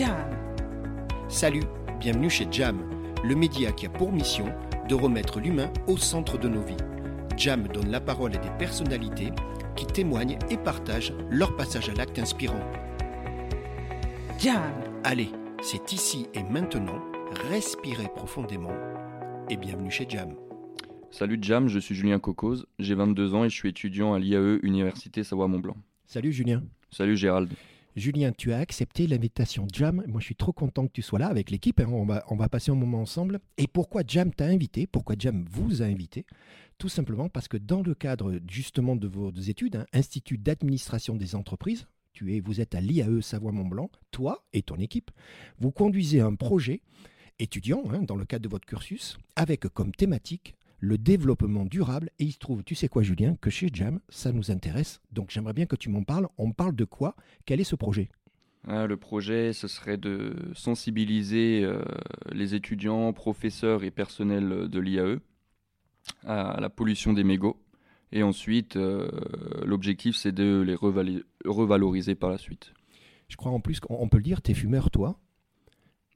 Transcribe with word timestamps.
Jam. 0.00 0.30
Salut, 1.28 1.64
bienvenue 1.98 2.30
chez 2.30 2.46
Jam, 2.50 2.80
le 3.22 3.34
média 3.34 3.70
qui 3.70 3.84
a 3.84 3.90
pour 3.90 4.10
mission 4.10 4.46
de 4.88 4.94
remettre 4.94 5.40
l'humain 5.40 5.70
au 5.88 5.98
centre 5.98 6.38
de 6.38 6.48
nos 6.48 6.62
vies. 6.62 6.78
Jam 7.36 7.68
donne 7.68 7.90
la 7.90 8.00
parole 8.00 8.34
à 8.34 8.38
des 8.38 8.48
personnalités 8.58 9.28
qui 9.76 9.84
témoignent 9.84 10.38
et 10.48 10.56
partagent 10.56 11.12
leur 11.28 11.54
passage 11.54 11.90
à 11.90 11.92
l'acte 11.92 12.18
inspirant. 12.18 12.62
Jam. 14.38 14.72
Allez, 15.04 15.28
c'est 15.60 15.92
ici 15.92 16.28
et 16.32 16.44
maintenant, 16.44 17.04
respirez 17.50 18.08
profondément 18.08 18.72
et 19.50 19.58
bienvenue 19.58 19.90
chez 19.90 20.06
Jam. 20.08 20.34
Salut 21.10 21.38
Jam, 21.42 21.68
je 21.68 21.78
suis 21.78 21.94
Julien 21.94 22.20
Cocose, 22.20 22.66
j'ai 22.78 22.94
22 22.94 23.34
ans 23.34 23.44
et 23.44 23.50
je 23.50 23.54
suis 23.54 23.68
étudiant 23.68 24.14
à 24.14 24.18
l'IAE 24.18 24.60
Université 24.62 25.24
Savoie-Mont-Blanc. 25.24 25.76
Salut 26.06 26.32
Julien. 26.32 26.62
Salut 26.90 27.18
Gérald. 27.18 27.50
Julien, 27.96 28.32
tu 28.32 28.52
as 28.52 28.58
accepté 28.58 29.06
l'invitation 29.06 29.66
Jam. 29.72 30.04
Moi, 30.06 30.20
je 30.20 30.26
suis 30.26 30.36
trop 30.36 30.52
content 30.52 30.86
que 30.86 30.92
tu 30.92 31.02
sois 31.02 31.18
là 31.18 31.26
avec 31.26 31.50
l'équipe. 31.50 31.80
hein. 31.80 31.88
On, 31.88 32.36
va, 32.36 32.48
passer 32.48 32.70
un 32.70 32.76
moment 32.76 33.00
ensemble. 33.00 33.40
Et 33.58 33.66
pourquoi 33.66 34.02
Jam 34.06 34.32
t'a 34.32 34.46
invité? 34.46 34.86
Pourquoi 34.86 35.16
Jam 35.18 35.44
vous 35.50 35.82
a 35.82 35.86
invité? 35.86 36.24
Tout 36.78 36.88
simplement 36.88 37.28
parce 37.28 37.48
que 37.48 37.56
dans 37.56 37.82
le 37.82 37.94
cadre 37.94 38.38
justement 38.48 38.96
de 38.96 39.08
vos 39.08 39.30
études, 39.32 39.76
hein, 39.76 39.86
Institut 39.92 40.38
d'administration 40.38 41.16
des 41.16 41.34
entreprises, 41.34 41.86
tu 42.12 42.34
es, 42.34 42.40
vous 42.40 42.60
êtes 42.60 42.74
à 42.74 42.80
l'IAE 42.80 43.20
Savoie-Mont-Blanc, 43.20 43.90
toi 44.10 44.44
et 44.52 44.62
ton 44.62 44.76
équipe, 44.76 45.10
vous 45.58 45.70
conduisez 45.70 46.20
un 46.20 46.34
projet 46.34 46.80
étudiant 47.38 47.82
hein, 47.92 48.02
dans 48.02 48.16
le 48.16 48.24
cadre 48.24 48.44
de 48.44 48.48
votre 48.48 48.66
cursus 48.66 49.18
avec 49.36 49.68
comme 49.68 49.92
thématique 49.92 50.54
le 50.80 50.98
développement 50.98 51.64
durable. 51.64 52.10
Et 52.18 52.24
il 52.24 52.32
se 52.32 52.38
trouve, 52.38 52.64
tu 52.64 52.74
sais 52.74 52.88
quoi 52.88 53.02
Julien, 53.02 53.36
que 53.40 53.50
chez 53.50 53.68
Jam, 53.72 54.00
ça 54.08 54.32
nous 54.32 54.50
intéresse. 54.50 55.00
Donc 55.12 55.30
j'aimerais 55.30 55.52
bien 55.52 55.66
que 55.66 55.76
tu 55.76 55.88
m'en 55.88 56.02
parles. 56.02 56.28
On 56.38 56.52
parle 56.52 56.74
de 56.74 56.84
quoi? 56.84 57.14
Quel 57.44 57.60
est 57.60 57.64
ce 57.64 57.76
projet? 57.76 58.08
Ah, 58.66 58.86
le 58.86 58.96
projet, 58.96 59.52
ce 59.52 59.68
serait 59.68 59.96
de 59.96 60.34
sensibiliser 60.54 61.62
euh, 61.64 61.82
les 62.32 62.54
étudiants, 62.54 63.12
professeurs 63.12 63.84
et 63.84 63.90
personnels 63.90 64.68
de 64.68 64.80
l'IAE 64.80 65.20
à 66.24 66.60
la 66.60 66.68
pollution 66.68 67.12
des 67.12 67.24
mégots. 67.24 67.62
Et 68.12 68.22
ensuite, 68.22 68.76
euh, 68.76 69.08
l'objectif, 69.64 70.16
c'est 70.16 70.32
de 70.32 70.60
les 70.60 70.74
revaloriser 70.74 72.14
par 72.14 72.30
la 72.30 72.38
suite. 72.38 72.72
Je 73.28 73.36
crois 73.36 73.52
en 73.52 73.60
plus 73.60 73.80
qu'on 73.80 73.96
on 74.00 74.08
peut 74.08 74.16
le 74.16 74.24
dire, 74.24 74.42
tu 74.42 74.50
es 74.50 74.54
fumeur 74.54 74.90
toi. 74.90 75.18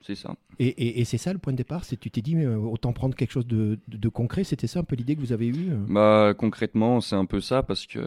C'est 0.07 0.17
ça. 0.17 0.35
Et, 0.59 0.67
et- 0.67 1.01
et 1.01 1.05
c'est 1.07 1.17
ça 1.17 1.33
le 1.33 1.39
point 1.39 1.53
de 1.55 1.57
départ, 1.57 1.85
c'est 1.85 1.97
tu 1.99 2.11
t'es 2.11 2.21
dit 2.21 2.37
autant 2.47 2.93
prendre 2.93 3.15
quelque 3.17 3.31
chose 3.33 3.47
de, 3.47 3.79
de- 3.89 3.97
de 3.97 4.09
concret, 4.11 4.45
c'était 4.45 4.67
ça 4.67 4.81
un 4.81 4.85
peu 4.85 4.97
l'idée 4.97 5.17
que 5.17 5.21
vous 5.21 5.33
avez 5.33 5.47
eue 5.49 5.71
euh? 5.71 5.77
Bah, 5.89 6.35
concrètement, 6.37 7.01
c'est 7.01 7.17
un 7.17 7.25
peu 7.25 7.41
ça 7.41 7.63
parce 7.63 7.87
que 7.87 8.01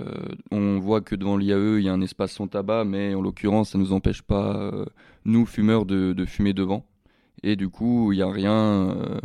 on 0.51 0.77
voit 0.79 1.01
que 1.01 1.15
devant 1.15 1.37
l'IAE, 1.37 1.79
il 1.79 1.85
y 1.85 1.89
a 1.89 1.93
un 1.93 2.01
espace 2.01 2.33
sans 2.33 2.47
tabac, 2.47 2.85
mais 2.85 3.15
en 3.15 3.21
l'occurrence, 3.21 3.71
ça 3.71 3.79
nous 3.79 3.93
empêche 3.93 4.21
pas, 4.21 4.55
euh, 4.73 4.85
nous 5.25 5.47
fumeurs, 5.47 5.85
de, 5.87 6.13
de 6.13 6.25
fumer 6.25 6.53
devant. 6.53 6.85
Et 7.41 7.55
du 7.55 7.67
coup, 7.69 8.11
il 8.13 8.19
y 8.19 8.21
a 8.21 8.29
rien 8.31 8.53
euh, 8.91 9.19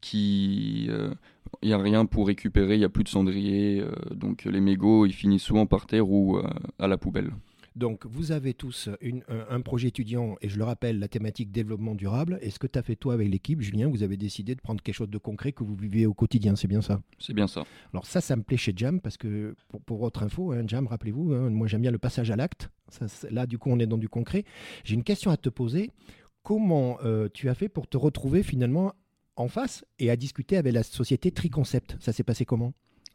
qui, 0.00 0.86
euh, 0.90 1.14
il 1.62 1.68
y 1.70 1.72
a 1.72 1.78
rien 1.78 2.06
pour 2.06 2.26
récupérer. 2.26 2.74
Il 2.74 2.80
y 2.80 2.84
a 2.84 2.88
plus 2.88 3.04
de 3.04 3.08
cendrier, 3.08 3.80
euh, 3.80 3.92
donc 4.14 4.44
les 4.44 4.60
mégots, 4.60 5.06
ils 5.06 5.12
finissent 5.12 5.42
souvent 5.44 5.66
par 5.66 5.86
terre 5.86 6.08
ou 6.10 6.38
euh, 6.38 6.42
à 6.78 6.88
la 6.88 6.96
poubelle. 6.98 7.32
Donc 7.76 8.06
vous 8.06 8.30
avez 8.30 8.54
tous 8.54 8.88
une- 9.00 9.24
un, 9.28 9.60
projet 9.60 9.88
étudiant, 9.88 10.36
et 10.40 10.48
je 10.48 10.58
le 10.58 10.64
rappelle, 10.64 11.00
la 11.00 11.08
thématique 11.08 11.50
développement 11.50 11.94
durable. 11.94 12.38
Et 12.40 12.50
ce 12.50 12.58
que 12.60 12.68
tu 12.68 12.78
as 12.78 12.82
fait 12.82 12.94
toi 12.94 13.14
avec 13.14 13.28
l'équipe, 13.28 13.60
Julien, 13.60 13.88
vous 13.88 14.02
avez 14.04 14.16
décidé 14.16 14.54
de 14.54 14.60
prendre 14.60 14.80
quelque 14.80 14.94
chose 14.94 15.10
de 15.10 15.18
concret 15.18 15.52
que 15.52 15.64
vous 15.64 15.74
vivez 15.74 16.06
au 16.06 16.14
quotidien, 16.14 16.54
c'est 16.54 16.68
bien 16.68 16.82
ça? 16.82 17.00
C'est 17.18 17.34
bien 17.34 17.48
ça. 17.48 17.64
Alors 17.92 18.06
ça, 18.06 18.20
ça 18.20 18.36
me 18.36 18.42
plaît 18.42 18.56
chez 18.56 18.72
Jam 18.76 19.00
parce 19.00 19.16
que 19.16 19.56
pour, 19.68 19.80
pour 19.80 19.98
votre 19.98 20.22
info, 20.22 20.52
hein, 20.52 20.62
Jam, 20.66 20.86
rappelez-vous, 20.86 21.32
hein, 21.32 21.50
moi 21.50 21.66
j'aime 21.66 21.82
bien 21.82 21.90
le 21.90 21.98
passage 21.98 22.30
à 22.30 22.36
l'acte. 22.36 22.70
Là, 23.30 23.46
du 23.46 23.58
coup, 23.58 23.70
on 23.70 23.78
est 23.80 23.86
dans 23.86 23.98
du 23.98 24.08
concret. 24.08 24.44
J'ai 24.84 24.94
une 24.94 25.02
question 25.04 25.30
à 25.32 25.36
te 25.36 25.48
poser. 25.48 25.90
Comment 26.44 26.98
euh, 27.02 27.28
tu 27.32 27.48
as 27.48 27.54
fait 27.54 27.68
pour 27.68 27.88
te 27.88 27.96
retrouver 27.96 28.42
finalement 28.42 28.92
en 29.36 29.48
face 29.48 29.84
et 29.98 30.10
à 30.10 30.16
discuter 30.16 30.56
avec 30.56 30.72
la 30.72 30.82
société 30.84 31.32
Triconcept? 31.32 31.96
Ça 31.98 32.12
s'est 32.12 32.22
passé 32.22 32.44
comment? 32.44 32.72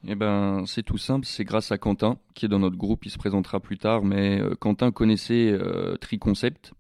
Eh 0.07 0.15
ben, 0.15 0.63
c'est 0.65 0.83
tout 0.83 0.97
simple, 0.97 1.25
c'est 1.25 1.43
grâce 1.43 1.71
à 1.71 1.77
Quentin, 1.77 2.17
qui 2.33 2.45
est 2.45 2.49
dans 2.49 2.59
notre 2.59 2.77
groupe, 2.77 3.05
il 3.05 3.09
se 3.11 3.17
présentera 3.17 3.59
plus 3.59 3.77
tard, 3.77 4.03
mais 4.03 4.39
euh, 4.39 4.55
Quentin 4.55 4.91
connaissait 4.91 5.51
euh, 5.51 5.97
Triconcept, 5.97 6.73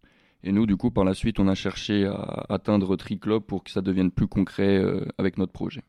et 0.43 0.51
nous, 0.51 0.65
du 0.65 0.77
coup, 0.77 0.89
par 0.89 1.03
la 1.03 1.13
suite, 1.13 1.39
on 1.39 1.47
a 1.47 1.55
cherché 1.55 2.05
à 2.05 2.45
atteindre 2.49 2.95
Triclub 2.95 3.43
pour 3.43 3.63
que 3.63 3.71
ça 3.71 3.81
devienne 3.81 4.11
plus 4.11 4.27
concret 4.27 4.77
euh, 4.77 5.05
avec 5.17 5.37
notre 5.37 5.51
projet. 5.51 5.81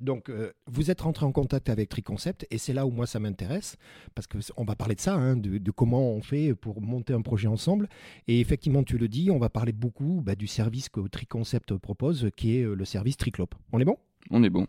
Donc, 0.00 0.30
euh, 0.30 0.50
vous 0.66 0.90
êtes 0.90 1.02
rentré 1.02 1.26
en 1.26 1.30
contact 1.30 1.68
avec 1.68 1.88
Triconcept 1.88 2.46
et 2.50 2.58
c'est 2.58 2.72
là 2.72 2.86
où 2.86 2.90
moi 2.90 3.06
ça 3.06 3.20
m'intéresse 3.20 3.76
parce 4.16 4.26
que 4.26 4.38
on 4.56 4.64
va 4.64 4.74
parler 4.74 4.96
de 4.96 5.00
ça, 5.00 5.14
hein, 5.14 5.36
de, 5.36 5.58
de 5.58 5.70
comment 5.70 6.10
on 6.10 6.22
fait 6.22 6.56
pour 6.56 6.80
monter 6.82 7.12
un 7.12 7.22
projet 7.22 7.46
ensemble. 7.46 7.88
Et 8.26 8.40
effectivement, 8.40 8.82
tu 8.82 8.98
le 8.98 9.06
dis, 9.06 9.30
on 9.30 9.38
va 9.38 9.48
parler 9.48 9.72
beaucoup 9.72 10.20
bah, 10.24 10.34
du 10.34 10.48
service 10.48 10.88
que 10.88 11.06
Triconcept 11.06 11.76
propose, 11.76 12.30
qui 12.34 12.56
est 12.56 12.64
le 12.64 12.84
service 12.84 13.16
Triclop. 13.16 13.54
On 13.72 13.78
est 13.78 13.84
bon? 13.84 13.96
On 14.30 14.42
est 14.42 14.50
bon. 14.50 14.66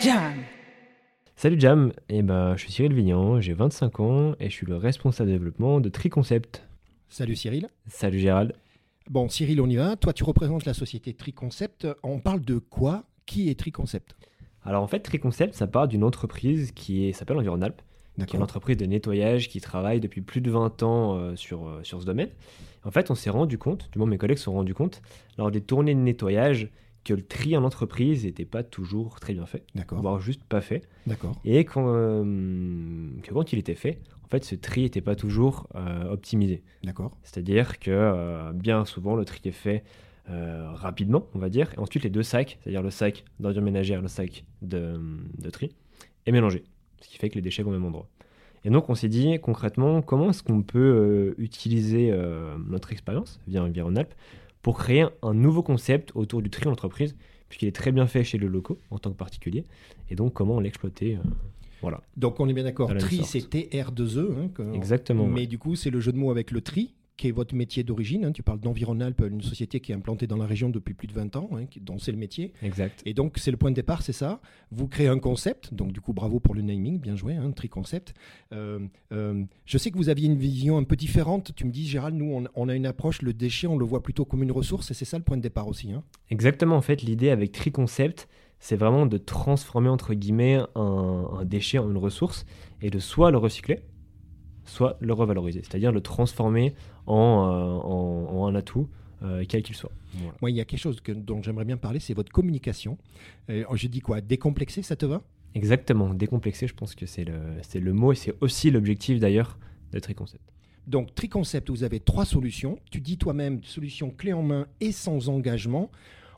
Jam. 0.00 0.34
Salut 1.36 1.60
Jam, 1.60 1.92
eh 2.08 2.22
ben, 2.22 2.56
je 2.56 2.62
suis 2.62 2.72
Cyril 2.72 2.94
Vignan, 2.94 3.40
j'ai 3.40 3.52
25 3.52 4.00
ans 4.00 4.34
et 4.40 4.48
je 4.48 4.54
suis 4.54 4.66
le 4.66 4.76
responsable 4.76 5.30
développement 5.30 5.80
de 5.80 5.88
Triconcept. 5.88 6.66
Salut 7.08 7.36
Cyril. 7.36 7.68
Salut 7.86 8.18
Gérald. 8.18 8.54
Bon, 9.08 9.28
Cyril, 9.28 9.60
on 9.60 9.68
y 9.68 9.76
va. 9.76 9.96
Toi, 9.96 10.12
tu 10.12 10.24
représentes 10.24 10.64
la 10.64 10.74
société 10.74 11.12
Triconcept. 11.12 11.86
On 12.02 12.18
parle 12.18 12.40
de 12.40 12.58
quoi? 12.58 13.04
Qui 13.26 13.50
est 13.50 13.58
Triconcept? 13.58 14.16
Alors 14.64 14.82
en 14.82 14.86
fait, 14.86 15.00
Triconcept, 15.00 15.54
ça 15.54 15.66
part 15.66 15.88
d'une 15.88 16.04
entreprise 16.04 16.72
qui 16.72 17.12
s'appelle 17.12 17.38
Environalp, 17.38 17.80
qui 18.16 18.22
est 18.22 18.38
une 18.38 18.42
entreprise 18.42 18.76
de 18.76 18.86
nettoyage 18.86 19.48
qui 19.48 19.60
travaille 19.60 20.00
depuis 20.00 20.20
plus 20.20 20.40
de 20.40 20.50
20 20.50 20.82
ans 20.82 21.16
euh, 21.16 21.36
sur, 21.36 21.66
euh, 21.66 21.80
sur 21.82 22.00
ce 22.00 22.06
domaine. 22.06 22.30
En 22.84 22.90
fait, 22.90 23.10
on 23.10 23.14
s'est 23.14 23.30
rendu 23.30 23.58
compte, 23.58 23.90
du 23.92 23.98
moins 23.98 24.08
mes 24.08 24.18
collègues 24.18 24.38
se 24.38 24.44
sont 24.44 24.52
rendus 24.52 24.74
compte, 24.74 25.02
lors 25.38 25.50
des 25.50 25.60
tournées 25.60 25.94
de 25.94 26.00
nettoyage, 26.00 26.70
que 27.04 27.14
le 27.14 27.22
tri 27.22 27.56
en 27.56 27.64
entreprise 27.64 28.24
n'était 28.24 28.44
pas 28.44 28.62
toujours 28.62 29.20
très 29.20 29.32
bien 29.32 29.46
fait, 29.46 29.64
voire 29.90 30.20
juste 30.20 30.44
pas 30.44 30.60
fait. 30.60 30.82
D'accord. 31.06 31.40
Et 31.44 31.66
euh, 31.76 33.10
que 33.22 33.32
quand 33.32 33.52
il 33.52 33.58
était 33.58 33.74
fait, 33.74 33.98
en 34.24 34.28
fait, 34.28 34.44
ce 34.44 34.54
tri 34.54 34.82
n'était 34.82 35.00
pas 35.00 35.16
toujours 35.16 35.66
euh, 35.74 36.10
optimisé. 36.10 36.62
D'accord. 36.84 37.16
C'est-à-dire 37.22 37.78
que 37.78 37.90
euh, 37.90 38.52
bien 38.52 38.84
souvent, 38.84 39.16
le 39.16 39.24
tri 39.24 39.40
est 39.44 39.50
fait 39.50 39.84
rapidement, 40.74 41.26
on 41.34 41.40
va 41.40 41.48
dire, 41.48 41.72
et 41.74 41.78
ensuite 41.80 42.04
les 42.04 42.10
deux 42.10 42.22
sacs, 42.22 42.60
c'est-à-dire 42.62 42.82
le 42.84 42.90
sac 42.90 43.24
d'ordures 43.40 43.62
ménagères 43.62 43.98
et 43.98 44.02
le 44.02 44.06
sac 44.06 44.44
de, 44.62 44.96
de 45.36 45.50
tri, 45.50 45.74
est 46.24 46.30
mélangé, 46.30 46.62
ce 47.00 47.08
qui 47.08 47.18
fait 47.18 47.28
que 47.30 47.34
les 47.34 47.40
déchets 47.40 47.64
vont 47.64 47.70
au 47.70 47.72
même 47.72 47.84
endroit. 47.84 48.08
Et 48.64 48.70
donc, 48.70 48.88
on 48.90 48.94
s'est 48.94 49.08
dit 49.08 49.40
concrètement, 49.40 50.02
comment 50.02 50.30
est-ce 50.30 50.44
qu'on 50.44 50.62
peut 50.62 51.34
utiliser 51.36 52.16
notre 52.64 52.92
expérience 52.92 53.40
via 53.48 53.64
Environalp 53.64 54.14
pour 54.62 54.78
créer 54.78 55.06
un 55.22 55.34
nouveau 55.34 55.62
concept 55.62 56.12
autour 56.14 56.42
du 56.42 56.50
tri 56.50 56.68
en 56.68 56.72
entreprise, 56.72 57.16
puisqu'il 57.48 57.68
est 57.68 57.74
très 57.74 57.92
bien 57.92 58.06
fait 58.06 58.24
chez 58.24 58.38
le 58.38 58.46
locaux 58.46 58.78
en 58.90 58.98
tant 58.98 59.10
que 59.10 59.16
particulier, 59.16 59.64
et 60.10 60.14
donc 60.14 60.34
comment 60.34 60.60
l'exploiter. 60.60 61.16
euh, 61.16 61.28
voilà, 61.82 62.02
Donc, 62.16 62.38
on 62.40 62.48
est 62.48 62.52
bien 62.52 62.64
d'accord. 62.64 62.94
Tri, 62.98 63.22
c'est 63.24 63.38
TR2E. 63.38 64.50
hein, 64.58 64.72
exactement. 64.74 65.26
Mais 65.26 65.40
ouais. 65.40 65.46
du 65.46 65.58
coup, 65.58 65.76
c'est 65.76 65.88
le 65.90 65.98
jeu 65.98 66.12
de 66.12 66.18
mots 66.18 66.30
avec 66.30 66.50
le 66.50 66.60
tri, 66.60 66.92
qui 67.20 67.28
est 67.28 67.32
votre 67.32 67.54
métier 67.54 67.82
d'origine. 67.84 68.24
hein. 68.24 68.32
Tu 68.32 68.42
parles 68.42 68.60
d'Environalp, 68.60 69.22
une 69.30 69.42
société 69.42 69.80
qui 69.80 69.92
est 69.92 69.94
implantée 69.94 70.26
dans 70.26 70.38
la 70.38 70.46
région 70.46 70.70
depuis 70.70 70.94
plus 70.94 71.06
de 71.06 71.12
20 71.12 71.36
ans, 71.36 71.50
hein, 71.54 71.66
dont 71.82 71.98
c'est 71.98 72.12
le 72.12 72.16
métier. 72.18 72.54
Exact. 72.62 73.02
Et 73.04 73.12
donc, 73.12 73.36
c'est 73.36 73.50
le 73.50 73.58
point 73.58 73.70
de 73.70 73.74
départ, 73.76 74.00
c'est 74.00 74.14
ça. 74.14 74.40
Vous 74.70 74.88
créez 74.88 75.08
un 75.08 75.18
concept. 75.18 75.74
Donc, 75.74 75.92
du 75.92 76.00
coup, 76.00 76.14
bravo 76.14 76.40
pour 76.40 76.54
le 76.54 76.62
naming. 76.62 76.98
Bien 76.98 77.16
joué, 77.16 77.34
hein, 77.36 77.50
tri-concept. 77.50 78.14
Euh, 78.54 78.78
euh, 79.12 79.44
je 79.66 79.76
sais 79.76 79.90
que 79.90 79.98
vous 79.98 80.08
aviez 80.08 80.26
une 80.28 80.38
vision 80.38 80.78
un 80.78 80.84
peu 80.84 80.96
différente. 80.96 81.54
Tu 81.54 81.66
me 81.66 81.70
dis, 81.70 81.86
Gérald, 81.86 82.16
nous, 82.16 82.32
on, 82.32 82.44
on 82.54 82.68
a 82.70 82.74
une 82.74 82.86
approche, 82.86 83.20
le 83.20 83.34
déchet, 83.34 83.66
on 83.66 83.76
le 83.76 83.84
voit 83.84 84.02
plutôt 84.02 84.24
comme 84.24 84.42
une 84.42 84.52
ressource. 84.52 84.90
Et 84.90 84.94
c'est 84.94 85.04
ça 85.04 85.18
le 85.18 85.24
point 85.24 85.36
de 85.36 85.42
départ 85.42 85.68
aussi. 85.68 85.92
hein. 85.92 86.02
Exactement, 86.30 86.76
en 86.76 86.80
fait, 86.82 87.02
l'idée 87.02 87.28
avec 87.28 87.52
Triconcept, 87.52 88.28
c'est 88.60 88.76
vraiment 88.76 89.04
de 89.04 89.18
transformer, 89.18 89.88
entre 89.90 90.14
guillemets, 90.14 90.58
un, 90.74 91.28
un 91.40 91.44
déchet 91.44 91.76
en 91.78 91.90
une 91.90 91.96
ressource 91.98 92.46
et 92.82 92.88
de 92.88 92.98
soit 92.98 93.30
le 93.30 93.36
recycler, 93.38 93.80
soit 94.64 94.96
le 95.00 95.12
revaloriser, 95.12 95.60
c'est-à-dire 95.62 95.92
le 95.92 96.00
transformer 96.00 96.74
en, 97.06 97.16
euh, 97.16 97.86
en- 97.88 98.40
en 98.42 98.46
un 98.46 98.54
atout, 98.54 98.88
euh, 99.22 99.44
quel 99.48 99.62
qu'il 99.62 99.74
soit. 99.74 99.92
Voilà. 100.14 100.32
Moi, 100.40 100.50
il 100.50 100.56
y 100.56 100.60
a 100.60 100.64
quelque 100.64 100.80
chose 100.80 101.00
que- 101.00 101.12
dont 101.12 101.42
j'aimerais 101.42 101.64
bien 101.64 101.76
parler, 101.76 102.00
c'est 102.00 102.14
votre 102.14 102.32
communication. 102.32 102.98
Euh, 103.50 103.64
je 103.74 103.86
dis 103.88 104.00
quoi? 104.00 104.20
Décomplexer, 104.20 104.82
ça 104.82 104.96
te 104.96 105.06
va? 105.06 105.22
Exactement, 105.54 106.14
décomplexer, 106.14 106.66
je 106.68 106.74
pense 106.74 106.94
que 106.94 107.06
c'est 107.06 107.24
le, 107.24 107.38
c'est 107.62 107.80
le 107.80 107.92
mot 107.92 108.12
et 108.12 108.16
c'est 108.16 108.34
aussi 108.40 108.70
l'objectif 108.70 109.18
d'ailleurs 109.18 109.58
de 109.92 109.98
Triconcept. 109.98 110.42
Donc, 110.86 111.14
Triconcept, 111.14 111.68
vous 111.70 111.82
avez 111.84 112.00
trois 112.00 112.24
solutions. 112.24 112.78
Tu 112.90 113.00
dis 113.00 113.18
toi-même 113.18 113.62
solution 113.64 114.10
clé 114.10 114.32
en 114.32 114.42
main 114.42 114.66
et 114.80 114.92
sans 114.92 115.28
engagement. 115.28 115.90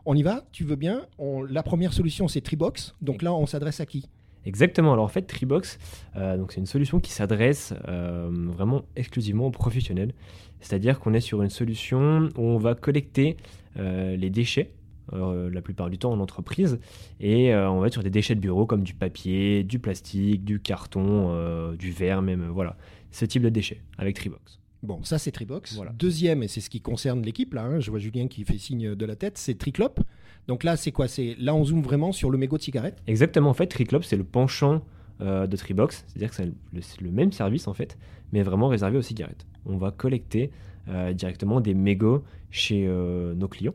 On 0.04 0.14
y 0.16 0.22
va? 0.22 0.44
Tu 0.52 0.64
veux 0.64 0.76
bien? 0.76 1.06
On- 1.18 1.42
La 1.42 1.62
première 1.62 1.92
solution, 1.92 2.26
c'est 2.26 2.40
Tribox. 2.40 2.94
Donc 3.02 3.22
là, 3.22 3.32
on 3.32 3.46
s'adresse 3.46 3.80
à 3.80 3.86
qui? 3.86 4.08
Exactement. 4.46 4.92
Alors 4.92 5.04
en 5.04 5.08
fait, 5.08 5.22
Tribox, 5.22 5.78
euh, 6.16 6.36
donc 6.36 6.52
c'est 6.52 6.60
une 6.60 6.66
solution 6.66 7.00
qui 7.00 7.12
s'adresse 7.12 7.74
euh, 7.88 8.28
vraiment 8.30 8.82
exclusivement 8.96 9.46
aux 9.46 9.50
professionnels. 9.50 10.12
C'est-à-dire 10.60 11.00
qu'on 11.00 11.14
est 11.14 11.20
sur 11.20 11.42
une 11.42 11.50
solution 11.50 12.28
où 12.36 12.42
on 12.42 12.58
va 12.58 12.74
collecter 12.74 13.36
euh, 13.78 14.16
les 14.16 14.30
déchets 14.30 14.72
euh, 15.12 15.50
la 15.50 15.60
plupart 15.60 15.90
du 15.90 15.98
temps 15.98 16.12
en 16.12 16.20
entreprise. 16.20 16.78
Et 17.20 17.54
on 17.54 17.80
va 17.80 17.88
être 17.88 17.92
sur 17.92 18.02
des 18.02 18.10
déchets 18.10 18.34
de 18.34 18.40
bureau 18.40 18.66
comme 18.66 18.82
du 18.82 18.94
papier, 18.94 19.64
du 19.64 19.78
plastique, 19.78 20.44
du 20.44 20.60
carton, 20.60 21.72
du 21.74 21.90
verre 21.90 22.22
même. 22.22 22.48
voilà, 22.48 22.76
ce 23.10 23.24
type 23.24 23.42
de 23.42 23.48
déchets 23.48 23.80
avec 23.98 24.16
Tribox. 24.16 24.60
Bon, 24.82 25.02
ça 25.04 25.18
c'est 25.18 25.30
Tribox. 25.30 25.74
Voilà. 25.74 25.92
Deuxième, 25.92 26.42
et 26.42 26.48
c'est 26.48 26.60
ce 26.60 26.68
qui 26.68 26.80
concerne 26.80 27.22
l'équipe, 27.22 27.54
là, 27.54 27.64
hein, 27.64 27.78
je 27.80 27.90
vois 27.90 28.00
Julien 28.00 28.26
qui 28.26 28.44
fait 28.44 28.58
signe 28.58 28.96
de 28.96 29.06
la 29.06 29.14
tête, 29.14 29.38
c'est 29.38 29.56
Triclop. 29.56 30.00
Donc 30.48 30.64
là, 30.64 30.76
c'est 30.76 30.92
quoi? 30.92 31.08
C'est 31.08 31.36
Là, 31.38 31.54
on 31.54 31.64
zoome 31.64 31.82
vraiment 31.82 32.12
sur 32.12 32.30
le 32.30 32.38
mégot 32.38 32.56
de 32.56 32.62
cigarette? 32.62 33.02
Exactement, 33.06 33.50
en 33.50 33.54
fait, 33.54 33.66
Triclop, 33.66 34.02
c'est 34.02 34.16
le 34.16 34.24
penchant 34.24 34.82
euh, 35.20 35.46
de 35.46 35.56
Tribox, 35.56 36.04
c'est-à-dire 36.08 36.30
que 36.30 36.36
c'est 36.36 37.00
le, 37.00 37.10
même 37.10 37.30
service 37.30 37.68
en 37.68 37.74
fait, 37.74 37.96
mais 38.32 38.42
vraiment 38.42 38.66
réservé 38.68 38.98
aux 38.98 39.02
cigarettes. 39.02 39.46
On 39.66 39.76
va 39.76 39.92
collecter 39.92 40.50
euh, 40.88 41.12
directement 41.12 41.60
des 41.60 41.74
mégots 41.74 42.24
chez 42.50 42.86
euh, 42.88 43.34
nos 43.34 43.46
clients 43.46 43.74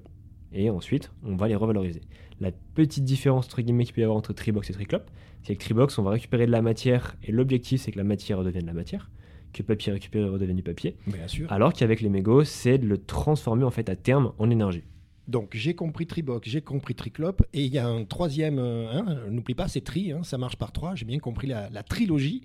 et 0.51 0.69
ensuite 0.69 1.11
on 1.23 1.37
va 1.37 1.47
les 1.47 1.55
revaloriser. 1.55 2.01
La 2.41 2.51
petite 2.51 3.05
différence 3.05 3.45
entre 3.45 3.61
guillemets 3.61 3.85
qu'il 3.85 3.93
peut 3.93 4.01
y 4.01 4.03
avoir 4.03 4.17
entre 4.17 4.33
Tribox 4.33 4.69
et 4.71 4.73
Triclop, 4.73 5.03
c'est 5.43 5.55
que 5.55 5.63
Tribox, 5.63 5.97
on 5.99 6.03
va 6.03 6.11
récupérer 6.11 6.47
de 6.47 6.51
la 6.51 6.61
matière 6.61 7.15
et 7.23 7.31
l'objectif 7.31 7.81
c'est 7.81 7.91
que 7.93 7.97
la 7.97 8.03
matière 8.03 8.39
redevienne 8.39 8.63
de 8.63 8.67
la 8.67 8.73
matière, 8.73 9.09
que 9.53 9.59
le 9.59 9.67
papier 9.67 9.93
récupéré 9.93 10.27
redevienne 10.27 10.57
du 10.57 10.63
papier, 10.63 10.97
Bien 11.05 11.27
sûr. 11.29 11.49
alors 11.49 11.71
qu'avec 11.71 12.01
les 12.01 12.09
mégots, 12.09 12.43
c'est 12.43 12.77
de 12.77 12.87
le 12.87 12.97
transformer 12.97 13.63
en 13.63 13.71
fait 13.71 13.87
à 13.89 13.95
terme 13.95 14.33
en 14.37 14.49
énergie. 14.49 14.83
Donc 15.27 15.51
j'ai 15.53 15.75
compris 15.75 16.07
Tribox, 16.07 16.47
j'ai 16.47 16.61
compris 16.61 16.95
Triclop, 16.95 17.43
et 17.53 17.65
il 17.65 17.73
y 17.73 17.77
a 17.77 17.87
un 17.87 18.05
troisième, 18.05 18.59
euh, 18.59 18.91
hein, 18.91 19.17
n'oublie 19.29 19.55
pas, 19.55 19.67
c'est 19.67 19.81
Tri, 19.81 20.11
hein, 20.11 20.23
ça 20.23 20.37
marche 20.37 20.55
par 20.55 20.71
trois, 20.71 20.95
j'ai 20.95 21.05
bien 21.05 21.19
compris 21.19 21.47
la, 21.47 21.83
trilogie. 21.83 22.43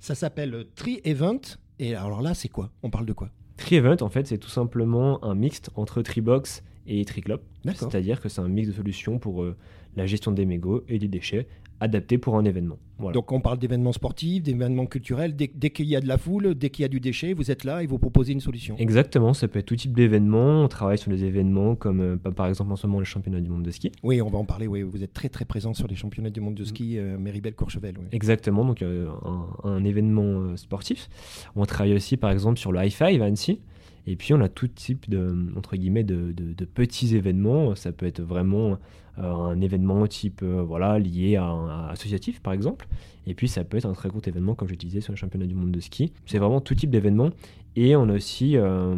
Ça 0.00 0.14
s'appelle 0.14 0.66
Tri 0.74 1.00
Event, 1.04 1.40
et 1.78 1.94
alors 1.94 2.22
là, 2.22 2.34
c'est 2.34 2.48
quoi? 2.48 2.70
On 2.82 2.90
parle 2.90 3.06
de 3.06 3.12
quoi? 3.12 3.28
Tri-Event, 3.56 3.96
en 4.00 4.08
fait, 4.08 4.26
c'est 4.26 4.38
tout 4.38 4.48
simplement 4.48 5.22
un 5.24 5.34
mixte 5.34 5.70
entre 5.76 6.02
Tribox 6.02 6.62
et 6.86 7.04
Triclop. 7.04 7.40
C'est-à-dire 7.74 8.20
que 8.20 8.28
c'est 8.28 8.40
un 8.40 8.48
mix 8.48 8.68
de 8.68 8.72
solutions 8.72 9.18
pour 9.18 9.42
euh, 9.42 9.56
la 9.96 10.06
gestion 10.06 10.32
des 10.32 10.44
mégots 10.46 10.82
et 10.88 10.98
des 10.98 11.08
déchets 11.08 11.46
adaptés 11.80 12.16
pour 12.16 12.36
un 12.36 12.44
événement. 12.44 12.78
Voilà. 12.98 13.14
Donc 13.14 13.32
on 13.32 13.40
parle 13.40 13.58
d'événements 13.58 13.90
sportifs, 13.92 14.40
d'événements 14.44 14.86
culturels, 14.86 15.34
dès, 15.34 15.50
dès 15.52 15.70
qu'il 15.70 15.86
y 15.86 15.96
a 15.96 16.00
de 16.00 16.06
la 16.06 16.16
foule, 16.16 16.54
dès 16.54 16.70
qu'il 16.70 16.82
y 16.82 16.86
a 16.86 16.88
du 16.88 17.00
déchet, 17.00 17.32
vous 17.32 17.50
êtes 17.50 17.64
là 17.64 17.82
et 17.82 17.86
vous 17.86 17.98
proposez 17.98 18.32
une 18.32 18.40
solution. 18.40 18.76
Exactement, 18.78 19.34
ça 19.34 19.48
peut 19.48 19.58
être 19.58 19.66
tout 19.66 19.74
type 19.74 19.92
d'événements. 19.92 20.62
On 20.62 20.68
travaille 20.68 20.98
sur 20.98 21.10
des 21.10 21.24
événements 21.24 21.74
comme 21.74 22.00
euh, 22.00 22.16
par 22.30 22.46
exemple 22.46 22.70
en 22.70 22.76
ce 22.76 22.86
moment 22.86 23.00
les 23.00 23.04
championnats 23.04 23.40
du 23.40 23.50
monde 23.50 23.64
de 23.64 23.70
ski. 23.72 23.90
Oui, 24.04 24.22
on 24.22 24.28
va 24.30 24.38
en 24.38 24.44
parler, 24.44 24.68
oui, 24.68 24.82
vous 24.82 25.02
êtes 25.02 25.12
très 25.12 25.28
très 25.28 25.44
présent 25.44 25.74
sur 25.74 25.88
les 25.88 25.96
championnats 25.96 26.30
du 26.30 26.40
monde 26.40 26.54
de 26.54 26.62
ski, 26.62 26.98
euh, 26.98 27.18
Méribel-Courchevel. 27.18 27.94
oui. 27.98 28.04
Exactement, 28.12 28.64
donc 28.64 28.82
euh, 28.82 29.08
un, 29.24 29.68
un 29.68 29.82
événement 29.84 30.56
sportif. 30.56 31.08
On 31.56 31.64
travaille 31.66 31.94
aussi 31.94 32.16
par 32.16 32.30
exemple 32.30 32.60
sur 32.60 32.70
le 32.70 32.80
high 32.84 32.92
five 32.92 33.20
à 33.22 33.24
Annecy. 33.24 33.58
Et 34.06 34.16
puis 34.16 34.34
on 34.34 34.40
a 34.40 34.48
tout 34.48 34.68
type 34.68 35.08
de, 35.08 35.34
entre 35.56 35.76
guillemets, 35.76 36.02
de, 36.04 36.32
de- 36.32 36.52
de 36.52 36.64
petits 36.64 37.14
événements. 37.16 37.74
Ça 37.76 37.92
peut 37.92 38.06
être 38.06 38.20
vraiment 38.20 38.78
euh, 39.18 39.22
un 39.32 39.60
événement 39.60 40.06
type 40.06 40.40
euh, 40.42 40.62
voilà, 40.62 40.98
lié 40.98 41.36
à 41.36 41.44
un 41.44 41.68
à 41.68 41.90
associatif 41.90 42.40
par 42.40 42.52
exemple. 42.52 42.88
Et 43.26 43.34
puis 43.34 43.46
ça 43.46 43.62
peut 43.62 43.76
être 43.76 43.86
un 43.86 43.92
très 43.92 44.08
gros 44.08 44.20
événement 44.26 44.54
comme 44.56 44.68
je 44.68 44.74
disais 44.74 45.00
sur 45.00 45.12
le 45.12 45.16
championnat 45.16 45.46
du 45.46 45.54
monde 45.54 45.70
de 45.70 45.80
ski. 45.80 46.12
C'est 46.26 46.38
vraiment 46.38 46.60
tout 46.60 46.74
type 46.74 46.90
d'événement. 46.90 47.30
Et 47.76 47.94
on 47.96 48.08
a 48.08 48.14
aussi 48.14 48.56
euh, 48.56 48.94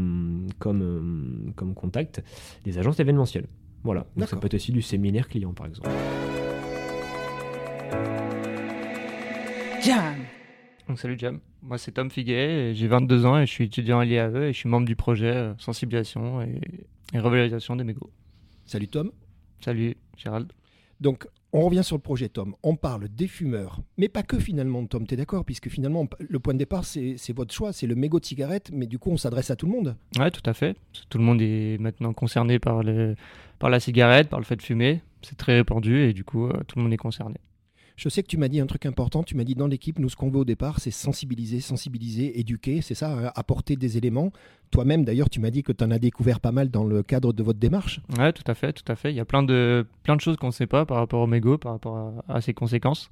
comme, 0.59 0.83
euh, 0.83 1.53
comme 1.55 1.75
contact 1.75 2.23
des 2.65 2.79
agences 2.79 2.99
événementielles. 2.99 3.47
Voilà, 3.85 4.07
donc 4.17 4.29
ça 4.29 4.37
peut 4.39 4.47
être 4.47 4.55
aussi 4.55 4.73
du 4.73 4.81
séminaire 4.81 5.29
client 5.29 5.53
par 5.53 5.67
exemple. 5.67 5.91
Jam. 9.85 10.15
Donc 10.89 10.99
salut 10.99 11.17
Jam, 11.19 11.41
moi 11.63 11.79
c'est 11.79 11.93
Tom 11.93 12.11
Figuet, 12.11 12.71
et 12.71 12.75
j'ai 12.75 12.87
22 12.89 13.25
ans 13.25 13.39
et 13.39 13.47
je 13.47 13.51
suis 13.51 13.65
étudiant 13.65 14.01
à 14.01 14.05
l'IAE 14.05 14.49
et 14.49 14.53
je 14.53 14.59
suis 14.59 14.69
membre 14.69 14.87
du 14.87 14.97
projet 14.97 15.35
euh, 15.35 15.55
sensibilisation 15.59 16.43
et, 16.43 16.61
et 17.15 17.19
revalorisation 17.19 17.77
des 17.77 17.85
mégots. 17.85 18.11
Salut 18.67 18.89
Tom. 18.89 19.11
Salut 19.61 19.97
Gérald. 20.17 20.53
Donc, 21.01 21.27
on 21.53 21.61
revient 21.61 21.85
sur 21.85 21.97
le 21.97 22.03
projet, 22.03 22.29
Tom. 22.29 22.57
On 22.63 22.77
parle 22.77 23.09
des 23.09 23.29
fumeurs, 23.29 23.81
mais 23.97 24.09
pas 24.09 24.23
que 24.23 24.39
finalement, 24.39 24.85
Tom, 24.87 25.07
tu 25.07 25.15
es 25.15 25.17
d'accord? 25.17 25.45
Puisque 25.45 25.69
finalement, 25.69 26.09
le 26.19 26.39
point 26.41 26.53
de 26.53 26.59
départ, 26.59 26.85
c'est 26.85 27.15
c'est 27.17 27.33
votre 27.33 27.55
choix, 27.55 27.73
c'est 27.73 27.87
le 27.87 27.95
mégot 27.95 28.19
de 28.19 28.25
cigarette, 28.25 28.71
mais 28.73 28.87
du 28.87 28.99
coup, 28.99 29.11
on 29.11 29.17
s'adresse 29.17 29.51
à 29.51 29.57
tout 29.57 29.67
le 29.67 29.73
monde. 29.73 29.97
Ouais, 30.19 30.31
tout 30.33 30.43
à 30.47 30.53
fait. 30.53 30.77
Tout 31.09 31.19
le 31.19 31.25
monde 31.25 31.41
est 31.41 31.79
maintenant 31.81 32.13
concerné 32.13 32.59
par, 32.59 32.83
le, 32.83 33.15
par 33.59 33.71
la 33.71 33.79
cigarette, 33.81 34.29
par 34.29 34.41
le 34.41 34.45
fait 34.45 34.57
de 34.57 34.63
fumer. 34.63 35.01
C'est 35.23 35.37
très 35.37 35.55
répandu 35.55 36.01
et 36.01 36.13
du 36.13 36.25
coup, 36.25 36.47
euh, 36.49 36.61
tout 36.67 36.77
le 36.79 36.83
monde 36.83 36.93
est 36.93 36.99
concerné. 36.99 37.37
Je 37.97 38.09
sais 38.09 38.23
que 38.23 38.29
tu 38.29 38.37
m'as 38.37 38.49
dit 38.49 38.59
un 38.59 38.67
truc 38.67 38.87
important, 38.87 39.23
tu 39.23 39.37
m'as 39.37 39.45
dit 39.45 39.55
dans 39.55 39.69
l'équipe, 39.69 40.01
nous, 40.01 40.09
ce 40.09 40.17
qu'on 40.17 40.29
veut 40.29 40.41
au 40.41 40.45
départ, 40.45 40.81
c'est 40.81 40.91
sensibiliser, 40.91 41.61
sensibiliser, 41.61 42.41
éduquer, 42.41 42.83
c'est 42.83 42.95
ça, 42.95 43.13
hein, 43.13 43.33
apporter 43.37 43.77
des 43.77 43.97
éléments. 43.97 44.33
Toi-même, 44.73 45.05
d'ailleurs, 45.05 45.31
tu 45.31 45.39
m'as 45.39 45.51
dit 45.51 45.63
que 45.63 45.71
tu 45.71 45.85
en 45.85 45.91
as 45.93 46.01
découvert 46.01 46.41
pas 46.41 46.51
mal 46.51 46.71
dans 46.71 46.83
le 46.85 47.05
cadre 47.05 47.33
de 47.33 47.43
votre 47.45 47.61
démarche. 47.61 48.01
Ouais, 48.19 48.33
tout 48.33 48.43
à 48.49 48.55
fait, 48.55 48.73
tout 48.73 48.91
à 48.91 48.97
fait. 48.97 49.13
Il 49.13 49.17
y 49.17 49.21
a 49.21 49.25
plein 49.25 49.45
de, 49.45 49.87
plein 50.03 50.17
de 50.17 50.21
choses 50.21 50.37
qu'on 50.37 50.49
ne 50.49 50.53
sait 50.53 50.67
pas 50.67 50.85
par 50.87 50.97
rapport 50.97 51.23
au 51.23 51.29
mégot, 51.29 51.57
par 51.57 51.73
rapport 51.73 52.23
à, 52.29 52.35
à 52.37 52.41
ses 52.41 52.53
conséquences. 52.53 53.11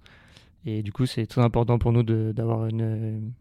Et 0.66 0.82
du 0.82 0.92
coup, 0.92 1.06
c'est 1.06 1.26
très 1.26 1.42
important 1.42 1.78
pour 1.78 1.92
nous 1.92 2.02
d'avoir 2.02 2.66
une, 2.66 3.32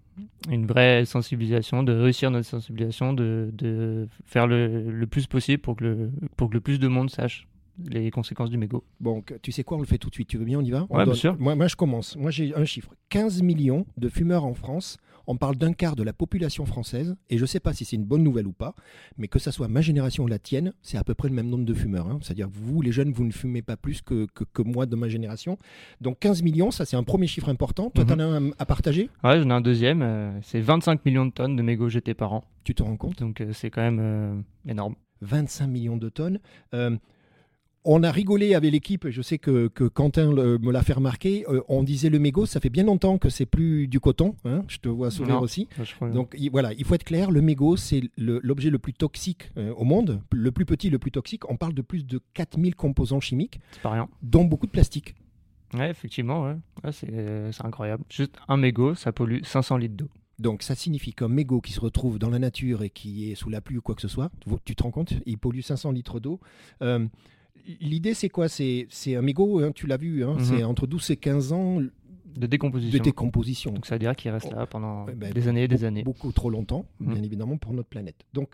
une 0.50 0.66
vraie 0.68 1.06
sensibilisation, 1.06 1.82
de 1.82 1.94
réussir 1.94 2.30
notre 2.30 2.48
sensibilisation, 2.48 3.14
de, 3.14 3.50
de 3.54 4.08
faire 4.26 4.46
le, 4.46 4.92
le 4.92 5.08
plus 5.08 5.26
possible 5.26 5.62
pour 5.62 5.76
que 5.76 5.84
le, 5.84 6.12
pour 6.38 6.50
que 6.50 6.54
le 6.54 6.62
plus 6.62 6.80
de 6.80 6.88
monde 6.88 7.10
sache 7.10 7.48
les 7.90 8.12
conséquences 8.12 8.50
du 8.50 8.58
mégot. 8.58 8.84
Bon, 9.00 9.24
tu 9.42 9.52
sais 9.52 9.64
quoi, 9.64 9.78
on 9.78 9.82
le 9.82 9.86
fait 9.88 9.98
tout 9.98 10.10
de 10.10 10.14
suite. 10.16 10.28
Tu 10.28 10.38
veux 10.38 10.46
bien, 10.46 10.60
on 10.60 10.64
y 10.64 10.72
va? 10.72 10.86
On 10.90 10.94
Ouais, 10.96 11.04
bien 11.04 11.06
donne- 11.06 11.16
sûr. 11.16 11.36
Moi, 11.40 11.56
moi, 11.56 11.68
je 11.68 11.76
commence. 11.76 12.16
Moi, 12.16 12.32
j'ai 12.32 12.56
un 12.56 12.66
chiffre 12.66 12.94
15 13.10 13.42
millions 13.42 13.86
de 13.98 14.10
fumeurs 14.10 14.46
en 14.46 14.54
France. 14.54 14.98
On 15.28 15.38
parle 15.38 15.56
d'un 15.56 15.72
quart 15.74 15.96
de 15.96 16.02
la 16.04 16.14
population 16.14 16.66
française. 16.66 17.16
Et 17.30 17.38
je 17.38 17.44
ne 17.44 17.48
sais 17.48 17.60
pas 17.60 17.74
si 17.74 17.86
c'est 17.86 17.96
une 17.96 18.04
bonne 18.06 18.24
nouvelle 18.24 18.48
ou 18.48 18.54
pas, 18.54 18.74
mais 19.18 19.28
que 19.28 19.38
ça 19.40 19.52
soit 19.52 19.68
ma 19.68 19.80
génération 19.82 20.24
ou 20.24 20.28
la 20.28 20.40
tienne, 20.40 20.74
c'est 20.82 20.98
à 20.98 21.04
peu 21.04 21.14
près 21.14 21.30
le 21.30 21.36
même 21.36 21.48
nombre 21.48 21.64
de 21.64 21.74
fumeurs. 21.76 22.08
hein. 22.08 22.20
C'est-à-dire 22.22 22.48
que 22.48 22.54
vous, 22.56 22.82
les 22.82 22.92
jeunes, 22.92 23.12
vous 23.12 23.24
ne 23.24 23.32
fumez 23.32 23.62
pas 23.62 23.78
plus 23.78 24.02
que, 24.02 24.26
que, 24.34 24.44
que 24.44 24.62
moi 24.64 24.86
de 24.88 24.96
ma 24.96 25.08
génération. 25.10 25.58
Donc 26.02 26.18
15 26.20 26.42
millions, 26.42 26.72
ça, 26.72 26.86
c'est 26.86 26.96
un 26.98 27.04
premier 27.04 27.28
chiffre 27.28 27.50
important. 27.50 27.92
Toi, 27.92 28.04
tu 28.04 28.14
en 28.14 28.20
as 28.20 28.24
un 28.26 28.50
à 28.58 28.66
partager? 28.66 29.10
Ouais, 29.24 29.40
j'en 29.42 29.50
ai 29.50 29.54
un 29.54 29.62
deuxième. 29.62 30.02
euh, 30.02 30.32
c'est 30.42 30.60
25 30.60 31.06
millions 31.06 31.28
de 31.28 31.32
tonnes 31.32 31.56
de 31.56 31.62
mégots 31.62 31.88
jetés 31.90 32.16
par 32.16 32.34
an. 32.34 32.44
Tu 32.64 32.74
te 32.74 32.82
rends 32.84 32.98
compte? 32.98 33.20
Donc 33.20 33.42
euh, 33.42 33.54
c'est 33.54 33.70
quand 33.70 33.82
même 33.82 34.00
euh, 34.02 34.42
énorme. 34.68 34.96
25 35.22 35.68
millions 35.68 35.98
de 35.98 36.10
tonnes. 36.10 36.40
Euh, 36.74 36.98
on 37.84 38.04
a 38.04 38.12
rigolé 38.12 38.54
avec 38.54 38.72
l'équipe, 38.72 39.10
je 39.10 39.22
sais 39.22 39.38
que, 39.38 39.68
que 39.68 39.86
Quentin 39.86 40.32
le- 40.32 40.58
me 40.60 40.72
l'a 40.72 40.84
fait 40.84 40.94
remarquer. 40.94 41.46
euh, 41.50 41.62
on 41.68 41.84
disait 41.84 42.10
le 42.10 42.20
mégot, 42.20 42.46
ça 42.46 42.60
fait 42.60 42.70
bien 42.70 42.84
longtemps 42.84 43.18
que 43.18 43.30
c'est 43.30 43.46
plus 43.46 43.88
du 43.88 44.00
coton. 44.00 44.36
hein, 44.46 44.64
je 44.68 44.78
te 44.78 44.88
vois 44.90 45.10
sourire 45.12 45.36
Non. 45.36 45.42
aussi. 45.42 45.68
Donc 46.14 46.36
il- 46.38 46.52
voilà, 46.52 46.74
il 46.74 46.86
faut 46.86 46.94
être 46.96 47.04
clair, 47.04 47.32
le 47.32 47.42
mégot, 47.42 47.78
c'est 47.78 48.04
l'objet 48.18 48.70
le, 48.70 48.78
plus 48.80 48.94
toxique 48.94 49.52
euh, 49.58 49.74
au 49.74 49.84
monde, 49.84 50.22
le 50.32 50.52
plus 50.52 50.66
petit, 50.66 50.90
le 50.90 51.00
plus 51.00 51.12
toxique. 51.12 51.50
On 51.50 51.58
parle 51.58 51.74
de 51.74 51.82
plus 51.82 52.06
de 52.06 52.20
4000 52.34 52.76
composants 52.76 53.20
chimiques, 53.20 53.60
rien. 53.84 54.08
dont 54.22 54.44
beaucoup 54.46 54.68
de 54.68 54.72
plastique. 54.72 55.16
Ouais, 55.74 55.90
effectivement, 55.90 56.44
ouais. 56.44 56.56
Ouais, 56.84 56.92
c'est 56.92 57.10
euh, 57.12 57.52
c'est 57.52 57.66
incroyable. 57.66 58.04
Juste 58.10 58.36
un 58.48 58.58
mégot, 58.58 58.94
ça 58.94 59.12
pollue 59.12 59.40
500 59.44 59.78
litres 59.78 59.96
d'eau. 59.96 60.10
Donc 60.40 60.64
ça 60.64 60.76
signifie 60.76 61.14
qu'un 61.14 61.28
mégot 61.28 61.62
qui 61.62 61.72
se 61.72 61.80
retrouve 61.80 62.18
dans 62.20 62.30
la 62.30 62.40
nature 62.40 62.82
et 62.84 62.90
qui 62.90 63.32
est 63.32 63.36
sous 63.36 63.50
la 63.50 63.62
pluie 63.62 63.78
ou 63.78 63.82
quoi 63.82 63.94
que 63.96 64.02
ce 64.02 64.08
soit, 64.08 64.32
tu 64.66 64.76
te 64.76 64.82
rends 64.84 64.90
compte, 64.92 65.14
il 65.26 65.38
pollue 65.38 65.62
500 65.62 65.92
litres 65.92 66.20
d'eau. 66.20 66.40
L'idée 67.80 68.14
c'est 68.14 68.30
quoi? 68.30 68.48
C'est 68.50 68.88
mégot, 69.22 69.60
hein, 69.60 69.72
tu 69.74 69.88
l'as 69.88 69.98
vu, 69.98 70.24
hein, 70.24 70.36
Mhm. 70.38 70.44
c'est 70.44 70.64
entre 70.64 70.88
12 70.88 71.10
et 71.12 71.18
15 71.18 71.52
ans 71.54 71.80
De 71.80 71.92
de 72.36 72.48
décomposition. 72.48 73.04
décomposition. 73.04 73.72
Donc 73.74 73.86
ça 73.86 73.96
veut 73.96 74.00
dire 74.00 74.16
qu'il 74.16 74.32
reste 74.32 74.52
là 74.52 74.66
pendant 74.66 75.06
Ouais, 75.06 75.14
ben, 75.16 75.34
des 75.34 75.48
années 75.48 75.64
et 75.64 75.68
des 75.68 75.84
années. 75.84 76.04
Beaucoup 76.04 76.32
trop 76.32 76.50
longtemps, 76.50 76.86
Mhm. 77.00 77.14
bien 77.14 77.24
évidemment, 77.24 77.58
pour 77.58 77.74
notre 77.74 77.90
planète. 77.90 78.16
Donc, 78.34 78.54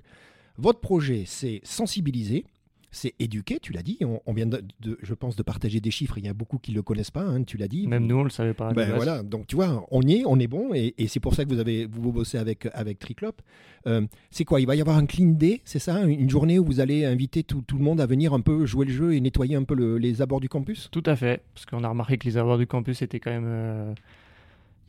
votre 0.58 0.80
projet, 0.80 1.24
c'est 1.26 1.62
sensibiliser, 1.64 2.46
c'est 2.92 3.14
éduquer, 3.20 3.60
tu 3.62 3.74
l'as 3.74 3.84
dit. 3.84 3.98
On, 4.02 4.20
on 4.26 4.34
vient, 4.34 4.46
de, 4.46 4.64
de- 4.80 4.98
je 5.02 5.14
pense, 5.14 5.36
de 5.36 5.44
partager 5.44 5.80
des 5.82 5.92
chiffres. 5.92 6.18
Il 6.18 6.26
y 6.26 6.30
a 6.30 6.34
beaucoup 6.34 6.58
qui 6.58 6.72
ne 6.72 6.76
le 6.78 6.82
connaissent 6.82 7.12
pas, 7.12 7.24
hein, 7.24 7.44
tu 7.44 7.58
l'as 7.58 7.68
dit. 7.68 7.88
Même 7.88 8.08
nous, 8.08 8.16
on 8.18 8.24
le 8.24 8.30
savait 8.30 8.54
pas. 8.54 8.74
Ben 8.74 8.94
voilà, 8.96 9.24
donc 9.24 9.48
tu 9.48 9.56
vois, 9.56 9.86
on 9.92 10.02
y 10.02 10.14
est, 10.16 10.24
on 10.26 10.40
est 10.40 10.48
bon, 10.48 10.74
et, 10.74 10.94
et 10.98 11.08
c'est 11.08 11.20
pour 11.20 11.36
ça 11.36 11.44
que 11.46 11.50
vous 11.50 11.60
avez 11.60 11.86
vous 11.86 12.12
bossez 12.12 12.38
avec 12.38 12.68
avec 12.74 13.00
Triclop. 13.00 13.42
Euh, 13.86 14.06
c'est 14.32 14.44
quoi? 14.46 14.60
Il 14.60 14.68
va 14.68 14.76
y 14.76 14.82
avoir 14.82 14.98
un 14.98 15.06
clean 15.06 15.30
day, 15.32 15.62
c'est 15.64 15.80
ça? 15.80 16.04
Une 16.04 16.30
journée 16.30 16.60
où 16.60 16.66
vous 16.66 16.80
allez 16.80 17.06
inviter 17.06 17.44
tout, 17.44 17.62
tout 17.62 17.78
le 17.78 17.84
monde 17.84 18.02
à 18.02 18.06
venir 18.06 18.34
un 18.34 18.42
peu 18.42 18.66
jouer 18.66 18.86
le 18.86 18.92
jeu 18.92 19.14
et 19.16 19.22
nettoyer 19.22 19.56
un 19.56 19.64
peu 19.64 19.76
le- 19.76 19.98
les 19.98 20.22
abords 20.22 20.40
du 20.42 20.50
campus? 20.50 20.90
Tout 20.92 21.04
à 21.06 21.16
fait, 21.16 21.42
parce 21.54 21.66
qu'on 21.66 21.84
a 21.84 21.90
remarqué 21.90 22.18
que 22.18 22.26
les 22.26 22.38
abords 22.38 22.58
du 22.58 22.68
campus 22.68 23.02
étaient 23.02 23.20
quand 23.20 23.32
même. 23.32 23.46
euh, 23.48 23.94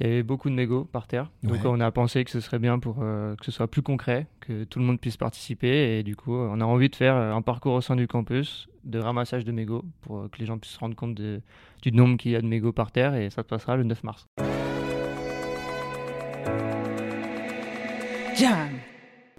Il 0.01 0.07
y 0.07 0.11
avait 0.11 0.23
beaucoup 0.23 0.49
de 0.49 0.55
mégots 0.55 0.85
par 0.85 1.07
terre. 1.09 1.29
Donc 1.43 1.55
Ouais. 1.55 1.61
on 1.67 1.81
a 1.81 1.91
pensé 1.91 2.23
que 2.25 2.31
ce 2.31 2.39
serait 2.41 2.59
bien 2.61 2.79
pour 2.79 2.99
euh, 3.03 3.35
que 3.37 3.45
ce 3.45 3.51
soit 3.51 3.67
plus 3.67 3.83
concret, 3.83 4.27
que 4.41 4.63
tout 4.65 4.79
le 4.79 4.85
monde 4.85 5.01
puisse 5.01 5.17
participer. 5.17 5.99
Et 5.99 6.03
du 6.05 6.15
coup, 6.15 6.35
on 6.37 6.61
a 6.61 6.65
envie 6.65 6.89
de 6.89 6.95
faire 6.97 7.17
euh, 7.17 7.33
un 7.33 7.43
parcours 7.43 7.75
au 7.75 7.81
sein 7.81 7.97
du 7.97 8.07
campus 8.07 8.69
de 8.85 8.99
ramassage 9.01 9.45
de 9.45 9.51
mégots 9.53 9.85
pour 10.03 10.19
euh, 10.21 10.29
que 10.29 10.39
les 10.39 10.47
gens 10.47 10.57
puissent 10.57 10.75
se 10.75 10.79
rendre 10.79 10.95
compte 10.95 11.15
de- 11.15 11.41
du 11.83 11.91
nombre 11.93 12.17
qu'il 12.17 12.31
y 12.31 12.37
a 12.37 12.41
de 12.41 12.47
mégots 12.47 12.73
par 12.73 12.93
terre. 12.93 13.15
Et 13.17 13.29
ça 13.31 13.43
se 13.43 13.49
passera 13.49 13.77
le 13.77 13.83
9 13.83 14.05
mars. 14.05 14.27
Jam. 18.37 18.69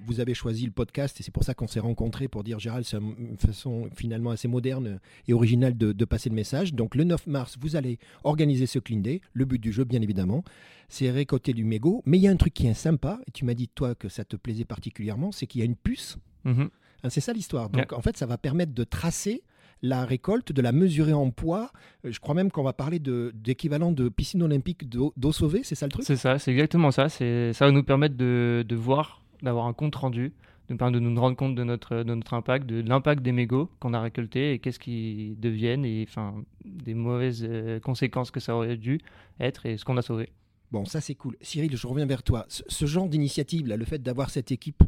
Vous 0.05 0.19
avez 0.19 0.33
choisi 0.33 0.65
le 0.65 0.71
podcast 0.71 1.19
et 1.19 1.23
c'est 1.23 1.31
pour 1.31 1.43
ça 1.43 1.53
qu'on 1.53 1.67
s'est 1.67 1.79
rencontrés 1.79 2.27
pour 2.27 2.43
dire 2.43 2.59
Gérald, 2.59 2.85
c'est 2.85 2.97
une 2.97 3.37
façon 3.37 3.89
finalement 3.95 4.31
assez 4.31 4.47
moderne 4.47 4.99
et 5.27 5.33
originale 5.33 5.77
de, 5.77 5.91
de 5.91 6.05
passer 6.05 6.29
le 6.29 6.35
message. 6.35 6.73
Donc 6.73 6.95
le 6.95 7.03
9 7.03 7.27
mars, 7.27 7.57
vous 7.59 7.75
allez 7.75 7.99
organiser 8.23 8.65
ce 8.65 8.79
clean 8.79 8.99
day. 8.99 9.21
Le 9.33 9.45
but 9.45 9.59
du 9.59 9.71
jeu, 9.71 9.83
bien 9.83 10.01
évidemment, 10.01 10.43
c'est 10.87 11.09
récolter 11.09 11.53
du 11.53 11.63
mégot. 11.63 12.01
Mais 12.05 12.17
il 12.17 12.21
y 12.21 12.27
a 12.27 12.31
un 12.31 12.35
truc 12.35 12.53
qui 12.53 12.67
est 12.67 12.73
sympa, 12.73 13.19
et 13.27 13.31
tu 13.31 13.45
m'as 13.45 13.53
dit 13.53 13.67
toi 13.67 13.95
que 13.95 14.09
ça 14.09 14.25
te 14.25 14.35
plaisait 14.35 14.65
particulièrement, 14.65 15.31
c'est 15.31 15.47
qu'il 15.47 15.59
y 15.59 15.61
a 15.61 15.65
une 15.65 15.75
puce. 15.75 16.17
Mhm. 16.45 16.69
Hein, 17.03 17.09
c'est 17.09 17.21
ça 17.21 17.33
l'histoire. 17.33 17.69
Donc 17.69 17.93
en 17.93 18.01
fait, 18.01 18.17
ça 18.17 18.25
va 18.25 18.37
permettre 18.37 18.73
de 18.73 18.83
tracer 18.83 19.43
la 19.81 20.05
récolte, 20.05 20.51
de 20.51 20.61
la 20.61 20.71
mesurer 20.71 21.13
en 21.13 21.29
poids. 21.31 21.71
Euh, 22.05 22.11
Je 22.11 22.19
crois 22.19 22.35
même 22.35 22.51
qu'on 22.51 22.63
va 22.63 22.73
parler 22.73 22.99
d'équivalent 22.99 23.91
de, 23.91 24.09
piscine 24.09 24.43
olympique 24.43 24.89
d'eau 24.89 25.31
sauvée, 25.31 25.61
c'est 25.63 25.75
ça 25.75 25.85
le 25.85 25.91
truc? 25.91 26.05
C'est 26.05 26.17
ça, 26.17 26.39
c'est 26.39 26.51
exactement 26.51 26.91
ça. 26.91 27.07
Ça 27.09 27.25
va 27.65 27.71
nous 27.71 27.83
permettre 27.83 28.15
de, 28.15 28.65
de 28.67 28.75
voir, 28.75 29.23
d'avoir 29.41 29.65
un 29.65 29.73
compte 29.73 29.95
rendu, 29.95 30.29
de 30.67 30.73
nous 30.73 30.77
permettre 30.77 30.99
de 30.99 31.03
nous 31.09 31.19
rendre 31.19 31.35
compte 31.35 31.55
de 31.55 31.63
notre 31.63 31.97
de 32.03 32.13
notre 32.15 32.33
impact, 32.33 32.65
de 32.67 32.81
l'impact 32.81 33.21
des 33.23 33.31
mégots 33.31 33.69
qu'on 33.79 33.93
a 33.93 34.01
récoltés 34.01 34.53
et 34.53 34.59
qu'est-ce 34.59 34.79
qui 34.79 35.35
deviennent 35.39 35.85
et 35.85 36.05
enfin 36.07 36.35
des 36.65 36.93
mauvaises 36.93 37.45
euh, 37.47 37.79
conséquences 37.79 38.31
que 38.31 38.39
ça 38.39 38.55
aurait 38.55 38.77
dû 38.77 38.99
être 39.39 39.65
et 39.65 39.77
ce 39.77 39.85
qu'on 39.85 39.97
a 39.97 40.01
sauvé. 40.01 40.29
Bon, 40.71 40.85
ça 40.85 41.01
c'est 41.01 41.15
cool. 41.15 41.35
Cyril, 41.41 41.75
je 41.75 41.87
reviens 41.87 42.05
vers 42.05 42.21
toi. 42.21 42.45
Ce, 42.47 42.61
ce 42.67 42.85
genre 42.85 43.07
d'initiative, 43.09 43.65
là, 43.67 43.75
le 43.77 43.85
fait 43.85 44.03
d'avoir 44.03 44.29
cette 44.29 44.51
équipe 44.51 44.83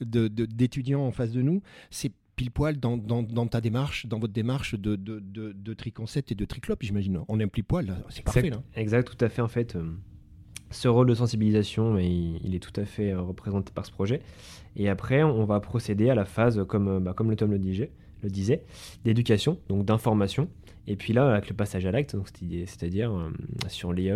de- 0.00 0.28
de- 0.28 0.46
d'étudiants 0.46 1.02
en 1.02 1.10
face 1.10 1.32
de 1.32 1.42
nous, 1.42 1.60
c'est 1.90 2.12
pile 2.36 2.50
poil 2.50 2.78
dans, 2.78 2.96
dans- 2.96 3.22
dans 3.24 3.46
ta 3.46 3.60
démarche, 3.60 4.06
dans 4.06 4.18
votre 4.20 4.32
démarche 4.32 4.74
de, 4.76 4.96
de, 4.96 5.18
de, 5.20 5.52
de 5.52 5.74
Triconcept 5.74 6.32
et 6.32 6.34
de 6.36 6.44
Triclop, 6.46 6.76
j'imagine. 6.80 7.18
On 7.28 7.38
est 7.40 7.44
un 7.44 7.48
pile 7.48 7.64
poil, 7.64 7.86
là. 7.86 7.98
c'est 8.08 8.24
parfait. 8.24 8.48
Là. 8.48 8.62
Exact, 8.76 9.04
tout 9.14 9.22
à 9.22 9.28
fait. 9.28 9.42
En 9.42 9.48
fait, 9.48 9.74
euh, 9.76 9.90
ce 10.70 10.88
rôle 10.88 11.06
de 11.08 11.14
sensibilisation, 11.14 11.92
mais 11.94 12.06
il, 12.08 12.40
il 12.44 12.54
est 12.54 12.58
tout 12.58 12.78
à 12.80 12.84
fait 12.84 13.12
euh, 13.12 13.20
représenté 13.20 13.72
par 13.74 13.86
ce 13.86 13.90
projet. 13.92 14.20
Et 14.76 14.88
après, 14.88 15.22
on 15.22 15.44
va 15.44 15.60
procéder 15.60 16.10
à 16.10 16.14
la 16.14 16.24
phase, 16.24 16.62
comme, 16.68 16.88
euh, 16.88 17.00
bah, 17.00 17.12
comme 17.14 17.30
le 17.30 17.36
Tom 17.36 17.50
le 17.50 17.58
disait, 17.58 17.90
le 18.22 18.30
disait 18.30 18.62
d'éducation, 19.04 19.58
donc 19.68 19.84
d'information. 19.84 20.48
Et 20.86 20.96
puis 20.96 21.12
là, 21.12 21.30
avec 21.34 21.48
le 21.50 21.54
passage 21.54 21.84
à 21.86 21.90
l'acte, 21.90 22.16
c'est-à-dire 22.66 23.12
euh, 23.14 23.30
sur 23.68 23.92
l'IE, 23.92 24.10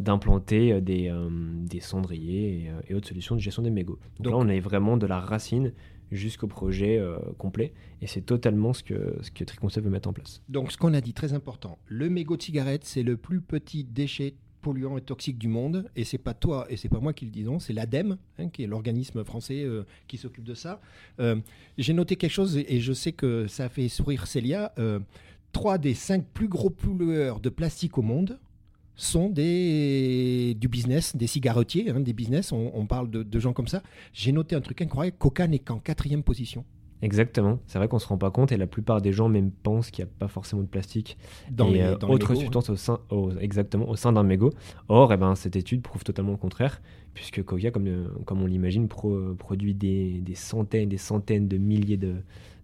d'implanter 0.00 0.80
des, 0.80 1.08
euh, 1.08 1.28
des 1.30 1.80
cendriers 1.80 2.64
et, 2.64 2.70
et 2.88 2.94
autres 2.94 3.08
solutions 3.08 3.34
de 3.36 3.40
gestion 3.40 3.62
des 3.62 3.70
mégots. 3.70 3.98
Donc, 4.18 4.32
Donc- 4.32 4.32
là, 4.32 4.38
on 4.38 4.48
est 4.48 4.60
vraiment 4.60 4.96
de 4.96 5.06
la 5.06 5.20
racine 5.20 5.72
jusqu'au 6.12 6.46
projet 6.46 6.98
euh, 6.98 7.16
complet. 7.38 7.72
Et 8.00 8.06
c'est 8.06 8.20
totalement 8.22 8.72
ce 8.72 8.82
que, 8.82 9.16
ce 9.22 9.30
que 9.30 9.42
Triconcept 9.44 9.84
veut 9.84 9.90
mettre 9.90 10.08
en 10.08 10.12
place. 10.12 10.42
Donc, 10.48 10.70
ce 10.72 10.78
qu'on 10.78 10.94
a 10.94 11.00
dit, 11.00 11.12
très 11.14 11.32
important, 11.32 11.78
le 11.86 12.08
mégot 12.08 12.36
de 12.36 12.42
cigarette, 12.42 12.84
c'est 12.84 13.02
le 13.02 13.16
plus 13.16 13.40
petit 13.40 13.84
déchet 13.84 14.34
polluant 14.64 14.96
et 14.96 15.02
toxique 15.02 15.38
du 15.38 15.48
monde. 15.48 15.76
Et 15.94 16.04
c'est 16.04 16.22
pas 16.28 16.34
toi 16.34 16.66
et 16.70 16.76
c'est 16.76 16.88
pas 16.88 17.00
moi 17.00 17.12
qui 17.12 17.24
le 17.26 17.30
disons, 17.30 17.58
c'est 17.60 17.74
l'ADEME, 17.74 18.16
hein, 18.38 18.48
qui 18.48 18.62
est 18.64 18.66
l'organisme 18.66 19.22
français 19.24 19.62
euh, 19.62 19.84
qui 20.08 20.16
s'occupe 20.16 20.44
de 20.44 20.54
ça. 20.54 20.80
Euh, 21.20 21.36
J'ai 21.78 21.92
noté 21.92 22.16
quelque 22.16 22.32
chose 22.40 22.56
et 22.56 22.80
je 22.80 22.92
sais 22.92 23.12
que 23.12 23.46
ça 23.46 23.68
fait 23.68 23.88
sourire 23.88 24.26
Célia. 24.26 24.72
Euh, 24.78 25.00
trois 25.52 25.76
des 25.78 25.94
cinq 25.94 26.24
plus 26.38 26.48
gros 26.48 26.70
pollueurs 26.70 27.38
de 27.40 27.50
plastique 27.50 27.98
au 27.98 28.02
monde 28.02 28.38
sont 28.96 29.28
des, 29.28 30.56
du 30.58 30.68
business, 30.68 31.14
des 31.16 31.26
cigarettiers, 31.26 31.90
hein, 31.90 32.00
des 32.00 32.12
business. 32.12 32.52
On, 32.52 32.70
on 32.74 32.86
parle 32.86 33.10
de, 33.10 33.22
de 33.22 33.38
gens 33.40 33.52
comme 33.52 33.68
ça. 33.68 33.82
J'ai 34.12 34.32
noté 34.32 34.56
un 34.56 34.60
truc 34.60 34.80
incroyable. 34.80 35.16
Coca 35.18 35.46
n'est 35.46 35.58
qu'en 35.58 35.78
quatrième 35.78 36.22
position. 36.22 36.64
Exactement. 37.04 37.58
C'est 37.66 37.78
vrai 37.78 37.86
qu'on 37.88 37.98
se 37.98 38.06
rend 38.08 38.16
pas 38.18 38.30
compte 38.30 38.50
et 38.50 38.56
la 38.56 38.66
plupart 38.66 39.02
des 39.02 39.12
gens 39.12 39.28
même 39.28 39.50
pensent 39.50 39.90
qu'il 39.90 40.04
n'y 40.04 40.10
a 40.10 40.14
pas 40.18 40.28
forcément 40.28 40.62
de 40.62 40.66
plastique 40.66 41.16
Dans 41.50 41.68
et 41.68 41.74
les, 41.74 41.80
euh, 41.82 41.88
les 42.00 42.04
autres 42.06 42.30
mégots, 42.30 42.32
hein. 42.40 42.42
substances 42.42 42.70
au 42.70 42.76
sein, 42.76 42.98
au- 43.10 43.32
exactement 43.38 43.88
au 43.88 43.96
sein 43.96 44.12
d'un 44.12 44.22
mégot. 44.22 44.52
Or, 44.88 45.12
eh 45.12 45.16
ben, 45.16 45.34
cette 45.34 45.56
étude 45.56 45.82
prouve 45.82 46.02
totalement 46.02 46.32
le 46.32 46.36
contraire, 46.38 46.80
puisque 47.12 47.42
Coca, 47.42 47.70
comme, 47.70 47.86
euh, 47.86 48.08
comme 48.24 48.42
on 48.42 48.46
l'imagine, 48.46 48.88
pro- 48.88 49.34
produit 49.34 49.74
des, 49.74 50.20
des 50.22 50.34
centaines, 50.34 50.88
des 50.88 50.96
centaines 50.96 51.46
de 51.46 51.58
milliers 51.58 51.96
de, 51.98 52.14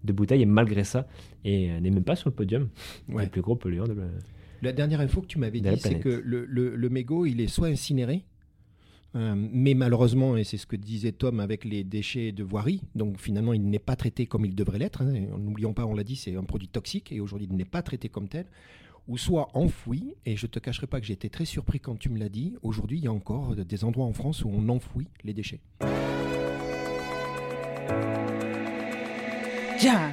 de 0.03 0.13
bouteilles 0.13 0.41
et 0.41 0.45
malgré 0.47 0.83
ça, 0.83 1.07
et 1.45 1.71
euh, 1.71 1.79
n'est 1.79 1.91
même 1.91 2.03
pas 2.03 2.15
sur 2.15 2.29
le 2.29 2.35
podium 2.35 2.67
Ouais. 3.09 3.23
des 3.25 3.29
plus 3.29 3.41
gros 3.41 3.55
pollueurs 3.55 3.87
de 3.87 3.93
la- 3.93 4.03
La 4.63 4.73
dernière 4.73 5.01
info 5.01 5.21
que 5.21 5.27
tu 5.27 5.37
m'avais 5.39 5.59
dit, 5.61 5.69
c'est 5.77 5.99
que 5.99 6.09
le, 6.23 6.45
le- 6.45 6.75
le 6.75 6.89
mégot, 6.89 7.25
il 7.27 7.41
est 7.41 7.47
soit 7.47 7.67
incinéré, 7.67 8.23
euh, 9.15 9.33
mais 9.35 9.73
malheureusement, 9.73 10.37
et 10.37 10.43
c'est 10.43 10.57
ce 10.57 10.65
que 10.65 10.75
disait 10.75 11.11
Tom 11.11 11.39
avec 11.39 11.65
les 11.65 11.83
déchets 11.83 12.31
de 12.31 12.43
voirie, 12.43 12.81
donc 12.95 13.19
finalement, 13.19 13.53
il 13.53 13.63
n'est 13.69 13.79
pas 13.79 13.95
traité 13.95 14.25
comme 14.25 14.45
il 14.45 14.55
devrait 14.55 14.79
l'être. 14.79 15.01
hein. 15.01 15.11
N'oublions 15.37 15.73
pas, 15.73 15.85
on 15.85 15.93
l'a 15.93 16.03
dit, 16.03 16.15
c'est 16.15 16.35
un 16.35 16.43
produit 16.43 16.67
toxique 16.67 17.11
et 17.11 17.19
aujourd'hui, 17.19 17.47
il 17.51 17.55
n'est 17.57 17.65
pas 17.65 17.81
traité 17.81 18.07
comme 18.09 18.27
tel. 18.29 18.45
Ou 19.07 19.17
soit 19.17 19.49
enfoui, 19.55 20.13
et 20.25 20.35
je 20.37 20.45
te 20.45 20.59
cacherai 20.59 20.85
pas 20.87 20.99
que 21.01 21.07
j'ai 21.07 21.13
été 21.13 21.29
très 21.29 21.43
surpris 21.45 21.79
quand 21.79 21.97
tu 21.97 22.09
me 22.09 22.19
l'as 22.19 22.29
dit. 22.29 22.53
Aujourd'hui, 22.61 22.99
il 22.99 23.03
y 23.03 23.07
a 23.07 23.11
encore 23.11 23.55
des 23.55 23.83
endroits 23.83 24.05
en 24.05 24.13
France 24.13 24.45
où 24.45 24.49
on 24.53 24.69
enfouit 24.69 25.07
les 25.23 25.33
déchets. 25.33 25.59
Jam. 29.79 30.11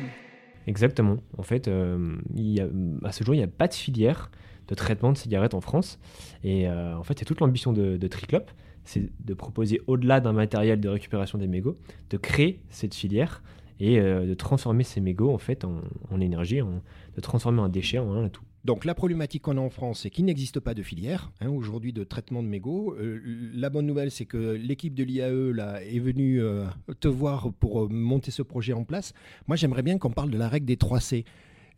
Exactement. 0.66 1.18
En 1.36 1.42
fait, 1.42 1.68
euh, 1.68 2.16
il 2.34 2.46
y 2.50 2.60
a- 2.60 2.68
à 3.04 3.12
ce 3.12 3.24
jour, 3.24 3.34
il 3.34 3.38
n'y 3.38 3.44
a 3.44 3.48
pas 3.48 3.68
de 3.68 3.74
filière 3.74 4.30
de 4.68 4.74
traitement 4.74 5.12
de 5.12 5.16
cigarettes 5.18 5.54
en 5.54 5.60
France. 5.60 5.98
Et 6.44 6.68
euh, 6.68 6.96
en 6.96 7.02
fait, 7.02 7.18
c'est 7.18 7.24
toute 7.24 7.40
l'ambition 7.40 7.72
de, 7.72 7.96
de 7.96 8.08
Triclop, 8.08 8.50
c'est 8.88 9.10
de 9.24 9.34
proposer 9.34 9.80
au-delà 9.86 10.20
d'un 10.20 10.32
matériel 10.32 10.80
de 10.80 10.88
récupération 10.88 11.36
des 11.38 11.46
mégots, 11.46 11.76
de 12.10 12.16
créer 12.16 12.60
cette 12.70 12.94
filière 12.94 13.42
et 13.80 14.00
euh, 14.00 14.26
de 14.26 14.34
transformer 14.34 14.82
ces 14.82 15.00
mégots 15.00 15.30
en 15.32 15.38
fait 15.38 15.64
en, 15.64 16.20
énergie, 16.20 16.62
en- 16.62 16.82
de 17.14 17.20
transformer 17.20 17.60
un 17.60 17.68
déchet 17.68 17.98
en 17.98 18.12
un. 18.24 18.30
Donc 18.64 18.84
la 18.84 18.94
problématique 18.94 19.42
qu'on 19.42 19.56
a 19.56 19.60
en 19.60 19.70
France, 19.70 20.00
c'est 20.00 20.10
qu'il 20.10 20.24
n'existe 20.24 20.58
pas 20.58 20.74
de 20.74 20.82
filière 20.82 21.30
hein, 21.40 21.48
aujourd'hui 21.48 21.92
de 21.92 22.02
traitement 22.02 22.42
de 22.42 22.48
mégots. 22.48 22.94
Euh, 22.98 23.20
la 23.54 23.70
bonne 23.70 23.86
nouvelle, 23.86 24.10
c'est 24.10 24.24
que 24.26 24.54
l'équipe 24.54 24.94
de 24.94 25.04
l'IAE 25.04 25.52
là, 25.54 25.82
est 25.84 26.00
venue 26.00 26.40
euh, 26.42 26.64
te 27.00 27.08
voir 27.08 27.52
pour 27.60 27.88
monter 27.90 28.30
ce 28.30 28.42
projet 28.42 28.72
en 28.72 28.84
place. 28.84 29.12
Moi, 29.46 29.56
j'aimerais 29.56 29.82
bien 29.82 29.98
qu'on 29.98 30.10
parle 30.10 30.30
de 30.30 30.38
la 30.38 30.48
règle 30.48 30.66
des 30.66 30.76
3 30.76 30.98
C. 31.00 31.24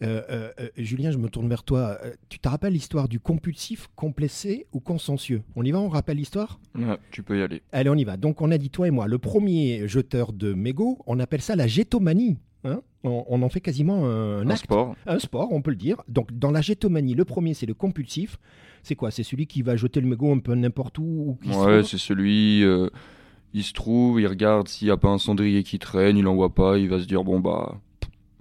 Euh, 0.03 0.23
euh, 0.31 0.51
euh, 0.61 0.69
Julien, 0.79 1.11
je 1.11 1.19
me 1.19 1.29
tourne 1.29 1.49
vers 1.49 1.63
toi. 1.63 1.99
Tu 2.31 2.39
te 2.39 2.49
rappelles 2.49 2.73
l'histoire 2.73 3.09
du 3.09 3.21
compulsif, 3.21 3.89
complexé 3.97 4.67
ou 4.73 4.81
consciencieux? 4.81 5.43
On 5.57 5.63
y 5.63 5.71
va, 5.73 5.79
on 5.81 5.89
rappelle 5.89 6.17
l'histoire? 6.17 6.59
Ouais, 6.75 6.97
tu 7.11 7.23
peux 7.23 7.39
y 7.39 7.43
aller. 7.43 7.61
Allez, 7.73 7.91
on 7.91 7.95
y 7.95 8.05
va. 8.05 8.17
Donc, 8.17 8.41
on 8.41 8.51
a 8.51 8.57
dit, 8.59 8.71
toi 8.71 8.89
et 8.89 8.91
moi, 8.91 9.07
le 9.09 9.19
premier 9.19 9.87
jeteur 9.89 10.33
de 10.33 10.55
mégots, 10.55 10.99
on 11.07 11.19
appelle 11.21 11.43
ça 11.43 11.55
la 11.57 11.67
gétomanie. 11.67 12.39
hein. 12.65 12.81
on, 13.05 13.25
on 13.29 13.43
en 13.43 13.49
fait 13.51 13.61
quasiment 13.61 14.07
un, 14.07 14.41
Un 14.47 14.49
acte. 14.51 14.65
sport. 14.65 14.97
Un 15.07 15.19
sport, 15.19 15.49
on 15.53 15.61
peut 15.61 15.71
le 15.71 15.77
dire. 15.77 16.03
Donc, 16.09 16.33
dans 16.33 16.51
la 16.51 16.63
gétomanie, 16.63 17.15
le 17.15 17.25
premier, 17.27 17.53
c'est 17.55 17.67
le 17.67 17.75
compulsif. 17.75 18.39
C'est 18.83 18.95
quoi? 18.95 19.11
C'est 19.11 19.23
celui 19.23 19.47
qui 19.47 19.61
va 19.61 19.77
jeter 19.77 20.01
le 20.01 20.07
mégot 20.09 20.33
un 20.33 20.39
peu 20.39 20.55
n'importe 20.55 20.97
où, 20.99 21.03
ou 21.03 21.39
qui 21.43 21.51
Ouais, 21.51 21.83
c'est 21.85 21.99
celui. 21.99 22.63
euh, 22.65 22.89
il 23.53 23.65
se 23.65 23.75
trouve, 23.75 24.19
il 24.21 24.27
regarde 24.27 24.69
s'il 24.69 24.87
n'y 24.89 24.93
a 24.93 24.97
pas 24.97 25.09
un 25.09 25.19
cendrier 25.19 25.63
qui 25.63 25.79
traîne, 25.79 26.17
il 26.17 26.27
en 26.27 26.35
voit 26.37 26.55
pas, 26.55 26.79
il 26.79 26.89
va 26.89 27.01
se 27.01 27.05
dire 27.05 27.25
bon 27.25 27.41
bah, 27.41 27.79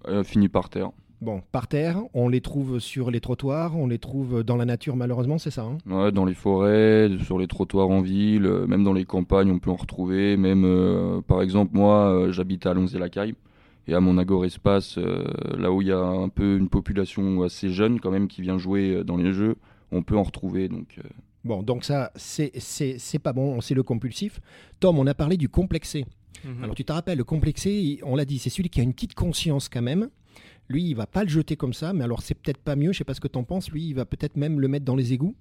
euh, 0.07 0.23
fini 0.23 0.47
par 0.49 0.69
terre. 0.69 0.91
Bon, 1.21 1.41
par 1.51 1.67
terre, 1.67 2.01
on 2.13 2.29
les 2.29 2.39
trouve 2.39 2.79
sur 2.79 3.11
les 3.11 3.19
trottoirs, 3.19 3.75
on 3.75 3.87
les 3.87 3.99
trouve 3.99 4.41
dans 4.43 4.55
la 4.55 4.63
nature, 4.63 4.95
malheureusement, 4.95 5.37
c'est 5.37 5.51
ça. 5.51 5.63
hein? 5.63 5.77
Ouais, 5.85 6.11
dans 6.13 6.23
les 6.23 6.33
forêts, 6.33 7.09
sur 7.25 7.37
les 7.37 7.47
trottoirs 7.47 7.89
en 7.89 7.99
ville, 8.01 8.45
euh, 8.45 8.65
même 8.67 8.85
dans 8.85 8.93
les 8.93 9.03
campagnes, 9.03 9.51
on 9.51 9.59
peut 9.59 9.69
en 9.71 9.75
retrouver. 9.75 10.37
Même, 10.37 10.63
euh, 10.63 11.19
par 11.21 11.41
exemple, 11.41 11.71
moi, 11.75 12.09
euh, 12.09 12.31
j'habite 12.31 12.65
à 12.65 12.73
Lonzé-la-Caille. 12.73 13.35
Et 13.87 13.93
à 13.95 13.99
mon 13.99 14.17
agor-espace, 14.17 14.97
euh, 14.97 15.25
là 15.57 15.71
où 15.73 15.81
il 15.81 15.87
y 15.87 15.91
a 15.91 15.97
un 15.99 16.29
peu 16.29 16.57
une 16.57 16.69
population 16.69 17.41
assez 17.43 17.69
jeune 17.71 17.99
quand 17.99 18.11
même 18.11 18.27
qui 18.27 18.41
vient 18.41 18.57
jouer 18.57 18.91
euh, 18.97 19.03
dans 19.03 19.17
les 19.17 19.33
jeux, 19.33 19.55
on 19.91 20.03
peut 20.03 20.15
en 20.17 20.23
retrouver. 20.23 20.69
Donc, 20.69 20.95
euh, 20.99 21.09
Bon, 21.43 21.63
donc 21.63 21.83
ça, 21.85 22.11
c'est- 22.15 22.51
c'est 22.59 22.97
c'est 22.99 23.17
pas 23.19 23.31
bon, 23.33 23.61
c'est 23.61 23.73
le 23.73 23.81
compulsif. 23.81 24.39
Tom, 24.79 24.99
on 24.99 25.07
a 25.07 25.13
parlé 25.13 25.37
du 25.37 25.49
complexé. 25.49 26.05
Mhm. 26.45 26.63
Alors, 26.63 26.75
tu 26.75 26.85
te 26.85 26.91
rappelles, 26.93 27.17
le 27.17 27.23
complexé, 27.23 27.99
on 28.03 28.15
l'a 28.15 28.25
dit, 28.25 28.37
c'est 28.39 28.49
celui 28.49 28.69
qui 28.69 28.79
a 28.79 28.83
une 28.83 28.93
petite 28.93 29.15
conscience 29.15 29.67
quand 29.69 29.81
même. 29.81 30.09
Lui, 30.69 30.83
il 30.83 30.93
va 30.93 31.07
pas 31.07 31.23
le 31.23 31.29
jeter 31.29 31.55
comme 31.55 31.73
ça, 31.73 31.93
mais 31.93 32.03
alors 32.03 32.21
c'est 32.21 32.35
peut-être 32.35 32.59
pas 32.59 32.75
mieux, 32.75 32.91
je 32.93 32.99
sais 32.99 33.03
pas 33.03 33.13
ce 33.15 33.19
que 33.21 33.27
t'en 33.27 33.43
penses. 33.43 33.71
Lui, 33.71 33.87
il 33.87 33.93
va 33.95 34.05
peut-être 34.05 34.37
même 34.37 34.59
le 34.59 34.67
mettre 34.67 34.85
dans 34.85 34.95
les 34.95 35.13
égouts. 35.13 35.35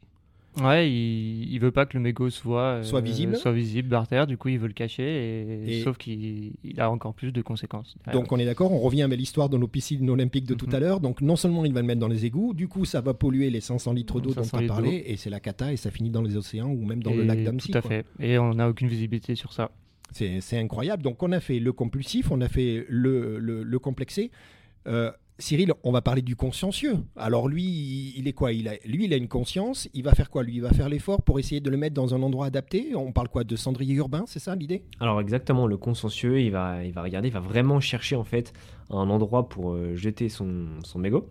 Ouais, 0.63 0.91
il, 0.91 1.53
il 1.53 1.59
veut 1.61 1.71
pas 1.71 1.87
que 1.87 1.97
le 1.97 2.03
mégot 2.03 2.31
soit, 2.31 2.61
euh, 2.79 2.83
Soit 2.83 3.03
visible. 3.03 3.37
soit 3.37 3.53
visible 3.53 3.91
par 3.91 4.09
terre, 4.09 4.27
du 4.27 4.37
coup 4.37 4.49
il 4.49 4.59
veut 4.59 4.67
le 4.67 4.73
cacher, 4.73 5.05
et, 5.05 5.79
Et- 5.79 5.83
sauf 5.83 5.99
qu'il 5.99 6.53
il 6.65 6.81
a 6.81 6.91
encore 6.91 7.15
plus 7.15 7.31
de 7.31 7.43
conséquences. 7.43 7.95
derrière. 8.05 8.21
Donc 8.21 8.33
on 8.33 8.39
est 8.39 8.45
d'accord, 8.47 8.73
on 8.73 8.79
revient 8.81 9.03
avec 9.03 9.19
l'histoire 9.19 9.51
de 9.51 9.57
nos 9.59 9.69
piscines 9.69 10.09
olympiques 10.11 10.47
de 10.47 10.55
tout 10.55 10.67
Mhm. 10.67 10.75
à 10.75 10.81
l'heure. 10.81 11.01
Donc 11.01 11.21
non 11.21 11.37
seulement 11.37 11.65
il 11.65 11.73
va 11.75 11.81
le 11.81 11.87
mettre 11.87 12.01
dans 12.01 12.09
les 12.09 12.25
égouts, 12.25 12.55
du 12.55 12.67
coup 12.67 12.87
ça 12.87 13.01
va 13.03 13.15
polluer 13.15 13.51
les 13.51 13.61
500 13.61 13.93
litres 13.93 14.21
d'eau 14.21 14.31
dont 14.31 14.43
500 14.43 14.51
tu 14.51 14.57
as 14.57 14.61
litres 14.63 14.75
parlé, 14.75 15.05
et 15.07 15.17
c'est 15.17 15.31
la 15.31 15.39
cata, 15.39 15.73
et 15.73 15.77
ça 15.77 15.91
finit 15.93 16.11
dans 16.11 16.23
les 16.23 16.37
océans 16.37 16.71
ou 16.71 16.85
même 16.85 17.03
dans 17.05 17.13
le 17.15 17.23
lac 17.23 17.45
d'Annecy. 17.45 17.71
Tout 17.71 17.79
à 17.79 17.83
quoi. 17.83 17.91
fait. 17.91 18.07
Et 18.19 18.39
on 18.39 18.55
n'a 18.55 18.69
aucune 18.69 18.89
visibilité 18.89 19.37
sur 19.37 19.53
ça. 19.53 19.71
C'est 20.13 20.41
c'est 20.41 20.59
incroyable. 20.59 21.03
Donc 21.05 21.23
on 21.23 21.31
a 21.31 21.39
fait 21.41 21.61
le 21.61 21.73
compulsif, 21.73 22.33
on 22.33 22.41
a 22.41 22.49
fait 22.49 22.85
le, 22.89 23.39
le, 23.39 23.63
le 23.63 23.79
complexé. 23.79 24.31
Euh, 24.89 25.13
Cyril, 25.41 25.73
on 25.85 25.93
va 25.93 26.01
parler 26.03 26.21
du 26.23 26.35
consciencieux. 26.35 26.97
Alors 27.15 27.47
lui, 27.47 28.13
il 28.17 28.27
est 28.27 28.33
quoi? 28.33 28.53
Il 28.53 28.67
a, 28.67 28.73
Lui, 28.85 29.05
il 29.05 29.13
a 29.13 29.17
une 29.17 29.29
conscience. 29.29 29.89
Il 29.95 30.03
va 30.03 30.13
faire 30.13 30.31
quoi? 30.31 30.43
Lui, 30.43 30.57
il 30.57 30.63
va 30.63 30.71
faire 30.71 30.89
l'effort 30.89 31.23
pour 31.23 31.39
essayer 31.39 31.61
de 31.61 31.71
le 31.71 31.77
mettre 31.77 31.95
dans 31.95 32.13
un 32.13 32.23
endroit 32.23 32.47
adapté? 32.47 32.97
On 32.97 33.13
parle 33.13 33.29
quoi? 33.29 33.45
De 33.45 33.55
cendrier 33.55 33.95
urbain, 33.95 34.25
c'est 34.27 34.41
ça 34.41 34.57
l'idée? 34.57 34.83
Alors 34.99 35.21
exactement, 35.21 35.69
le 35.69 35.77
consciencieux, 35.77 36.41
il 36.41 36.51
va, 36.51 36.85
il 36.85 36.93
va 36.93 37.03
regarder, 37.03 37.29
il 37.29 37.35
va 37.35 37.39
vraiment 37.39 37.79
chercher 37.79 38.17
en 38.17 38.25
fait 38.25 38.53
un 38.91 39.09
endroit 39.11 39.49
pour 39.49 39.75
euh, 39.75 39.95
jeter 39.95 40.29
son, 40.29 40.67
son 40.83 40.99
mégot. 40.99 41.29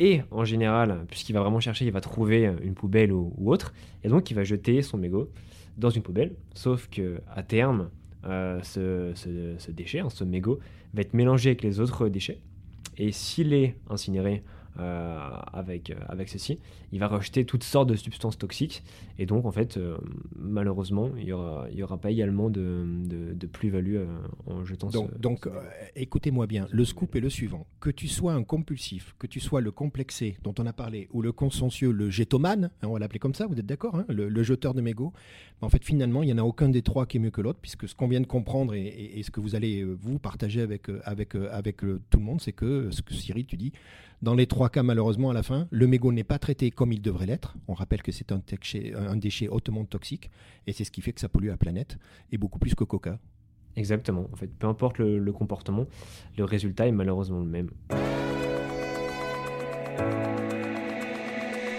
Et 0.00 0.20
en 0.30 0.44
général, 0.44 1.06
puisqu'il 1.08 1.32
va 1.32 1.40
vraiment 1.40 1.60
chercher, 1.60 1.86
il 1.86 1.92
va 1.92 2.00
trouver 2.02 2.52
une 2.62 2.74
poubelle 2.74 3.10
ou, 3.12 3.32
ou 3.38 3.50
autre, 3.50 3.72
et 4.04 4.08
donc 4.08 4.30
il 4.30 4.34
va 4.34 4.44
jeter 4.44 4.82
son 4.82 4.98
mégot 4.98 5.30
dans 5.78 5.90
une 5.90 6.02
poubelle. 6.02 6.36
Sauf 6.54 6.88
que 6.90 7.20
à 7.34 7.42
terme, 7.42 7.88
euh, 8.26 8.60
ce, 8.62 9.12
ce- 9.14 9.54
ce 9.58 9.70
déchet, 9.70 10.00
hein, 10.00 10.10
ce 10.10 10.24
mégot, 10.24 10.58
va 10.92 11.00
être 11.00 11.14
mélangé 11.14 11.48
avec 11.50 11.62
les 11.62 11.80
autres 11.80 12.08
déchets. 12.08 12.38
Et 12.98 13.12
s'il 13.12 13.52
est 13.54 13.76
incinéré 13.88 14.42
euh, 14.78 15.18
avec, 15.52 15.90
euh, 15.90 15.94
avec 16.08 16.28
ceci, 16.28 16.58
il 16.92 17.00
va 17.00 17.08
rejeter 17.08 17.44
toutes 17.44 17.64
sortes 17.64 17.88
de 17.88 17.96
substances 17.96 18.38
toxiques. 18.38 18.82
Et 19.18 19.26
donc, 19.26 19.44
en 19.44 19.52
fait, 19.52 19.76
euh, 19.76 19.96
malheureusement, 20.36 21.10
il 21.16 21.24
n'y 21.24 21.32
aura, 21.32 21.66
il 21.70 21.78
y 21.78 21.82
aura 21.82 21.98
pas 21.98 22.10
également 22.10 22.50
de, 22.50 22.84
de, 23.06 23.32
de 23.34 23.46
plus-value 23.46 23.96
en 24.46 24.64
jetant 24.64 24.88
Donc, 24.90 25.10
ce- 25.12 25.18
donc 25.18 25.44
ce- 25.44 26.00
écoutez-moi 26.00 26.46
bien, 26.46 26.66
le 26.70 26.84
scoop 26.84 27.14
est 27.16 27.20
le 27.20 27.30
suivant. 27.30 27.66
Que 27.80 27.90
tu 27.90 28.08
sois 28.08 28.32
un 28.32 28.42
compulsif, 28.44 29.14
que 29.18 29.26
tu 29.26 29.40
sois 29.40 29.60
le 29.60 29.70
complexé 29.70 30.36
dont 30.42 30.54
on 30.58 30.66
a 30.66 30.72
parlé, 30.72 31.08
ou 31.12 31.22
le 31.22 31.32
consciencieux, 31.32 31.90
le 31.92 32.10
jetomane, 32.10 32.70
hein, 32.82 32.88
on 32.88 32.92
va 32.92 32.98
l'appeler 32.98 33.18
comme 33.18 33.34
ça, 33.34 33.46
vous 33.46 33.58
êtes 33.58 33.66
d'accord 33.66 33.96
hein, 33.96 34.04
le, 34.08 34.28
le 34.28 34.42
jeteur 34.42 34.74
de 34.74 34.80
mégots, 34.80 35.12
en 35.60 35.68
fait, 35.68 35.84
finalement, 35.84 36.22
il 36.22 36.26
n'y 36.26 36.32
en 36.32 36.38
a 36.38 36.42
aucun 36.44 36.68
des 36.68 36.82
trois 36.82 37.04
qui 37.06 37.16
est 37.16 37.20
mieux 37.20 37.30
que 37.32 37.40
l'autre, 37.40 37.58
puisque 37.60 37.88
ce 37.88 37.94
qu'on 37.94 38.06
vient 38.08 38.20
de 38.20 38.26
comprendre 38.26 38.74
et, 38.74 38.86
et- 38.86 39.18
et 39.18 39.22
ce 39.24 39.30
que 39.32 39.40
vous 39.40 39.54
allez, 39.56 39.82
vous, 39.84 40.18
partager 40.20 40.60
avec, 40.60 40.86
avec, 41.04 41.34
avec 41.34 41.78
tout 41.78 42.18
le 42.18 42.24
monde, 42.24 42.40
c'est 42.40 42.52
que, 42.52 42.90
ce 42.92 43.02
que 43.02 43.12
Cyril, 43.14 43.44
tu 43.46 43.56
dis, 43.56 43.72
dans 44.20 44.34
les 44.34 44.46
trois 44.46 44.68
cas, 44.68 44.82
malheureusement, 44.82 45.30
à 45.30 45.32
la 45.32 45.42
fin, 45.42 45.68
le 45.70 45.86
mégot 45.86 46.12
n'est 46.12 46.24
pas 46.24 46.38
traité 46.38 46.70
comme 46.70 46.92
il 46.92 47.00
devrait 47.00 47.26
l'être. 47.26 47.56
On 47.68 47.74
rappelle 47.74 48.02
que 48.02 48.10
c'est 48.12 48.32
un, 48.32 48.38
déchet- 48.46 48.94
un 48.96 49.16
déchet 49.16 49.48
hautement 49.48 49.84
toxique, 49.84 50.30
et 50.66 50.72
c'est 50.72 50.84
ce 50.84 50.90
qui 50.90 51.00
fait 51.02 51.12
que 51.12 51.20
ça 51.20 51.28
pollue 51.28 51.46
la 51.48 51.56
planète, 51.56 51.98
et 52.32 52.38
beaucoup 52.38 52.58
plus 52.58 52.74
que 52.74 52.84
Coca. 52.84 53.18
Exactement. 53.76 54.26
En 54.32 54.36
fait, 54.36 54.48
peu 54.48 54.66
importe 54.66 54.98
le, 54.98 55.18
le 55.18 55.32
comportement, 55.32 55.86
le 56.36 56.44
résultat 56.44 56.88
est 56.88 56.92
malheureusement 56.92 57.38
le 57.38 57.46
même. 57.46 57.70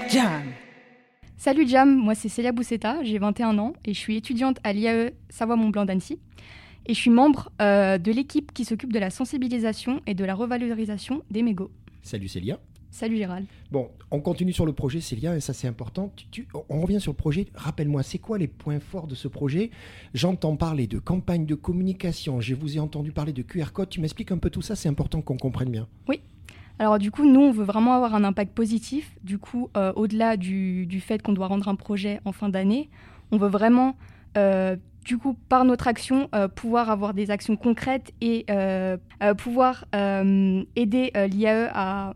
Jam. 0.09 0.41
Salut 1.37 1.67
Jam, 1.67 1.93
moi 1.95 2.15
c'est 2.15 2.29
Célia 2.29 2.51
Boussetta, 2.51 3.03
j'ai 3.03 3.17
21 3.19 3.57
ans 3.59 3.73
et 3.85 3.93
je 3.93 3.99
suis 3.99 4.17
étudiante 4.17 4.59
à 4.63 4.73
l'IAE 4.73 5.11
Savoie-Mont-Blanc 5.29 5.85
d'Annecy. 5.85 6.19
Et 6.85 6.93
je 6.93 6.99
suis 6.99 7.11
membre 7.11 7.51
euh, 7.61 7.97
de 7.97 8.11
l'équipe 8.11 8.51
qui 8.53 8.65
s'occupe 8.65 8.91
de 8.91 8.99
la 8.99 9.09
sensibilisation 9.09 10.01
et 10.07 10.15
de 10.15 10.25
la 10.25 10.33
revalorisation 10.33 11.21
des 11.29 11.43
mégots. 11.43 11.69
Salut 12.09 12.27
Célia. 12.27 12.57
Salut 12.89 13.17
Gérald. 13.17 13.45
Bon, 13.69 13.91
on 14.09 14.19
continue 14.19 14.51
sur 14.51 14.65
le 14.65 14.73
projet, 14.73 14.99
Célia, 14.99 15.35
et 15.37 15.39
ça 15.41 15.53
c'est 15.53 15.67
important. 15.67 16.11
Tu- 16.15 16.25
tu- 16.31 16.47
on 16.69 16.81
revient 16.81 16.99
sur 16.99 17.11
le 17.11 17.15
projet. 17.15 17.45
Rappelle-moi, 17.53 18.01
c'est 18.01 18.17
quoi 18.17 18.39
les 18.39 18.47
points 18.47 18.79
forts 18.79 19.05
de 19.05 19.13
ce 19.13 19.27
projet? 19.27 19.69
J'entends 20.15 20.55
parler 20.55 20.87
de 20.87 20.97
campagne 20.97 21.45
de 21.45 21.53
communication, 21.53 22.41
je 22.41 22.55
vous 22.55 22.77
ai 22.77 22.79
entendu 22.79 23.11
parler 23.11 23.31
de 23.31 23.43
QR 23.43 23.71
code. 23.73 23.89
Tu 23.89 24.01
m'expliques 24.01 24.31
un 24.31 24.39
peu 24.39 24.49
tout 24.49 24.63
ça, 24.63 24.75
c'est 24.75 24.89
important 24.89 25.21
qu'on 25.21 25.37
comprenne 25.37 25.69
bien. 25.69 25.87
Alors 26.79 26.97
du 26.97 27.11
coup, 27.11 27.29
nous, 27.31 27.41
on 27.41 27.51
veut 27.51 27.63
vraiment 27.65 27.93
avoir 27.93 28.15
un 28.15 28.23
impact 28.23 28.55
positif. 28.55 29.15
Du 29.23 29.37
coup, 29.37 29.69
euh, 29.77 29.93
au-delà 29.95 30.35
du, 30.35 30.87
du 30.87 31.01
fait 31.01 31.21
qu'on 31.21 31.33
doit 31.33 31.45
rendre 31.45 31.67
un 31.67 31.75
projet 31.75 32.21
en 32.25 32.31
fin 32.31 32.49
d'année, 32.49 32.89
on 33.31 33.37
veut 33.37 33.49
vraiment, 33.49 33.95
euh, 34.35 34.77
du 35.09 35.17
coup, 35.17 35.33
par 35.49 35.65
notre 35.65 35.87
action, 35.87 36.29
euh, 36.35 36.47
pouvoir 36.47 36.91
avoir 36.91 37.15
des 37.15 37.31
actions 37.31 37.55
concrètes 37.57 38.11
et 38.21 38.45
euh, 38.51 38.95
euh, 39.23 39.33
pouvoir 39.33 39.85
aider 40.75 41.11
l'IAE 41.31 41.67
à 41.73 42.13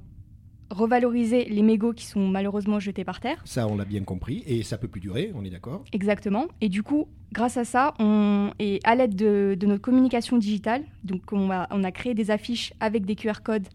revaloriser 0.70 1.46
les 1.46 1.64
mégots 1.64 1.94
qui 1.94 2.06
sont 2.06 2.28
malheureusement 2.28 2.80
jetés 2.80 3.04
par 3.04 3.20
terre. 3.20 3.42
Ça, 3.46 3.68
on 3.68 3.76
l'a 3.78 3.86
bien 3.86 4.04
compris, 4.04 4.44
et 4.46 4.62
ça 4.62 4.78
peut 4.78 4.88
plus 4.88 5.02
durer, 5.02 5.32
on 5.34 5.44
est 5.44 5.50
d'accord 5.50 5.84
Exactement. 5.92 6.46
Et 6.62 6.70
du 6.70 6.84
coup, 6.84 7.08
grâce 7.32 7.58
à 7.58 7.66
ça, 7.66 7.96
on, 8.00 8.52
et 8.60 8.80
à 8.84 8.94
l'aide 8.94 9.16
de, 9.16 9.56
de 9.60 9.66
notre 9.68 9.82
communication 9.82 10.38
digitale, 10.38 10.84
donc 11.04 11.22
on 11.32 11.50
a, 11.50 11.68
on 11.72 11.84
a 11.84 11.92
créé 11.92 12.14
des 12.14 12.30
affiches 12.30 12.74
avec 12.80 13.06
des 13.06 13.16
QR 13.16 13.42
codes 13.44 13.68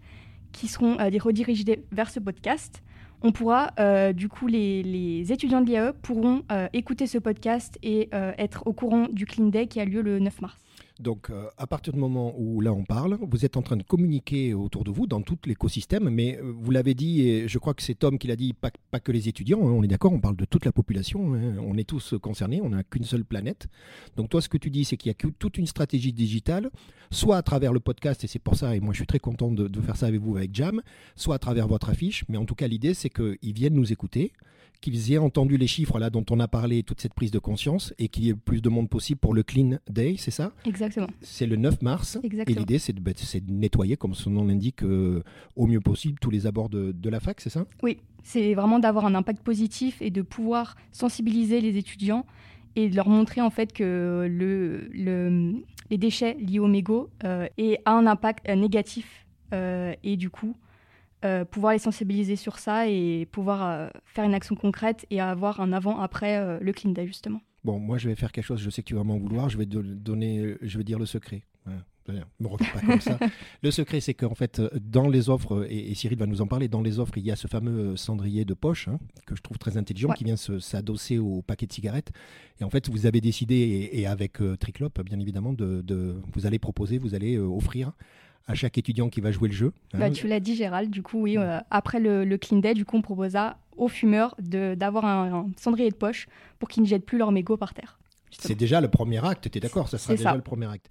qui 0.52 0.68
seront 0.68 0.96
euh, 1.00 1.10
des- 1.10 1.18
redirigés 1.18 1.82
vers 1.92 2.08
ce 2.10 2.20
podcast. 2.20 2.82
On 3.20 3.32
pourra, 3.32 3.72
euh, 3.80 4.12
du 4.12 4.28
coup, 4.28 4.46
les, 4.46 5.32
étudiants 5.32 5.60
de 5.60 5.66
l'IAE 5.66 5.92
pourront 6.02 6.42
euh, 6.52 6.68
écouter 6.72 7.06
ce 7.08 7.18
podcast 7.18 7.76
et 7.82 8.08
euh, 8.14 8.32
être 8.38 8.62
au 8.66 8.72
courant 8.72 9.06
du 9.10 9.26
Clean 9.26 9.46
Day 9.46 9.66
qui 9.66 9.80
a 9.80 9.84
lieu 9.84 10.02
le 10.02 10.20
9 10.20 10.40
mars. 10.40 10.56
Donc, 10.98 11.30
euh, 11.30 11.48
à 11.56 11.68
partir 11.68 11.92
du 11.92 11.98
moment 12.00 12.34
où 12.36 12.60
là 12.60 12.72
on 12.72 12.84
parle, 12.84 13.18
vous 13.20 13.44
êtes 13.44 13.56
en 13.56 13.62
train 13.62 13.76
de 13.76 13.84
communiquer 13.84 14.52
autour 14.52 14.82
de 14.82 14.90
vous 14.90 15.06
dans 15.06 15.22
tout 15.22 15.38
l'écosystème, 15.46 16.08
mais 16.10 16.38
euh, 16.38 16.52
vous 16.56 16.72
l'avez 16.72 16.94
dit, 16.94 17.20
et 17.22 17.46
je 17.46 17.58
crois 17.58 17.72
que 17.74 17.82
c'est 17.82 17.94
Tom 17.94 18.18
qui 18.18 18.26
l'a 18.26 18.34
dit, 18.34 18.52
pas, 18.52 18.70
que 18.70 19.12
les 19.12 19.28
étudiants, 19.28 19.60
hein, 19.60 19.70
on 19.70 19.84
est 19.84 19.88
d'accord, 19.88 20.12
on 20.12 20.18
parle 20.18 20.36
de 20.36 20.44
toute 20.44 20.64
la 20.64 20.72
population, 20.72 21.34
hein, 21.34 21.54
on 21.64 21.76
est 21.78 21.88
tous 21.88 22.14
concernés, 22.20 22.60
on 22.60 22.70
n'a 22.70 22.82
qu'une 22.82 23.04
seule 23.04 23.24
planète. 23.24 23.68
Donc, 24.16 24.28
toi, 24.28 24.42
ce 24.42 24.48
que 24.48 24.58
tu 24.58 24.70
dis, 24.70 24.84
c'est 24.84 24.96
qu'il 24.96 25.10
y 25.10 25.14
a 25.14 25.30
toute 25.38 25.56
une 25.56 25.68
stratégie 25.68 26.12
digitale, 26.12 26.70
soit 27.12 27.36
à 27.36 27.42
travers 27.42 27.72
le 27.72 27.80
podcast, 27.80 28.24
et 28.24 28.26
c'est 28.26 28.40
pour 28.40 28.56
ça, 28.56 28.74
et 28.74 28.80
moi 28.80 28.92
je 28.92 28.98
suis 28.98 29.06
très 29.06 29.20
content 29.20 29.52
de, 29.52 29.68
de 29.68 29.80
faire 29.80 29.96
ça 29.96 30.06
avec 30.06 30.20
vous, 30.20 30.36
avec 30.36 30.52
Jam, 30.52 30.82
soit 31.14 31.36
à 31.36 31.38
travers 31.38 31.68
votre 31.68 31.90
affiche, 31.90 32.24
mais 32.28 32.38
en 32.38 32.44
tout 32.44 32.56
cas, 32.56 32.66
l'idée, 32.66 32.94
c'est 32.94 33.10
qu'ils 33.10 33.52
viennent 33.54 33.74
nous 33.74 33.92
écouter 33.92 34.32
qu'ils 34.80 35.12
aient 35.12 35.18
entendu 35.18 35.56
les 35.56 35.66
chiffres 35.66 35.99
là 35.99 36.11
dont 36.11 36.25
on 36.30 36.38
a 36.40 36.49
parlé, 36.49 36.82
toute 36.82 37.00
cette 37.00 37.14
prise 37.14 37.30
de 37.30 37.38
conscience, 37.38 37.92
et 37.99 38.08
qu'il 38.08 38.25
y 38.25 38.28
ait 38.28 38.32
le 38.32 38.38
plus 38.38 38.62
de 38.62 38.68
monde 38.68 38.88
possible 38.88 39.18
pour 39.18 39.35
le 39.35 39.42
Clean 39.42 39.78
Day, 39.90 40.14
c'est 40.18 40.30
ça? 40.30 40.52
Exactement. 40.66 41.08
c'est 41.20 41.47
le 41.47 41.56
9 41.56 41.82
mars. 41.82 42.18
Et 42.23 42.26
Exactement. 42.26 42.58
l'idée, 42.61 42.78
c'est 42.78 42.92
de, 42.92 43.00
bah, 43.00 43.11
c'est 43.16 43.44
de 43.44 43.52
nettoyer, 43.52 43.97
comme 43.97 44.14
son 44.14 44.30
nom 44.30 44.44
l'indique, 44.44 44.83
euh, 44.83 45.22
au 45.57 45.66
mieux 45.66 45.81
possible 45.81 46.18
tous 46.20 46.31
les 46.31 46.46
abords 46.46 46.68
de, 46.68 46.92
de 46.92 47.11
la 47.11 47.20
fac, 47.20 47.40
c'est 47.40 47.50
ça? 47.50 47.66
Oui, 47.83 47.98
c'est 48.22 48.55
vraiment 48.55 48.79
d'avoir 48.79 49.07
un 49.07 49.14
impact 49.14 49.42
positif 49.42 50.00
et 50.00 50.11
de 50.11 50.22
pouvoir 50.22 50.76
sensibiliser 50.92 51.61
les 51.61 51.76
étudiants 51.76 52.24
et 52.76 52.88
de 52.88 52.94
leur 52.94 53.09
montrer 53.09 53.40
en 53.40 53.50
fait 53.50 53.72
que 53.72 54.26
le, 54.31 54.88
le- 54.92 55.55
les 55.90 55.96
déchets 55.98 56.35
liés 56.35 56.59
aux 56.59 56.66
mégots 56.68 57.09
euh, 57.24 57.48
un 57.87 58.07
impact 58.07 58.46
euh, 58.48 58.55
négatif 58.55 59.26
euh, 59.55 59.94
et 60.05 60.16
du 60.16 60.29
coup 60.31 60.55
euh, 61.24 61.44
pouvoir 61.44 61.72
les 61.72 61.78
sensibiliser 61.78 62.37
sur 62.37 62.59
ça 62.59 62.88
et 62.88 63.26
pouvoir 63.31 63.62
euh, 63.68 63.88
faire 64.04 64.24
une 64.24 64.35
action 64.35 64.54
concrète 64.54 65.07
et 65.11 65.20
avoir 65.20 65.61
un 65.61 65.72
avant-après 65.72 66.37
euh, 66.38 66.59
le 66.61 66.72
clean 66.72 66.92
day 66.92 67.07
justement. 67.07 67.40
Bon, 67.64 67.78
moi, 67.81 67.98
je 67.98 68.09
vais 68.09 68.14
faire 68.14 68.31
quelque 68.33 68.44
chose, 68.44 68.61
je 68.61 68.70
sais 68.70 68.83
que 68.83 68.87
tu 68.88 68.94
vas 68.94 69.02
m'en 69.04 69.18
vouloir, 69.18 69.48
je 69.48 69.59
vais 69.59 69.66
donner, 69.66 70.54
je 70.62 70.78
vais 70.78 70.85
dire 70.85 70.98
le 70.98 71.07
secret. 71.07 71.42
Voilà. 71.64 71.81
Voilà. 72.07 72.24
Me 72.40 72.46
regarde 72.46 72.72
pas 72.72 72.81
comme 72.81 73.00
ça. 73.02 73.18
Le 73.62 73.70
secret, 73.70 74.00
c'est 74.00 74.14
qu'en 74.14 74.35
fait, 74.35 74.62
dans 74.81 75.09
les 75.11 75.28
offres, 75.28 75.66
et, 75.68 75.90
et 75.90 75.94
Cyril 75.94 76.16
va 76.16 76.24
nous 76.24 76.40
en 76.40 76.46
parler, 76.46 76.66
dans 76.66 76.81
les 76.81 76.98
offres, 77.00 77.18
il 77.18 77.26
y 77.26 77.31
a 77.31 77.37
ce 77.37 77.48
fameux 77.48 77.96
cendrier 77.96 78.46
de 78.46 78.54
poche, 78.54 78.88
hein, 78.88 78.98
que 79.26 79.37
je 79.37 79.42
trouve 79.42 79.59
très 79.59 79.76
intelligent, 79.76 80.09
Ouais. 80.09 80.14
qui 80.16 80.24
vient 80.24 80.37
se- 80.37 80.59
s'adosser 80.59 81.18
au 81.18 81.42
paquet 81.42 81.66
de 81.66 81.72
cigarettes. 81.74 82.11
Et 82.62 82.64
en 82.64 82.70
fait, 82.70 82.88
vous 82.88 83.04
avez 83.04 83.20
décidé, 83.20 83.57
et, 83.57 84.00
et 84.00 84.07
avec 84.07 84.40
euh, 84.40 84.57
Triclop, 84.57 85.02
bien 85.04 85.20
évidemment, 85.20 85.52
de, 85.52 85.83
de- 85.83 86.16
vous 86.33 86.46
allez 86.46 86.59
proposer, 86.59 86.96
vous 86.96 87.14
allez 87.14 87.37
euh, 87.37 87.44
offrir 87.44 87.92
à 88.48 88.54
chaque 88.54 88.76
étudiant 88.78 89.08
qui 89.08 89.20
va 89.20 89.30
jouer 89.30 89.48
le 89.48 89.54
jeu. 89.54 89.72
hein, 89.94 89.98
Bah, 89.98 90.11
tu 90.11 90.26
l'as 90.26 90.40
dit 90.40 90.56
Gérald, 90.56 90.90
du 90.90 91.02
coup 91.02 91.20
oui, 91.22 91.37
euh, 91.38 91.58
après 91.70 92.00
le, 92.00 92.24
le 92.24 92.38
clean 92.38 92.58
day, 92.58 92.74
du 92.74 92.84
coup 92.84 92.96
on 92.96 93.02
proposa 93.02 93.58
aux 93.76 93.88
fumeurs 93.88 94.34
de- 94.40 94.74
d'avoir 94.74 95.04
un, 95.04 95.32
un 95.32 95.46
cendrier 95.56 95.88
de 95.90 95.94
poche 95.94 96.26
pour 96.58 96.68
qu'ils 96.68 96.82
ne 96.82 96.88
jettent 96.88 97.06
plus 97.06 97.18
leurs 97.18 97.30
mégots 97.30 97.56
par 97.56 97.74
terre. 97.74 97.98
C'est 98.30 98.54
déjà 98.56 98.80
le 98.80 98.88
premier 98.88 99.24
acte, 99.24 99.48
tu 99.50 99.58
es 99.58 99.61
d'accord 99.61 99.88
Ça 99.88 99.96
sera 99.98 100.14
déjà 100.14 100.30
ça. 100.30 100.37
le 100.37 100.42
premier 100.42 100.66
acte. 100.66 100.90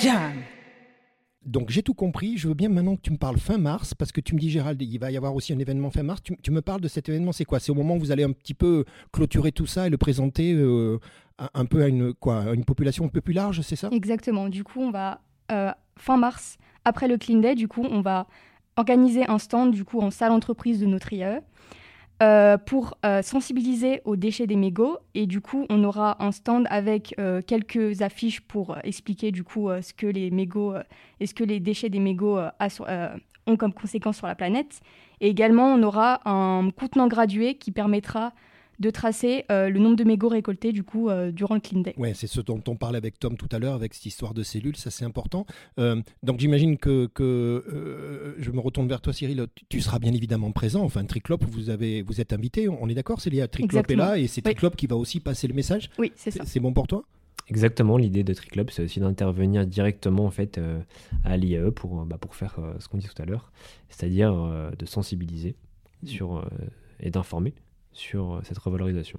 Jam. 0.00 0.43
Donc 1.54 1.70
j'ai 1.70 1.84
tout 1.84 1.94
compris. 1.94 2.36
Je 2.36 2.48
veux 2.48 2.54
bien 2.54 2.68
maintenant 2.68 2.96
que 2.96 3.00
tu 3.00 3.12
me 3.12 3.16
parles 3.16 3.38
fin 3.38 3.58
mars, 3.58 3.94
parce 3.94 4.10
que 4.10 4.20
tu 4.20 4.34
me 4.34 4.40
dis, 4.40 4.50
Gérald, 4.50 4.82
il 4.82 4.98
va 4.98 5.12
y 5.12 5.16
avoir 5.16 5.36
aussi 5.36 5.52
un 5.52 5.58
événement 5.60 5.88
fin 5.88 6.02
mars. 6.02 6.20
Tu, 6.20 6.50
me 6.50 6.60
parles 6.60 6.80
de 6.80 6.88
cet 6.88 7.08
événement, 7.08 7.30
c'est 7.30 7.44
quoi? 7.44 7.60
C'est 7.60 7.70
au 7.70 7.76
moment 7.76 7.94
où 7.94 8.00
vous 8.00 8.10
allez 8.10 8.24
un 8.24 8.32
petit 8.32 8.54
peu 8.54 8.84
clôturer 9.12 9.52
tout 9.52 9.66
ça 9.66 9.86
et 9.86 9.90
le 9.90 9.96
présenter 9.96 10.52
euh, 10.52 10.98
un 11.38 11.64
peu 11.64 11.84
à 11.84 11.86
une, 11.86 12.12
quoi, 12.12 12.40
à 12.40 12.54
une 12.54 12.64
population 12.64 13.04
un 13.04 13.08
peu 13.08 13.20
plus 13.20 13.34
large, 13.34 13.60
c'est 13.60 13.76
ça? 13.76 13.88
Exactement. 13.92 14.48
Du 14.48 14.64
coup, 14.64 14.80
on 14.80 14.90
va 14.90 15.20
euh, 15.52 15.70
fin 15.96 16.16
mars, 16.16 16.58
après 16.84 17.06
le 17.06 17.18
Clean 17.18 17.38
Day, 17.38 17.54
du 17.54 17.68
coup, 17.68 17.86
on 17.88 18.00
va 18.00 18.26
organiser 18.76 19.24
un 19.30 19.38
stand 19.38 19.70
du 19.70 19.84
coup 19.84 20.00
en 20.00 20.10
salle 20.10 20.32
entreprise 20.32 20.80
de 20.80 20.86
notre 20.86 21.12
IAE 21.12 21.40
euh, 22.22 22.56
pour 22.58 22.96
euh, 23.04 23.22
sensibiliser 23.22 24.00
aux 24.04 24.14
déchets 24.14 24.46
des 24.46 24.54
mégots 24.54 24.98
et 25.14 25.26
du 25.26 25.40
coup, 25.40 25.66
on 25.68 25.82
aura 25.82 26.22
un 26.24 26.30
stand 26.30 26.64
avec 26.70 27.12
euh, 27.18 27.42
quelques 27.44 28.02
affiches 28.02 28.40
pour 28.40 28.76
expliquer 28.84 29.32
du 29.32 29.42
coup 29.42 29.68
ce 29.82 29.92
que 29.92 30.06
les 30.06 30.30
mégots 30.30 30.74
et 31.18 31.26
ce 31.26 31.34
que 31.34 31.42
les 31.42 31.58
déchets 31.58 31.88
des 31.88 31.98
mégots 31.98 32.38
ont 33.46 33.56
comme 33.56 33.72
conséquence 33.72 34.18
sur 34.18 34.28
la 34.28 34.36
planète. 34.36 34.80
Et 35.20 35.28
également, 35.28 35.74
on 35.74 35.82
aura 35.82 36.20
un 36.28 36.70
contenant 36.70 37.08
gradué 37.08 37.56
qui 37.56 37.72
permettra 37.72 38.32
de 38.78 38.90
tracer 38.90 39.44
euh, 39.50 39.68
le 39.68 39.78
nombre 39.78 39.96
de 39.96 40.04
mégots 40.04 40.28
récoltés 40.28 40.72
du 40.72 40.82
coup 40.84 41.08
euh, 41.08 41.30
durant 41.30 41.54
le 41.54 41.60
Clean 41.60 41.80
Day. 41.80 41.94
Ouais, 41.96 42.14
c'est 42.14 42.26
ce 42.26 42.40
dont 42.40 42.62
on 42.68 42.76
parlait 42.76 42.98
avec 42.98 43.18
Tom 43.18 43.36
tout 43.36 43.48
à 43.52 43.58
l'heure, 43.58 43.74
avec 43.74 43.94
cette 43.94 44.06
histoire 44.06 44.34
de 44.34 44.42
cellules, 44.42 44.76
ça 44.76 44.90
c'est 44.90 45.04
important. 45.04 45.46
Euh, 45.78 46.00
donc 46.22 46.40
j'imagine 46.40 46.76
que, 46.78 47.06
que 47.06 47.22
euh, 47.22 48.34
je 48.38 48.50
me 48.50 48.60
retourne 48.60 48.88
vers 48.88 49.00
toi, 49.00 49.12
Cyril. 49.12 49.46
Tu, 49.54 49.64
tu 49.68 49.80
seras 49.80 49.98
bien 49.98 50.12
évidemment 50.12 50.52
présent. 50.52 50.82
Enfin, 50.82 51.04
Triclop, 51.04 51.38
vous 51.48 51.70
avez, 51.70 52.02
vous 52.02 52.20
êtes 52.20 52.32
invité. 52.32 52.68
On 52.68 52.88
est 52.88 52.94
d'accord, 52.94 53.20
c'est 53.20 53.30
lié 53.30 53.40
à 53.40 53.48
Triclop 53.48 53.84
est 53.88 53.96
là 53.96 54.18
et 54.18 54.26
c'est 54.26 54.40
Oui. 54.46 54.54
Triclop 54.54 54.76
qui 54.76 54.86
va 54.86 54.96
aussi 54.96 55.20
passer 55.20 55.46
le 55.46 55.54
message. 55.54 55.90
Oui, 55.98 56.12
c'est 56.16 56.30
ça. 56.30 56.44
C'est 56.44 56.60
bon 56.60 56.72
pour 56.72 56.86
toi? 56.86 57.04
Exactement, 57.48 57.98
l'idée 57.98 58.24
de 58.24 58.32
Triclub, 58.32 58.70
c'est 58.70 58.82
aussi 58.84 59.00
d'intervenir 59.00 59.66
directement 59.66 60.24
en 60.24 60.30
fait 60.30 60.56
euh, 60.56 60.80
à 61.24 61.36
l'IAE 61.36 61.70
pour, 61.72 62.00
euh, 62.00 62.04
bah, 62.06 62.16
pour 62.18 62.34
faire 62.34 62.56
euh, 62.58 62.72
ce 62.78 62.88
qu'on 62.88 62.96
dit 62.96 63.06
tout 63.06 63.20
à 63.20 63.26
l'heure, 63.26 63.52
c'est-à-dire 63.90 64.32
euh, 64.32 64.70
de 64.70 64.86
sensibiliser 64.86 65.54
sur, 66.04 66.38
euh, 66.38 66.44
et 67.00 67.10
d'informer 67.10 67.52
sur 67.94 68.34
euh, 68.34 68.40
cette 68.44 68.58
revalorisation. 68.58 69.18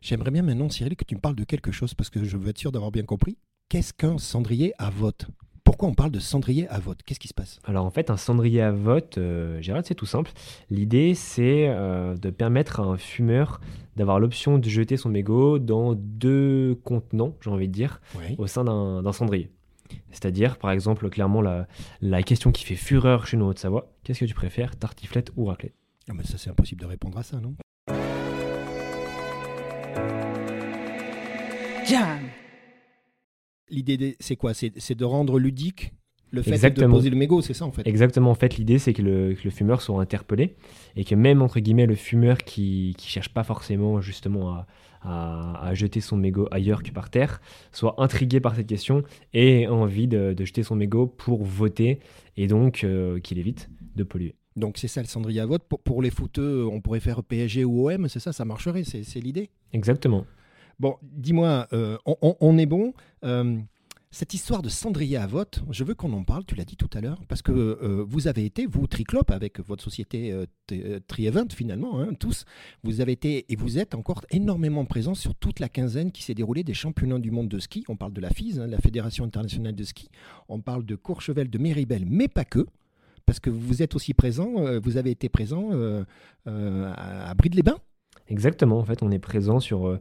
J'aimerais 0.00 0.30
bien 0.30 0.42
maintenant, 0.42 0.68
Cyril, 0.68 0.94
que 0.96 1.04
tu 1.04 1.14
me 1.14 1.20
parles 1.20 1.36
de 1.36 1.44
quelque 1.44 1.72
chose 1.72 1.94
parce 1.94 2.10
que 2.10 2.22
je 2.24 2.36
veux 2.36 2.50
être 2.50 2.58
sûr 2.58 2.70
d'avoir 2.72 2.90
bien 2.90 3.04
compris. 3.04 3.36
Qu'est-ce 3.68 3.92
qu'un 3.92 4.18
cendrier 4.18 4.72
à 4.78 4.90
vote? 4.90 5.26
Pourquoi 5.64 5.88
on 5.88 5.94
parle 5.94 6.10
de 6.10 6.18
cendrier 6.18 6.66
à 6.68 6.78
vote? 6.78 7.00
Qu'est-ce 7.04 7.20
qui 7.20 7.28
se 7.28 7.34
passe? 7.34 7.60
Alors 7.64 7.84
en 7.84 7.90
fait, 7.90 8.10
un 8.10 8.16
cendrier 8.16 8.62
à 8.62 8.72
vote, 8.72 9.18
euh, 9.18 9.60
Gérald, 9.60 9.84
c'est 9.86 9.94
tout 9.94 10.06
simple. 10.06 10.32
L'idée, 10.70 11.14
c'est 11.14 11.68
euh, 11.68 12.16
de 12.16 12.30
permettre 12.30 12.80
à 12.80 12.84
un 12.84 12.96
fumeur 12.96 13.60
d'avoir 13.96 14.18
l'option 14.18 14.58
de 14.58 14.68
jeter 14.68 14.96
son 14.96 15.10
mégot 15.10 15.58
dans 15.58 15.94
deux 15.94 16.76
contenants, 16.84 17.34
j'ai 17.42 17.50
envie 17.50 17.68
de 17.68 17.72
dire, 17.72 18.00
Oui. 18.16 18.34
au 18.38 18.46
sein 18.46 18.64
d'un 18.64 19.02
d'un 19.02 19.12
cendrier. 19.12 19.50
C'est-à-dire, 20.10 20.58
par 20.58 20.70
exemple, 20.70 21.08
clairement, 21.10 21.42
la, 21.42 21.66
la 22.00 22.22
question 22.22 22.50
qui 22.52 22.64
fait 22.64 22.74
fureur 22.76 23.26
chez 23.26 23.36
nous 23.36 23.44
en 23.44 23.48
Haute-Savoie, 23.48 23.92
qu'est-ce 24.04 24.20
que 24.20 24.24
tu 24.24 24.34
préfères, 24.34 24.76
tartiflette 24.76 25.32
ou 25.36 25.46
raclette? 25.46 25.74
Ah, 26.08 26.14
mais 26.14 26.24
ça, 26.24 26.38
c'est 26.38 26.48
impossible 26.50 26.80
de 26.80 26.86
répondre 26.86 27.18
à 27.18 27.22
ça, 27.22 27.38
non? 27.40 27.54
Jam. 31.86 32.18
L'idée, 33.70 34.16
c'est 34.20 34.36
quoi? 34.36 34.54
C'est 34.54 34.72
c'est 34.78 34.94
de 34.94 35.04
rendre 35.04 35.38
ludique 35.38 35.92
le 36.30 36.42
fait 36.42 36.50
Exactement. 36.50 36.88
de 36.88 36.92
poser 36.92 37.10
le 37.10 37.16
mégot, 37.16 37.40
c'est 37.40 37.54
ça 37.54 37.64
en 37.64 37.72
fait? 37.72 37.86
Exactement, 37.86 38.30
en 38.30 38.34
fait, 38.34 38.56
l'idée 38.58 38.78
c'est 38.78 38.92
que 38.92 39.00
le, 39.00 39.34
que 39.34 39.40
le 39.44 39.50
fumeur 39.50 39.80
soit 39.80 39.98
interpellé 40.00 40.56
et 40.94 41.04
que 41.04 41.14
même, 41.14 41.40
entre 41.40 41.58
guillemets, 41.60 41.86
le 41.86 41.94
fumeur 41.94 42.36
qui 42.38 42.94
ne 42.98 43.02
cherche 43.02 43.30
pas 43.30 43.44
forcément 43.44 44.02
justement 44.02 44.50
à, 44.54 44.66
à- 45.00 45.68
à 45.68 45.74
jeter 45.74 46.02
son 46.02 46.18
mégot 46.18 46.46
ailleurs 46.50 46.82
que 46.82 46.90
par 46.90 47.08
terre, 47.08 47.40
soit 47.72 47.94
intrigué 47.98 48.40
par 48.40 48.54
cette 48.56 48.66
question 48.66 49.04
et 49.32 49.62
ait 49.62 49.66
envie 49.68 50.06
de, 50.06 50.34
de 50.34 50.44
jeter 50.44 50.62
son 50.62 50.76
mégot 50.76 51.06
pour 51.06 51.44
voter 51.44 52.00
et 52.36 52.46
donc 52.46 52.84
euh, 52.84 53.20
qu'il 53.20 53.38
évite 53.38 53.70
de 53.96 54.02
polluer. 54.04 54.34
Donc 54.58 54.76
c'est 54.78 54.88
ça 54.88 55.00
le 55.00 55.06
cendrier 55.08 55.40
à 55.40 55.46
vote. 55.46 55.62
Pour, 55.68 55.80
pour 55.80 56.02
les 56.02 56.10
footeux, 56.10 56.66
on 56.66 56.80
pourrait 56.80 57.00
faire 57.00 57.22
PSG 57.22 57.64
ou 57.64 57.88
OM, 57.90 58.08
c'est 58.08 58.20
ça, 58.20 58.32
ça 58.32 58.44
marcherait, 58.44 58.84
c'est 58.84 59.20
l'idée 59.20 59.50
Exactement. 59.72 60.24
Bon, 60.80 60.96
dis-moi, 61.02 61.66
euh, 61.72 61.96
on, 62.06 62.16
on- 62.22 62.36
on 62.40 62.58
est 62.58 62.66
bon. 62.66 62.92
Euh, 63.24 63.58
cette 64.10 64.32
histoire 64.32 64.62
de 64.62 64.70
cendrier 64.70 65.18
à 65.18 65.26
vote, 65.26 65.62
je 65.70 65.84
veux 65.84 65.94
qu'on 65.94 66.12
en 66.14 66.24
parle, 66.24 66.44
tu 66.46 66.54
l'as 66.54 66.64
dit 66.64 66.76
tout 66.76 66.88
à 66.94 67.02
l'heure, 67.02 67.20
parce 67.28 67.42
que 67.42 67.52
euh, 67.52 68.02
vous 68.08 68.26
avez 68.26 68.46
été, 68.46 68.64
vous, 68.64 68.86
Triclop, 68.86 69.30
avec 69.30 69.60
votre 69.60 69.84
société 69.84 70.32
euh, 70.32 70.46
euh, 70.72 70.98
Tri-Event 71.06 71.48
finalement, 71.54 72.00
hein, 72.00 72.14
tous, 72.18 72.46
vous 72.84 73.02
avez 73.02 73.12
été 73.12 73.44
et 73.52 73.56
vous 73.56 73.78
êtes 73.78 73.94
encore 73.94 74.22
énormément 74.30 74.86
présents 74.86 75.14
sur 75.14 75.34
toute 75.34 75.60
la 75.60 75.68
quinzaine 75.68 76.10
qui 76.10 76.22
s'est 76.22 76.32
déroulée 76.34 76.64
des 76.64 76.72
championnats 76.74 77.18
du 77.18 77.30
monde 77.30 77.48
de 77.48 77.58
ski. 77.58 77.84
On 77.88 77.96
parle 77.96 78.14
de 78.14 78.20
la 78.22 78.30
FIS, 78.30 78.58
hein, 78.58 78.66
la 78.66 78.78
Fédération 78.78 79.24
internationale 79.24 79.74
de 79.74 79.84
ski. 79.84 80.08
On 80.48 80.60
parle 80.60 80.86
de 80.86 80.94
Courchevel, 80.96 81.50
de 81.50 81.58
Méribel, 81.58 82.04
mais 82.06 82.28
pas 82.28 82.44
que. 82.46 82.64
Parce 83.28 83.40
que 83.40 83.50
vous 83.50 83.82
êtes 83.82 83.94
aussi 83.94 84.14
présent, 84.14 84.54
euh, 84.56 84.80
vous 84.82 84.96
avez 84.96 85.10
été 85.10 85.28
présent 85.28 85.68
euh, 85.72 86.02
euh, 86.46 86.90
à, 86.96 87.28
à 87.28 87.34
Bride-les-Bains. 87.34 87.76
Exactement, 88.30 88.78
en 88.78 88.84
fait, 88.84 89.02
on 89.02 89.10
est 89.10 89.18
présent 89.18 89.60
sur, 89.60 89.98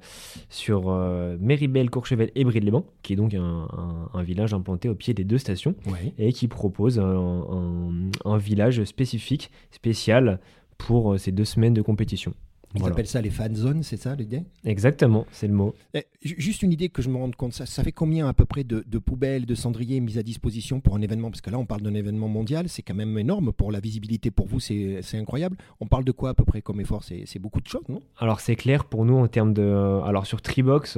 sur 0.49 0.89
euh, 0.89 1.35
Méribel, 1.41 1.89
Courchevel 1.89 2.31
et 2.35 2.45
Bride-les-Bains, 2.45 2.85
qui 3.01 3.11
est 3.13 3.15
donc 3.17 3.33
un, 3.33 3.67
un- 3.71 4.09
un 4.13 4.23
village 4.23 4.53
implanté 4.53 4.87
au 4.87 4.95
pied 4.95 5.13
des 5.13 5.25
deux 5.25 5.37
stations 5.39 5.75
Ouais. 5.87 6.13
et 6.17 6.31
qui 6.31 6.47
propose 6.47 6.99
un, 6.99 8.37
village 8.37 8.81
spécifique, 8.85 9.51
spécial 9.71 10.39
pour 10.77 11.19
ces 11.19 11.33
deux 11.33 11.45
semaines 11.45 11.73
de 11.73 11.81
compétition. 11.81 12.33
Ils 12.75 12.79
Voilà. 12.81 12.93
appellent 12.93 13.07
ça 13.07 13.21
les 13.21 13.29
fan 13.29 13.55
zones, 13.55 13.81
c'est 13.81 13.97
ça 13.97 14.13
l'idée 14.15 14.43
Exactement, 14.65 15.25
c'est 15.31 15.47
le 15.47 15.53
mot. 15.53 15.73
Eh, 15.93 16.05
ju- 16.21 16.35
Juste 16.37 16.61
une 16.63 16.71
idée 16.73 16.89
que 16.89 17.01
je 17.01 17.09
me 17.09 17.15
rende 17.17 17.35
compte, 17.35 17.53
ça, 17.53 17.65
ça 17.65 17.81
fait 17.83 17.93
combien 17.93 18.27
à 18.27 18.33
peu 18.33 18.45
près 18.45 18.63
de, 18.65 18.83
de 18.85 18.97
poubelles, 18.99 19.45
de 19.45 19.55
cendriers 19.55 19.99
mises 20.01 20.17
à 20.17 20.23
disposition 20.23 20.81
pour 20.81 20.95
un 20.95 21.01
événement? 21.01 21.29
Parce 21.31 21.41
que 21.41 21.49
là, 21.49 21.57
on 21.57 21.65
parle 21.65 21.81
d'un 21.81 21.93
événement 21.93 22.27
mondial, 22.27 22.67
c'est 22.67 22.81
quand 22.81 22.93
même 22.93 23.17
énorme 23.17 23.53
pour 23.53 23.71
la 23.71 23.79
visibilité. 23.79 24.31
Pour 24.31 24.47
vous, 24.47 24.59
c'est 24.59 24.99
c'est 25.01 25.17
incroyable. 25.17 25.57
On 25.79 25.87
parle 25.87 26.03
de 26.03 26.11
quoi 26.11 26.31
à 26.31 26.33
peu 26.33 26.43
près 26.43 26.61
comme 26.61 26.81
effort? 26.81 27.03
C'est 27.03 27.23
c'est 27.25 27.39
beaucoup 27.39 27.61
de 27.61 27.67
choses, 27.67 27.87
non? 27.87 28.01
Alors 28.17 28.41
c'est 28.41 28.55
clair 28.57 28.83
pour 28.85 29.05
nous 29.05 29.15
en 29.15 29.27
termes 29.27 29.53
de... 29.53 30.01
Alors 30.05 30.25
sur 30.27 30.41
Tribox, 30.41 30.97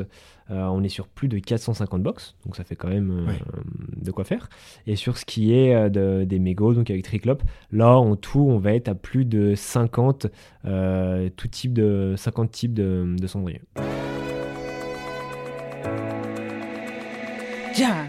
euh, 0.52 0.66
on 0.66 0.84
est 0.84 0.90
sur 0.90 1.08
plus 1.08 1.28
de 1.28 1.38
450 1.38 2.02
box, 2.02 2.36
donc 2.46 2.56
ça 2.56 2.64
fait 2.64 2.76
quand 2.76 2.90
même 2.90 3.12
euh, 3.12 3.26
Ouais. 3.28 3.40
de 3.96 4.12
quoi 4.12 4.24
faire. 4.24 4.50
Et 4.88 4.96
sur 4.96 5.18
ce 5.18 5.26
qui 5.26 5.54
est 5.54 5.76
euh, 5.76 5.90
de- 5.90 6.24
des 6.26 6.40
mégots, 6.40 6.74
donc 6.74 6.90
avec 6.90 7.04
Triclop, 7.04 7.44
là 7.72 7.96
en 8.00 8.16
tout 8.16 8.40
on 8.40 8.58
va 8.58 8.74
être 8.74 8.88
à 8.88 8.96
plus 8.96 9.26
de 9.26 9.54
50, 9.56 10.26
euh, 10.66 11.30
tout 11.36 11.48
type 11.60 11.74
de, 11.74 12.14
50 12.18 12.52
types 12.52 12.74
de, 12.74 13.16
de 13.20 13.28
cendriers. 13.28 13.62
Jam. 17.76 18.08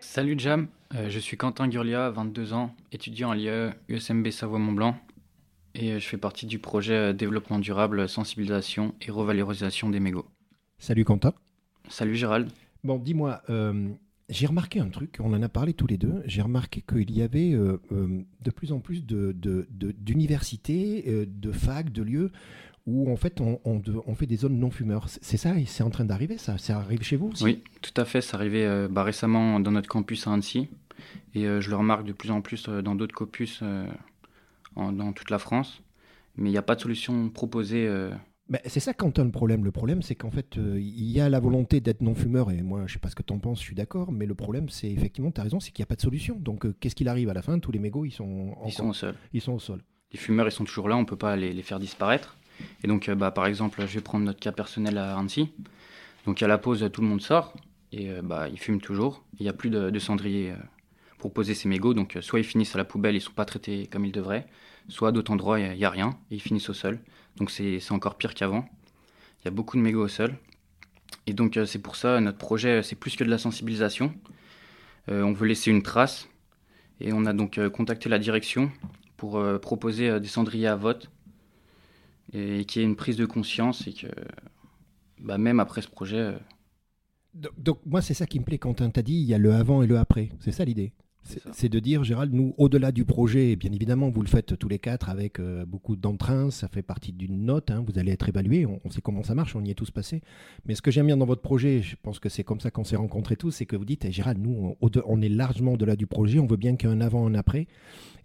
Salut 0.00 0.34
Jam, 0.38 0.66
Euh, 0.94 1.08
je 1.10 1.18
suis 1.18 1.36
Quentin 1.36 1.68
Gurlia, 1.68 2.10
22 2.10 2.54
ans, 2.54 2.74
étudiant 2.92 3.30
à 3.30 3.36
l'IE 3.36 3.70
USMB 3.88 4.30
Savoie-Mont-Blanc 4.30 4.96
et 5.74 5.92
euh, 5.92 5.98
je 5.98 6.06
fais 6.08 6.16
partie 6.16 6.46
du 6.46 6.58
projet 6.58 6.94
euh, 6.94 7.12
développement 7.12 7.58
durable, 7.58 8.08
sensibilisation 8.08 8.94
et 9.06 9.10
revalorisation 9.10 9.90
des 9.90 10.00
mégots. 10.00 10.26
Salut 10.78 11.04
Quentin. 11.04 11.34
Salut 11.88 12.16
Gérald. 12.16 12.48
Bon, 12.84 12.98
dis-moi, 12.98 13.42
euh, 13.50 13.88
j'ai 14.30 14.46
remarqué 14.46 14.80
un 14.80 14.88
truc, 14.88 15.18
on 15.20 15.32
en 15.34 15.42
a 15.42 15.48
parlé 15.48 15.72
tous 15.74 15.86
les 15.86 15.98
deux, 15.98 16.22
j'ai 16.26 16.42
remarqué 16.42 16.80
qu'il 16.82 17.10
y 17.10 17.22
avait 17.22 17.52
euh, 17.52 17.78
de 18.42 18.50
plus 18.50 18.72
en 18.72 18.80
plus 18.80 19.04
de- 19.04 19.32
de- 19.32 19.66
de- 19.70 19.92
d'universités, 19.92 21.26
de, 21.26 21.52
facs, 21.52 21.92
de 21.92 22.02
lieux 22.02 22.30
où 22.88 23.12
en 23.12 23.16
fait 23.16 23.40
on, 23.40 23.60
on 23.64 23.78
de- 23.78 24.00
on 24.06 24.14
fait 24.14 24.26
des 24.26 24.36
zones 24.36 24.58
non 24.58 24.70
fumeurs. 24.70 25.08
C'est 25.08 25.36
ça, 25.36 25.58
et 25.58 25.66
c'est 25.66 25.82
en 25.82 25.90
train 25.90 26.04
d'arriver 26.04 26.38
ça 26.38 26.56
Ça 26.58 26.78
arrive 26.78 27.02
chez 27.02 27.16
vous 27.16 27.28
aussi? 27.28 27.44
Oui, 27.44 27.62
tout 27.82 27.98
à 28.00 28.04
fait, 28.04 28.20
c'est 28.20 28.34
arrivé 28.34 28.64
euh, 28.66 28.88
bah, 28.90 29.02
récemment 29.02 29.60
dans 29.60 29.70
notre 29.72 29.88
campus 29.88 30.26
à 30.26 30.32
Annecy 30.32 30.68
et 31.34 31.46
euh, 31.46 31.60
je 31.60 31.70
le 31.70 31.76
remarque 31.76 32.04
de 32.06 32.12
plus 32.12 32.30
en 32.30 32.40
plus 32.40 32.66
euh, 32.68 32.82
dans 32.82 32.94
d'autres 32.94 33.14
campus 33.14 33.62
en- 34.76 34.92
dans 34.92 35.12
toute 35.12 35.30
la 35.30 35.38
France. 35.38 35.82
Mais 36.36 36.48
il 36.48 36.52
n'y 36.52 36.58
a 36.58 36.62
pas 36.62 36.74
de 36.76 36.80
solution 36.80 37.28
proposée. 37.30 37.88
Ben, 38.48 38.60
c'est 38.64 38.80
ça 38.80 38.94
Quentin 38.94 39.24
le 39.24 39.30
problème. 39.30 39.64
Le 39.64 39.72
problème 39.72 40.00
c'est 40.02 40.14
qu'en 40.14 40.30
fait 40.30 40.56
euh, 40.56 40.78
il 40.80 41.04
y 41.10 41.20
a 41.20 41.28
la 41.28 41.38
volonté 41.40 41.80
d'être 41.80 42.00
non 42.00 42.14
fumeur 42.14 42.50
et 42.50 42.62
moi 42.62 42.84
je 42.86 42.94
sais 42.94 42.98
pas 42.98 43.10
ce 43.10 43.14
que 43.14 43.22
tu 43.22 43.32
en 43.34 43.38
penses, 43.38 43.58
je 43.58 43.64
suis 43.64 43.74
d'accord, 43.74 44.10
mais 44.10 44.24
le 44.24 44.34
problème 44.34 44.68
c'est 44.70 44.90
effectivement, 44.90 45.30
tu 45.30 45.40
as 45.40 45.44
raison, 45.44 45.60
c'est 45.60 45.70
qu'il 45.70 45.82
n'y 45.82 45.86
a 45.86 45.90
pas 45.92 45.96
de 45.96 46.00
solution. 46.00 46.36
Donc 46.38 46.64
euh, 46.64 46.74
qu'est-ce 46.80 46.94
qu'il 46.94 47.08
arrive 47.08 47.28
à 47.28 47.34
la 47.34 47.42
fin? 47.42 47.58
Tous 47.58 47.72
les 47.72 47.78
mégots 47.78 48.06
ils 48.06 48.10
sont, 48.10 48.54
ils 48.64 48.72
sont 48.72 48.88
au 48.88 48.92
sol. 48.94 49.14
ils 49.34 49.40
sont 49.42 49.52
au 49.52 49.58
sol. 49.58 49.82
les 50.12 50.18
fumeurs 50.18 50.46
ils 50.48 50.52
sont 50.52 50.64
toujours 50.64 50.88
là, 50.88 50.96
on 50.96 51.04
peut 51.04 51.16
pas 51.16 51.36
les, 51.36 51.52
les 51.52 51.62
faire 51.62 51.78
disparaître. 51.78 52.37
Et 52.82 52.88
donc, 52.88 53.08
euh, 53.08 53.14
bah, 53.14 53.30
par 53.30 53.46
exemple, 53.46 53.80
je 53.86 53.94
vais 53.94 54.00
prendre 54.00 54.24
notre 54.24 54.40
cas 54.40 54.52
personnel 54.52 54.98
à 54.98 55.16
Annecy. 55.18 55.50
Donc, 56.26 56.42
à 56.42 56.46
la 56.48 56.58
pause, 56.58 56.88
tout 56.92 57.00
le 57.00 57.06
monde 57.06 57.22
sort 57.22 57.54
et 57.92 58.10
euh, 58.10 58.20
bah, 58.22 58.48
ils 58.48 58.58
fument 58.58 58.80
toujours. 58.80 59.24
Il 59.38 59.44
n'y 59.44 59.48
a 59.48 59.52
plus 59.52 59.70
de, 59.70 59.90
de 59.90 59.98
cendrier 59.98 60.50
euh, 60.50 60.56
pour 61.18 61.32
poser 61.32 61.54
ces 61.54 61.68
mégots. 61.68 61.94
Donc, 61.94 62.18
soit 62.20 62.38
ils 62.38 62.44
finissent 62.44 62.74
à 62.74 62.78
la 62.78 62.84
poubelle, 62.84 63.16
ils 63.16 63.20
sont 63.20 63.32
pas 63.32 63.44
traités 63.44 63.88
comme 63.90 64.04
ils 64.04 64.12
devraient, 64.12 64.46
soit 64.88 65.12
d'autres 65.12 65.32
endroits, 65.32 65.58
il 65.58 65.76
n'y 65.76 65.84
a, 65.84 65.90
rien 65.90 66.18
et 66.30 66.36
ils 66.36 66.40
finissent 66.42 66.68
au 66.68 66.74
sol. 66.74 66.98
Donc, 67.36 67.50
c'est 67.50 67.80
encore 67.90 68.16
pire 68.16 68.34
qu'avant. 68.34 68.68
Il 69.40 69.44
y 69.44 69.48
a 69.48 69.52
beaucoup 69.52 69.76
de 69.76 69.82
mégots 69.82 70.04
au 70.04 70.08
sol. 70.08 70.34
Et 71.26 71.32
donc, 71.32 71.58
c'est 71.66 71.78
pour 71.78 71.96
ça, 71.96 72.20
notre 72.20 72.38
projet, 72.38 72.82
c'est 72.82 72.96
plus 72.96 73.16
que 73.16 73.22
de 73.22 73.30
la 73.30 73.38
sensibilisation. 73.38 74.12
On 75.06 75.32
veut 75.32 75.46
laisser 75.46 75.70
une 75.70 75.82
trace. 75.82 76.28
Et 77.00 77.12
on 77.12 77.26
a 77.26 77.32
donc 77.32 77.60
contacté 77.68 78.08
la 78.08 78.18
direction 78.18 78.72
pour 79.16 79.42
proposer 79.60 80.18
des 80.18 80.26
cendriers 80.26 80.66
à 80.66 80.74
vote 80.74 81.10
et 82.32 82.64
qu'il 82.64 82.82
y 82.82 82.84
ait 82.84 82.88
une 82.88 82.96
prise 82.96 83.16
de 83.16 83.26
conscience 83.26 83.86
et 83.86 83.92
que 83.92 84.08
bah, 85.18 85.38
même 85.38 85.60
après 85.60 85.82
ce 85.82 85.88
projet, 85.88 86.18
euh, 86.18 86.38
Donc, 87.56 87.78
moi, 87.86 88.02
c'est 88.02 88.14
ça 88.14 88.26
qui 88.26 88.38
me 88.40 88.44
plaît, 88.44 88.58
Quentin. 88.58 88.90
T'as 88.90 89.02
dit, 89.02 89.14
il 89.14 89.24
y 89.26 89.34
a 89.34 89.38
le 89.38 89.52
avant 89.52 89.82
et 89.82 89.86
le 89.86 89.98
après. 89.98 90.30
C'est 90.40 90.52
ça 90.52 90.64
l'idée. 90.64 90.92
C'est 91.52 91.68
de 91.68 91.78
dire, 91.78 92.04
Gérald, 92.04 92.32
nous, 92.32 92.54
au-delà 92.56 92.92
du 92.92 93.04
projet, 93.04 93.56
bien 93.56 93.72
évidemment, 93.72 94.10
vous 94.10 94.22
le 94.22 94.28
faites 94.28 94.58
tous 94.58 94.68
les 94.68 94.78
quatre 94.78 95.08
avec 95.08 95.38
euh, 95.38 95.64
beaucoup 95.66 95.96
d'entrain, 95.96 96.50
ça 96.50 96.68
fait 96.68 96.82
partie 96.82 97.12
d'une 97.12 97.44
note, 97.44 97.70
hein, 97.70 97.84
vous 97.86 97.98
allez 97.98 98.12
être 98.12 98.28
évalué, 98.28 98.66
on, 98.66 98.80
on 98.84 98.90
sait 98.90 99.00
comment 99.00 99.22
ça 99.22 99.34
marche, 99.34 99.54
on 99.54 99.64
y 99.64 99.70
est 99.70 99.74
tous 99.74 99.90
passés. 99.90 100.22
Mais 100.66 100.74
ce 100.74 100.82
que 100.82 100.90
j'aime 100.90 101.06
bien 101.06 101.16
dans 101.16 101.26
votre 101.26 101.42
projet, 101.42 101.82
je 101.82 101.96
pense 102.00 102.18
que 102.18 102.28
c'est 102.28 102.44
comme 102.44 102.60
ça 102.60 102.70
qu'on 102.70 102.84
s'est 102.84 102.96
rencontrés 102.96 103.36
tous, 103.36 103.50
c'est 103.50 103.66
que 103.66 103.76
vous 103.76 103.84
dites, 103.84 104.04
eh, 104.04 104.12
Gérald, 104.12 104.38
nous, 104.40 104.76
on, 104.80 105.22
est 105.22 105.28
largement 105.28 105.74
au-delà 105.74 105.96
du 105.96 106.06
projet, 106.06 106.38
on 106.38 106.46
veut 106.46 106.56
bien 106.56 106.76
qu'il 106.76 106.88
y 106.88 106.92
ait 106.92 106.94
un 106.94 107.00
avant, 107.00 107.26
un 107.26 107.34
après. 107.34 107.66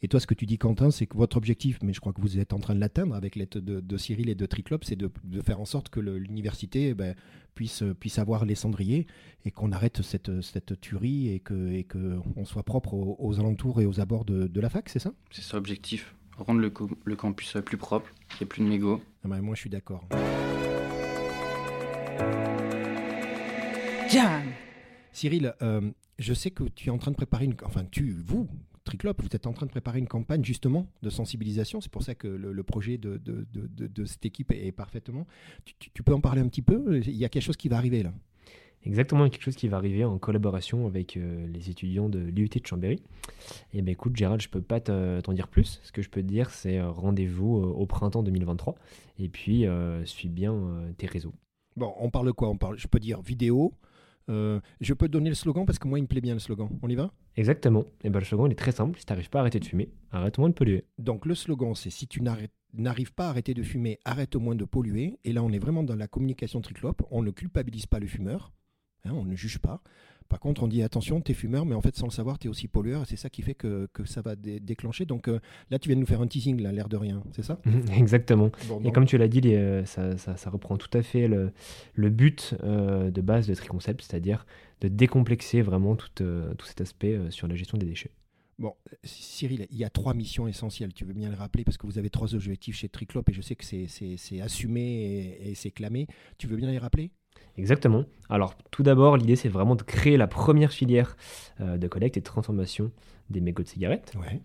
Et 0.02 0.08
toi, 0.08 0.20
ce 0.20 0.28
que 0.28 0.34
tu 0.34 0.46
dis, 0.46 0.58
Quentin, 0.58 0.92
c'est 0.92 1.06
que 1.06 1.16
votre 1.16 1.38
objectif, 1.38 1.80
mais 1.82 1.94
je 1.94 2.02
crois 2.02 2.12
que 2.12 2.22
vous 2.22 2.38
êtes 2.38 2.52
en 2.52 2.60
train 2.60 2.76
de 2.76 2.80
l'atteindre 2.80 3.16
avec 3.16 3.36
l'aide 3.36 3.50
de, 3.50 3.80
de 3.80 3.98
Cyril 3.98 4.30
et 4.30 4.36
de 4.36 4.46
Triclop, 4.46 4.80
c'est 4.84 4.98
de, 4.98 5.10
de 5.24 5.42
faire 5.42 5.62
en 5.62 5.66
sorte 5.66 5.90
que 5.90 6.02
l'université 6.02 6.94
ben, 6.94 7.16
puisse, 7.54 7.84
puisse 8.00 8.20
avoir 8.20 8.46
les 8.46 8.56
cendriers 8.56 9.08
et 9.46 9.52
qu'on 9.52 9.72
arrête 9.72 10.02
cette, 10.02 10.42
cette 10.42 10.80
tuerie 10.82 11.30
et 11.30 11.40
que, 11.40 11.72
et 11.72 11.84
que 11.84 12.20
on 12.36 12.46
soit 12.46 12.64
propre 12.64 12.94
aux, 12.94 13.16
aux 13.20 13.40
alentours 13.40 13.82
et 13.82 13.86
aux 13.86 14.00
abords 14.00 14.26
de, 14.26 14.48
de 14.48 14.62
la 14.62 14.70
fac, 14.70 14.90
c'est 14.90 15.00
ça? 15.00 15.14
C'est 15.32 15.42
ça 15.42 15.58
l'objectif. 15.58 16.16
Rendre 16.38 16.62
le, 16.62 16.74
le 17.06 17.16
campus 17.16 17.56
euh, 17.56 17.62
plus 17.62 17.78
propre, 17.78 18.10
qu'il 18.30 18.40
n'y 18.40 18.44
ait 18.44 18.48
plus 18.48 18.64
de 18.64 18.68
mégots. 18.68 19.02
Ah 19.24 19.28
ben, 19.28 19.42
Moi, 19.42 19.54
je 19.56 19.62
suis 19.62 19.70
d'accord. 19.70 20.04
Jam. 24.10 24.44
Cyril, 25.12 25.54
euh, 25.62 25.92
je 26.20 26.34
sais 26.34 26.52
que 26.52 26.64
tu 26.64 26.90
es 26.90 26.92
en 26.92 26.98
train 26.98 27.12
de 27.12 27.16
préparer 27.16 27.46
une... 27.46 27.56
Enfin, 27.64 27.86
tu, 27.90 28.12
vous, 28.12 28.48
Triclop, 28.84 29.14
vous 29.22 29.30
êtes 29.34 29.48
en 29.48 29.54
train 29.54 29.66
de 29.66 29.72
préparer 29.72 30.00
une 30.00 30.08
campagne 30.08 30.44
justement 30.44 30.88
de 31.02 31.10
sensibilisation. 31.10 31.80
C'est 31.80 31.92
pour 31.92 32.04
ça 32.04 32.16
que 32.16 32.28
le, 32.28 32.52
le 32.52 32.64
projet 32.64 32.98
de, 32.98 33.18
de, 33.18 33.46
de- 33.54 33.68
de- 33.68 33.88
de 33.88 34.06
cette 34.06 34.26
équipe 34.26 34.52
est, 34.52 34.68
est 34.68 34.72
parfaitement... 34.74 35.26
Tu, 35.66 35.74
tu- 35.80 35.90
tu 35.94 36.04
peux 36.04 36.14
en 36.14 36.20
parler 36.22 36.42
un 36.42 36.48
petit 36.48 36.62
peu? 36.62 37.00
Il 37.00 37.16
y 37.16 37.24
a 37.26 37.30
quelque 37.30 37.44
chose 37.44 37.56
qui 37.58 37.70
va 37.70 37.78
arriver 37.78 38.04
là. 38.04 38.14
Exactement, 38.86 39.30
quelque 39.30 39.44
chose 39.44 39.56
qui 39.56 39.70
va 39.70 39.78
arriver 39.78 40.04
en 40.04 40.18
collaboration 40.18 40.86
avec 40.88 41.16
euh, 41.16 41.48
les 41.48 41.70
étudiants 41.70 42.10
de 42.10 42.20
l'IUT 42.20 42.50
de 42.50 42.68
Chambéry. 42.68 43.02
Et 43.74 43.82
ben 43.82 43.94
écoute, 43.94 44.14
Gérald, 44.18 44.42
je 44.42 44.50
peux 44.50 44.62
pas 44.62 44.82
te- 44.82 45.22
t'en 45.22 45.32
dire 45.32 45.48
plus. 45.48 45.80
Ce 45.84 45.94
que 45.94 46.02
je 46.02 46.10
peux 46.10 46.22
te 46.22 46.28
dire, 46.28 46.50
c'est 46.50 46.80
euh, 46.80 46.92
rendez-vous 46.92 47.60
euh, 47.62 47.68
au 47.68 47.86
printemps 47.86 48.24
2023. 48.24 48.76
Et 49.20 49.30
puis, 49.30 49.66
euh, 49.66 50.04
suis 50.06 50.28
bien 50.28 50.54
tes 50.98 51.08
réseaux. 51.08 51.34
Bon, 51.78 51.94
on 51.98 52.10
parle 52.10 52.34
quoi? 52.34 52.50
On 52.50 52.58
parle, 52.58 52.78
Je 52.78 52.88
peux 52.88 53.00
dire 53.00 53.22
vidéo. 53.22 53.74
Euh, 54.30 54.60
je 54.82 54.94
peux 54.94 55.08
donner 55.08 55.30
le 55.30 55.36
slogan 55.36 55.66
parce 55.66 55.80
que 55.80 55.88
moi, 55.88 56.00
il 56.00 56.04
me 56.04 56.08
plaît 56.08 56.22
bien 56.22 56.34
le 56.34 56.40
slogan. 56.40 56.70
On 56.82 56.90
y 56.90 56.96
va? 56.96 57.12
Exactement. 57.36 57.86
Et 58.04 58.10
ben 58.10 58.20
le 58.20 58.26
slogan, 58.26 58.48
il 58.48 58.52
est 58.52 58.56
très 58.56 58.72
simple. 58.72 58.98
Si 59.00 59.06
t'arrives 59.06 59.30
pas 59.30 59.40
à 59.40 59.42
arrêter 59.42 59.60
de 59.60 59.66
fumer, 59.66 59.90
arrête 60.12 60.38
au 60.38 60.42
moins 60.42 60.50
de 60.50 60.56
polluer. 60.56 60.86
Donc 60.98 61.26
le 61.26 61.36
slogan, 61.36 61.74
c'est 61.76 61.90
si 61.90 62.08
tu 62.08 62.22
n'arrives 62.22 63.14
pas 63.14 63.28
à 63.28 63.30
arrêter 63.30 63.54
de 63.54 63.64
fumer, 63.64 64.00
arrête 64.06 64.36
au 64.36 64.40
moins 64.40 64.56
de 64.56 64.66
polluer. 64.66 65.18
Et 65.24 65.34
là, 65.34 65.44
on 65.44 65.52
est 65.52 65.60
vraiment 65.60 65.84
dans 65.84 65.96
la 65.96 66.08
communication 66.08 66.62
triclope. 66.62 67.02
On 67.12 67.22
ne 67.22 67.32
culpabilise 67.32 67.86
pas 67.86 68.00
le 68.00 68.08
fumeur. 68.08 68.52
hein, 69.06 69.12
on 69.14 69.26
ne 69.26 69.36
juge 69.36 69.60
pas. 69.60 69.82
Par 70.30 70.40
contre, 70.40 70.64
on 70.64 70.68
dit 70.68 70.82
attention, 70.84 71.22
tu 71.22 71.32
es 71.32 71.36
fumeur, 71.36 71.66
mais 71.66 71.76
en 71.76 71.82
fait, 71.82 71.96
sans 71.96 72.08
le 72.08 72.12
savoir, 72.12 72.40
tu 72.40 72.48
es 72.48 72.50
aussi 72.50 72.68
pollueur. 72.68 73.04
Et 73.04 73.06
c'est 73.06 73.16
ça 73.18 73.30
qui 73.30 73.42
fait 73.42 73.54
que, 73.56 73.88
que 73.94 74.06
ça 74.06 74.22
va 74.22 74.36
dé- 74.36 74.60
déclencher. 74.60 75.06
Donc 75.06 75.28
euh, 75.28 75.40
là, 75.70 75.80
tu 75.80 75.90
viens 75.90 75.96
de 75.96 76.02
nous 76.02 76.08
faire 76.08 76.22
un 76.22 76.28
teasing, 76.28 76.62
là, 76.62 76.72
l'air 76.72 76.90
de 76.90 76.98
rien, 76.98 77.22
c'est 77.34 77.44
ça? 77.44 77.60
Exactement. 77.98 78.50
Bon, 78.68 78.82
Et 78.84 78.92
comme 78.92 79.06
tu 79.06 79.18
l'as 79.18 79.28
dit, 79.28 79.42
les, 79.42 79.56
euh, 79.56 79.86
ça, 79.86 80.18
ça- 80.18 80.38
ça 80.38 80.50
reprend 80.50 80.78
tout 80.78 80.96
à 80.98 81.02
fait 81.04 81.28
le, 81.28 81.52
le 81.94 82.10
but 82.10 82.56
euh, 82.64 83.12
de 83.12 83.22
base 83.22 83.48
de 83.48 83.54
Triconcept, 83.56 84.02
c'est-à-dire 84.02 84.46
de 84.82 84.88
décomplexer 84.88 85.62
vraiment 85.62 85.96
tout, 85.96 86.10
euh, 86.22 86.54
tout 86.56 86.66
cet 86.66 86.82
aspect 86.82 87.20
sur 87.30 87.48
la 87.48 87.56
gestion 87.56 87.78
des 87.78 87.86
déchets. 87.86 88.12
Bon, 88.60 88.74
Cyril, 89.04 89.66
il 89.72 89.78
y 89.78 89.84
a 89.84 89.90
trois 89.90 90.14
missions 90.14 90.48
essentielles. 90.48 90.94
Tu 90.94 91.06
veux 91.06 91.14
bien 91.14 91.30
le 91.30 91.36
rappeler 91.36 91.64
parce 91.64 91.78
que 91.78 91.88
vous 91.88 91.98
avez 91.98 92.10
trois 92.12 92.36
objectifs 92.36 92.76
chez 92.76 92.88
Triclop 92.88 93.24
et 93.30 93.34
je 93.34 93.42
sais 93.42 93.56
que 93.56 93.66
c'est- 93.66 94.42
assumé 94.42 94.82
et, 95.42 95.50
et 95.52 95.56
c'est 95.56 95.72
clamé. 95.72 96.08
Tu 96.38 96.48
veux 96.48 96.56
bien 96.56 96.70
les 96.70 96.78
rappeler? 96.78 97.12
Exactement. 97.58 98.06
Alors, 98.30 98.56
tout 98.72 98.82
d'abord, 98.84 99.16
l'idée, 99.18 99.36
c'est 99.36 99.50
vraiment 99.50 99.76
de 99.76 99.84
créer 99.84 100.18
la 100.18 100.28
première 100.28 100.72
filière 100.72 101.16
euh, 101.62 101.78
de 101.78 101.88
collecte 101.88 102.18
et 102.18 102.20
de 102.20 102.26
transformation 102.26 102.92
des 103.30 103.42
mégots 103.42 103.64
de 103.64 103.68
cigarettes. 103.68 104.14
Ouais. 104.20 104.42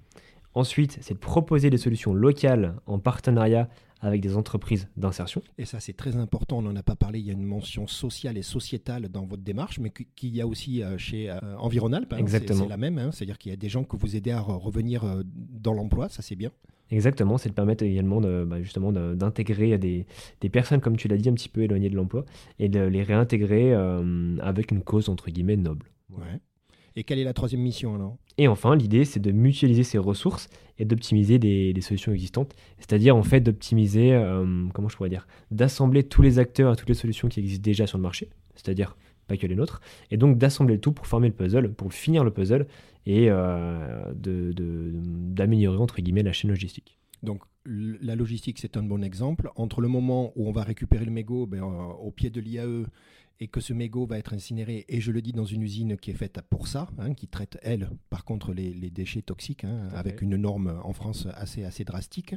Ensuite, 0.55 0.99
c'est 1.01 1.15
de 1.15 1.19
proposer 1.19 1.71
des 1.71 1.79
solutions 1.79 2.13
locales 2.15 2.75
en 2.87 2.99
partenariat 2.99 3.69
avec 4.01 4.21
des 4.21 4.37
entreprises 4.37 4.89
d'insertion. 4.97 5.43
Et 5.57 5.65
ça, 5.65 5.81
c'est 5.81 5.93
très 5.93 6.17
important. 6.17 6.59
On 6.59 6.63
n'en 6.63 6.77
a 6.77 6.83
pas 6.83 6.95
parlé. 6.97 7.19
Il 7.19 7.27
y 7.27 7.31
a 7.31 7.33
une 7.33 7.45
mention 7.45 7.87
sociale 7.87 8.37
et 8.39 8.43
sociétale 8.43 9.09
dans 9.09 9.25
votre 9.27 9.43
démarche, 9.43 9.79
mais 9.81 9.91
qui- 9.91 10.07
qu'il 10.15 10.37
y 10.37 10.41
a 10.41 10.47
aussi 10.47 10.83
euh, 10.83 10.97
chez 10.99 11.31
euh, 11.31 11.39
Environalp. 11.59 12.13
hein. 12.13 12.17
Exactement. 12.19 12.63
C'est 12.65 12.69
la 12.69 12.77
même. 12.77 12.99
hein. 12.99 13.11
C'est-à-dire 13.13 13.39
qu'il 13.39 13.51
y 13.51 13.53
a 13.55 13.57
des 13.57 13.69
gens 13.69 13.85
que 13.85 13.97
vous 13.97 14.15
aidez 14.17 14.31
à 14.31 14.41
re- 14.41 14.59
revenir 14.59 15.03
dans 15.25 15.73
l'emploi. 15.75 16.09
Ça, 16.09 16.23
c'est 16.23 16.37
bien. 16.37 16.51
Exactement, 16.91 17.37
c'est 17.37 17.51
de 17.51 17.55
permettre 17.55 17.85
également 17.85 18.21
de, 18.21 18.45
bah, 18.45 18.63
justement 18.63 18.93
de- 18.93 19.15
d'intégrer 19.15 19.77
des, 19.77 20.07
des 20.41 20.49
personnes, 20.49 20.81
comme 20.81 20.97
tu 20.97 21.07
l'as 21.09 21.19
dit, 21.19 21.29
un 21.29 21.35
petit 21.35 21.51
peu 21.51 21.63
éloignées 21.63 21.91
de 21.91 21.97
l'emploi 21.97 22.25
et 22.59 22.69
de 22.69 22.81
les 22.81 23.03
réintégrer 23.03 23.75
euh, 23.75 24.37
avec 24.41 24.71
une 24.71 24.83
cause 24.83 25.09
entre 25.09 25.31
guillemets 25.31 25.57
noble. 25.57 25.87
Ouais. 26.11 26.41
Et 26.97 27.05
quelle 27.05 27.19
est 27.19 27.25
la 27.25 27.35
troisième 27.35 27.61
mission 27.61 27.95
alors? 27.95 28.17
Et 28.39 28.49
enfin, 28.49 28.75
l'idée, 28.75 29.05
c'est 29.05 29.21
de 29.21 29.31
mutualiser 29.31 29.85
ces 29.85 29.99
ressources 29.99 30.49
et 30.79 30.85
d'optimiser 30.85 31.39
des, 31.39 31.73
des 31.73 31.81
solutions 31.81 32.13
existantes. 32.13 32.55
C'est-à-dire, 32.79 33.15
en 33.15 33.23
fait, 33.23 33.41
d'optimiser, 33.41 34.15
euh, 34.15 34.65
comment 34.73 34.89
je 34.89 34.97
pourrais 34.97 35.11
dire, 35.11 35.27
d'assembler 35.51 36.05
tous 36.05 36.23
les 36.23 36.39
acteurs 36.39 36.73
et 36.73 36.77
toutes 36.77 36.89
les 36.89 36.95
solutions 36.95 37.29
qui 37.29 37.41
existent 37.41 37.63
déjà 37.63 37.87
sur 37.87 37.99
le 37.99 38.03
marché, 38.03 38.31
c'est-à-dire 38.55 38.97
pas 39.29 39.37
que 39.37 39.47
les 39.47 39.55
nôtres, 39.55 39.81
et 40.11 40.17
donc 40.17 40.39
d'assembler 40.39 40.75
le 40.75 40.81
tout 40.81 40.93
pour 40.93 41.07
former 41.07 41.29
le 41.29 41.35
puzzle, 41.35 41.73
pour 41.73 41.93
finir 41.93 42.25
le 42.25 42.33
puzzle 42.33 42.67
et 43.07 43.27
euh, 43.31 44.13
d'améliorer, 44.15 45.79
entre 45.79 46.01
guillemets, 46.01 46.23
la 46.25 46.33
chaîne 46.33 46.51
logistique. 46.51 46.99
Donc, 47.23 47.43
la 47.65 48.15
logistique, 48.15 48.59
c'est 48.59 48.77
un 48.77 48.83
bon 48.83 49.03
exemple. 49.03 49.51
Entre 49.57 49.81
le 49.81 49.89
moment 49.89 50.33
où 50.37 50.49
on 50.49 50.53
va 50.53 50.63
récupérer 50.63 51.05
le 51.05 51.11
mégot 51.11 51.47
ben, 51.47 51.63
euh, 51.63 51.93
au 52.01 52.11
pied 52.11 52.31
de 52.31 52.41
l'IAE 52.41 52.87
et 53.41 53.49
que 53.49 53.61
ce 53.61 53.73
mégot 53.73 54.05
va 54.07 54.19
être 54.19 54.33
incinéré, 54.35 54.85
et 54.89 55.01
je 55.01 55.13
le 55.13 55.23
dis 55.23 55.33
dans 55.33 55.45
une 55.45 55.63
usine 55.63 55.97
qui 55.97 56.11
est 56.11 56.15
faite 56.15 56.41
pour 56.51 56.67
ça, 56.67 56.89
hein, 56.99 57.15
qui 57.15 57.29
traite, 57.29 57.57
elle, 57.63 57.89
par 58.11 58.25
contre, 58.25 58.53
les, 58.53 58.73
les 58.75 58.91
déchets 58.91 59.23
toxiques, 59.23 59.65
hein, 59.65 59.89
avec 59.95 60.23
une 60.23 60.37
norme 60.37 60.81
en 60.83 60.93
France 60.93 61.29
assez, 61.35 61.63
assez 61.63 61.85
drastique, 61.85 62.35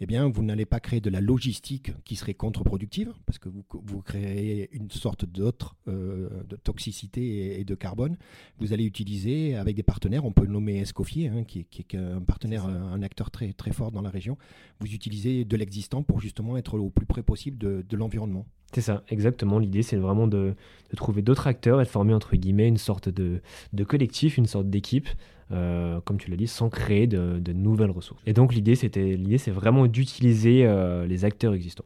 eh 0.00 0.06
bien, 0.06 0.28
vous 0.28 0.42
n'allez 0.44 0.64
pas 0.64 0.78
créer 0.78 1.00
de 1.00 1.10
la 1.10 1.20
logistique 1.20 1.92
qui 2.04 2.14
serait 2.16 2.34
contre-productive, 2.34 3.12
parce 3.26 3.38
que 3.38 3.48
vous, 3.48 3.64
vous 3.72 4.00
créez 4.02 4.68
une 4.74 4.90
sorte 4.90 5.24
d'autre 5.24 5.76
euh, 5.88 6.28
de 6.48 6.56
toxicité 6.56 7.22
et, 7.24 7.60
et 7.60 7.64
de 7.64 7.74
carbone. 7.74 8.16
Vous 8.58 8.72
allez 8.72 8.84
utiliser 8.84 9.56
avec 9.56 9.74
des 9.74 9.82
partenaires, 9.82 10.24
on 10.24 10.32
peut 10.32 10.46
nommer 10.46 10.78
Escoffier, 10.78 11.28
hein, 11.28 11.44
qui, 11.44 11.60
est- 11.60 11.64
qui 11.64 11.82
est 11.82 11.98
un 11.98 12.20
partenaire, 12.20 12.66
un 12.66 13.02
acteur 13.02 13.30
très, 13.30 13.52
très 13.52 13.72
fort 13.72 13.90
dans 13.90 14.02
la 14.02 14.10
région. 14.10 14.38
Vous 14.80 14.92
utilisez 14.94 15.44
de 15.44 15.56
l'existant 15.56 16.02
pour 16.02 16.20
justement 16.20 16.56
être 16.56 16.78
au 16.78 16.90
plus 16.90 17.06
près 17.06 17.22
possible 17.22 17.58
de, 17.58 17.84
de 17.88 17.96
l'environnement. 17.96 18.46
C'est 18.74 18.80
ça, 18.80 19.04
exactement. 19.08 19.60
L'idée, 19.60 19.82
c'est 19.82 19.96
vraiment 19.96 20.26
de, 20.26 20.54
trouver 20.96 21.22
d'autres 21.22 21.46
acteurs 21.46 21.80
et 21.80 21.84
de 21.84 21.88
former, 21.88 22.12
entre 22.12 22.34
guillemets, 22.34 22.66
une 22.66 22.76
sorte 22.76 23.08
de, 23.08 23.40
collectif, 23.84 24.36
une 24.36 24.46
sorte 24.46 24.68
d'équipe, 24.68 25.08
euh, 25.52 26.00
comme 26.00 26.18
tu 26.18 26.28
l'as 26.28 26.36
dit, 26.36 26.48
sans 26.48 26.70
créer 26.70 27.06
de, 27.06 27.38
de 27.38 27.52
nouvelles 27.52 27.92
ressources. 27.92 28.20
Et 28.26 28.32
donc, 28.32 28.52
l'idée, 28.52 28.74
c'était, 28.74 29.16
l'idée, 29.16 29.38
c'est 29.38 29.52
vraiment 29.52 29.86
d'utiliser 29.86 30.66
euh, 30.66 31.06
les 31.06 31.24
acteurs 31.24 31.54
existants. 31.54 31.84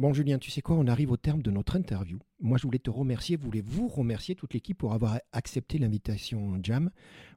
Bon, 0.00 0.12
Julien, 0.12 0.38
tu 0.38 0.50
sais 0.50 0.60
quoi 0.60 0.74
On 0.74 0.88
arrive 0.88 1.12
au 1.12 1.16
terme 1.16 1.40
de 1.40 1.52
notre 1.52 1.76
interview. 1.76 2.18
Moi, 2.40 2.58
je 2.58 2.64
voulais 2.64 2.80
te 2.80 2.90
remercier, 2.90 3.36
voulais 3.36 3.60
vous 3.64 3.86
remercier, 3.86 4.34
toute 4.34 4.52
l'équipe, 4.52 4.76
pour 4.76 4.92
avoir 4.92 5.20
accepté 5.30 5.78
l'invitation 5.78 6.58
Jam. 6.64 6.90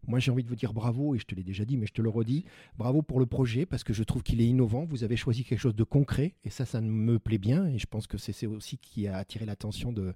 Moi, 0.07 0.17
j'ai 0.17 0.31
envie 0.31 0.43
de 0.43 0.49
vous 0.49 0.55
dire 0.55 0.73
bravo, 0.73 1.13
et 1.13 1.19
je 1.19 1.25
te 1.25 1.35
l'ai 1.35 1.43
déjà 1.43 1.65
dit, 1.65 1.77
mais 1.77 1.85
je 1.85 1.93
te 1.93 2.01
le 2.01 2.09
redis. 2.09 2.45
Bravo 2.75 3.03
pour 3.03 3.19
le 3.19 3.27
projet, 3.27 3.67
parce 3.67 3.83
que 3.83 3.93
je 3.93 4.01
trouve 4.01 4.23
qu'il 4.23 4.41
est 4.41 4.47
innovant. 4.47 4.85
Vous 4.85 5.03
avez 5.03 5.15
choisi 5.15 5.43
quelque 5.43 5.59
chose 5.59 5.75
de 5.75 5.83
concret, 5.83 6.33
et 6.45 6.49
ça, 6.49 6.65
ça 6.65 6.81
me 6.81 7.19
plaît 7.19 7.37
bien. 7.37 7.67
Et 7.67 7.77
je 7.77 7.85
pense 7.85 8.07
que 8.07 8.17
c'est 8.17 8.47
aussi 8.47 8.79
qui 8.79 9.07
a 9.07 9.17
attiré 9.17 9.45
l'attention 9.45 9.93
de, 9.93 10.15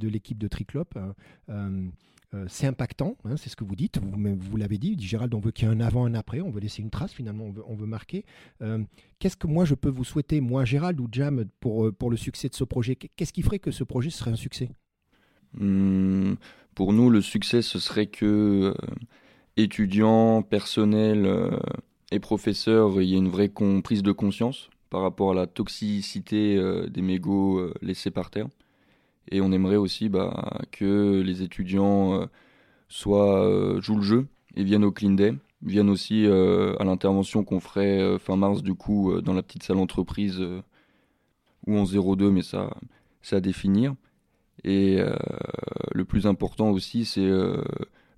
l'équipe 0.00 0.38
de 0.38 0.48
Triclop. 0.48 0.96
Euh, 1.50 1.90
euh, 2.32 2.44
c'est 2.48 2.68
impactant, 2.68 3.16
hein, 3.24 3.36
c'est 3.36 3.50
ce 3.50 3.56
que 3.56 3.64
vous 3.64 3.74
dites, 3.74 3.98
vous, 3.98 4.36
vous 4.36 4.56
l'avez 4.56 4.78
dit, 4.78 4.96
Gérald, 5.00 5.34
on 5.34 5.40
veut 5.40 5.50
qu'il 5.50 5.66
y 5.66 5.70
ait 5.70 5.74
un 5.74 5.80
avant, 5.80 6.04
un 6.04 6.14
après, 6.14 6.40
on 6.40 6.50
veut 6.50 6.60
laisser 6.60 6.80
une 6.80 6.90
trace 6.90 7.12
finalement, 7.12 7.52
on 7.66 7.74
veut, 7.74 7.86
marquer. 7.86 8.24
Euh, 8.62 8.84
Qu'est-ce 9.18 9.36
que 9.36 9.48
moi 9.48 9.64
je 9.64 9.74
peux 9.74 9.88
vous 9.88 10.04
souhaiter, 10.04 10.40
moi 10.40 10.64
Gérald 10.64 11.00
ou 11.00 11.08
Jam, 11.10 11.44
pour, 11.58 11.86
euh, 11.86 11.94
le 12.08 12.16
succès 12.16 12.48
de 12.48 12.54
ce 12.54 12.62
projet? 12.62 12.94
Qu'est-ce 12.94 13.32
qui 13.32 13.42
ferait 13.42 13.58
que 13.58 13.72
ce 13.72 13.82
projet 13.82 14.10
serait 14.10 14.30
un 14.30 14.36
succès? 14.36 14.70
Hum, 15.60 16.36
pour 16.76 16.92
nous, 16.92 17.10
le 17.10 17.20
succès, 17.20 17.62
ce 17.62 17.80
serait 17.80 18.06
que 18.06 18.76
étudiants, 19.56 20.42
personnel 20.42 21.26
euh, 21.26 21.58
et 22.12 22.20
professeurs, 22.20 23.02
il 23.02 23.08
y 23.08 23.14
ait 23.14 23.18
une 23.18 23.28
vraie 23.28 23.50
prise 23.82 24.04
de 24.04 24.12
conscience 24.12 24.70
par 24.88 25.02
rapport 25.02 25.32
à 25.32 25.34
la 25.34 25.48
toxicité 25.48 26.60
des 26.88 27.02
mégots 27.02 27.72
laissés 27.80 28.10
par 28.10 28.30
terre. 28.30 28.48
Et 29.28 29.40
on 29.40 29.52
aimerait 29.52 29.76
aussi 29.76 30.08
bah, 30.08 30.60
que 30.72 31.20
les 31.20 31.42
étudiants 31.42 32.20
euh, 32.20 32.26
soient, 32.88 33.44
euh, 33.44 33.80
jouent 33.80 33.96
le 33.96 34.02
jeu 34.02 34.26
et 34.56 34.64
viennent 34.64 34.84
au 34.84 34.92
Clean 34.92 35.12
Day, 35.12 35.34
viennent 35.62 35.90
aussi 35.90 36.26
euh, 36.26 36.74
à 36.78 36.84
l'intervention 36.84 37.44
qu'on 37.44 37.60
ferait 37.60 38.18
fin 38.18 38.36
mars 38.36 38.62
du 38.62 38.74
coup 38.74 39.20
dans 39.20 39.34
la 39.34 39.42
petite 39.42 39.62
salle 39.62 39.78
entreprise 39.78 40.42
ou 41.66 41.76
en 41.76 41.84
02, 41.84 42.30
mais 42.30 42.42
ça, 42.42 42.70
c'est 43.22 43.36
à 43.36 43.40
définir. 43.40 43.94
Et 44.64 44.98
le 45.92 46.04
plus 46.04 46.26
important 46.26 46.70
aussi, 46.70 47.04
c'est 47.04 47.30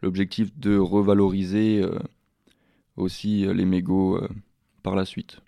l'objectif 0.00 0.56
de 0.58 0.76
revaloriser 0.76 1.84
aussi 2.96 3.46
les 3.52 3.64
mégots 3.64 4.20
par 4.82 4.96
la 4.96 5.04
suite. 5.04 5.40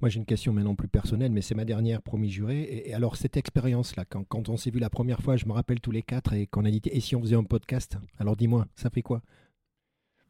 Moi 0.00 0.08
j'ai 0.08 0.18
une 0.18 0.26
question 0.26 0.52
maintenant 0.52 0.74
plus 0.74 0.88
personnelle, 0.88 1.32
mais 1.32 1.40
c'est 1.40 1.54
ma 1.54 1.64
dernière, 1.64 2.02
promis 2.02 2.30
juré. 2.30 2.62
Et, 2.62 2.94
alors 2.94 3.16
cette 3.16 3.36
expérience-là, 3.36 4.04
quand, 4.04 4.24
quand 4.24 4.48
on 4.48 4.56
s'est 4.56 4.70
vu 4.70 4.78
la 4.78 4.90
première 4.90 5.20
fois, 5.20 5.36
je 5.36 5.46
me 5.46 5.52
rappelle 5.52 5.80
tous 5.80 5.90
les 5.90 6.02
quatre, 6.02 6.32
et 6.32 6.46
qu'on 6.46 6.64
a 6.64 6.70
dit, 6.70 6.82
et 6.84 7.00
si 7.00 7.16
on 7.16 7.20
faisait 7.20 7.36
un 7.36 7.44
podcast? 7.44 7.98
Alors 8.18 8.36
dis-moi, 8.36 8.66
ça 8.74 8.90
fait 8.90 9.02
quoi? 9.02 9.22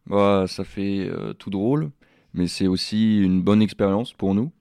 Bah, 0.06 0.44
ça 0.46 0.64
fait 0.64 1.08
euh, 1.08 1.32
tout 1.32 1.50
drôle, 1.50 1.90
mais 2.34 2.46
c'est 2.46 2.66
aussi 2.66 3.20
une 3.20 3.42
bonne 3.42 3.62
expérience 3.62 4.12
pour 4.12 4.34
nous. 4.34 4.52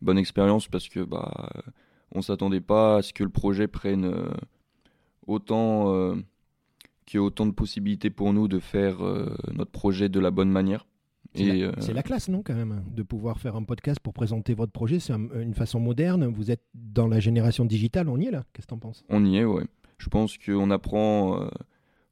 Bonne 0.00 0.18
expérience 0.18 0.68
parce 0.68 0.88
que 0.88 1.00
bah, 1.00 1.50
on 2.12 2.22
s'attendait 2.22 2.60
pas 2.60 2.96
à 2.98 3.02
ce 3.02 3.12
que 3.12 3.24
le 3.24 3.30
projet 3.30 3.68
prenne 3.68 4.04
euh, 4.04 4.30
autant, 5.26 5.92
euh, 5.94 6.14
qu'il 7.04 7.18
y 7.18 7.22
ait 7.22 7.26
autant 7.26 7.46
de 7.46 7.52
possibilités 7.52 8.10
pour 8.10 8.32
nous 8.32 8.48
de 8.48 8.60
faire 8.60 8.98
notre 9.52 9.70
projet 9.70 10.08
de 10.08 10.20
la 10.20 10.30
bonne 10.30 10.50
manière. 10.50 10.86
C'est 11.38 11.44
Et, 11.44 11.58
la, 11.60 11.66
euh, 11.68 11.72
c'est 11.80 11.92
la 11.92 12.02
classe, 12.02 12.28
non, 12.28 12.42
quand 12.42 12.54
même, 12.54 12.82
de 12.94 13.02
pouvoir 13.02 13.38
faire 13.38 13.56
un 13.56 13.62
podcast 13.62 14.00
pour 14.00 14.12
présenter 14.12 14.54
votre 14.54 14.72
projet. 14.72 14.98
C'est 14.98 15.12
un- 15.12 15.40
une 15.40 15.54
façon 15.54 15.80
moderne. 15.80 16.26
Vous 16.26 16.50
êtes 16.50 16.62
dans 16.74 17.06
la 17.06 17.20
génération 17.20 17.64
digitale, 17.64 18.08
on 18.08 18.18
y 18.18 18.26
est 18.26 18.30
là. 18.30 18.44
Qu'est-ce 18.52 18.66
que 18.66 18.70
t'en 18.70 18.78
penses? 18.78 19.04
On 19.08 19.24
y 19.24 19.36
est, 19.38 19.44
ouais. 19.44 19.64
Je 19.98 20.08
pense 20.08 20.36
qu'on 20.38 20.70
apprend, 20.70 21.42
euh, 21.42 21.48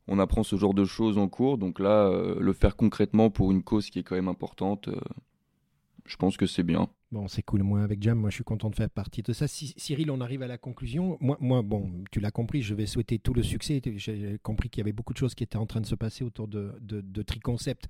on 0.09 0.19
apprend 0.19 0.43
ce 0.43 0.57
genre 0.57 0.75
de 0.75 0.85
choses 0.85 1.19
en 1.19 1.29
cours. 1.29 1.59
Donc 1.59 1.79
là, 1.81 2.07
euh, 2.09 2.37
le 2.41 2.53
faire 2.53 2.77
concrètement 2.77 3.31
pour 3.31 3.51
une 3.53 3.63
cause 3.63 3.91
qui 3.91 3.99
est 3.99 4.03
quand 4.03 4.15
même 4.17 4.29
importante, 4.29 4.89
je 6.05 6.17
pense 6.17 6.37
que 6.37 6.47
c'est 6.47 6.63
bien. 6.63 6.89
Bon, 7.13 7.29
c'est 7.29 7.43
cool. 7.43 7.63
Moi, 7.63 7.83
avec 7.83 8.03
Jam, 8.03 8.19
moi, 8.19 8.31
je 8.31 8.35
suis 8.35 8.45
content 8.45 8.69
de 8.69 8.75
faire 8.75 8.91
partie 8.91 9.23
de 9.23 9.33
ça. 9.33 9.47
Cyril, 9.47 10.11
on 10.11 10.21
arrive 10.21 10.43
à 10.43 10.49
la 10.49 10.59
conclusion. 10.59 11.17
Moi, 11.21 11.63
bon, 11.63 12.03
tu 12.11 12.19
l'as 12.19 12.33
compris, 12.33 12.63
je 12.63 12.75
vais 12.75 12.87
souhaiter 12.87 13.21
tout 13.21 13.33
le 13.33 13.45
succès. 13.45 13.81
J'ai 13.97 14.39
compris 14.43 14.69
qu'il 14.69 14.81
y 14.81 14.85
avait 14.85 14.93
beaucoup 14.93 15.13
de 15.13 15.19
choses 15.19 15.37
qui 15.37 15.45
étaient 15.45 15.57
en 15.57 15.67
train 15.67 15.81
de 15.81 15.87
se 15.87 15.95
passer 15.95 16.25
autour 16.25 16.49
de, 16.49 17.23
Triconcept 17.23 17.89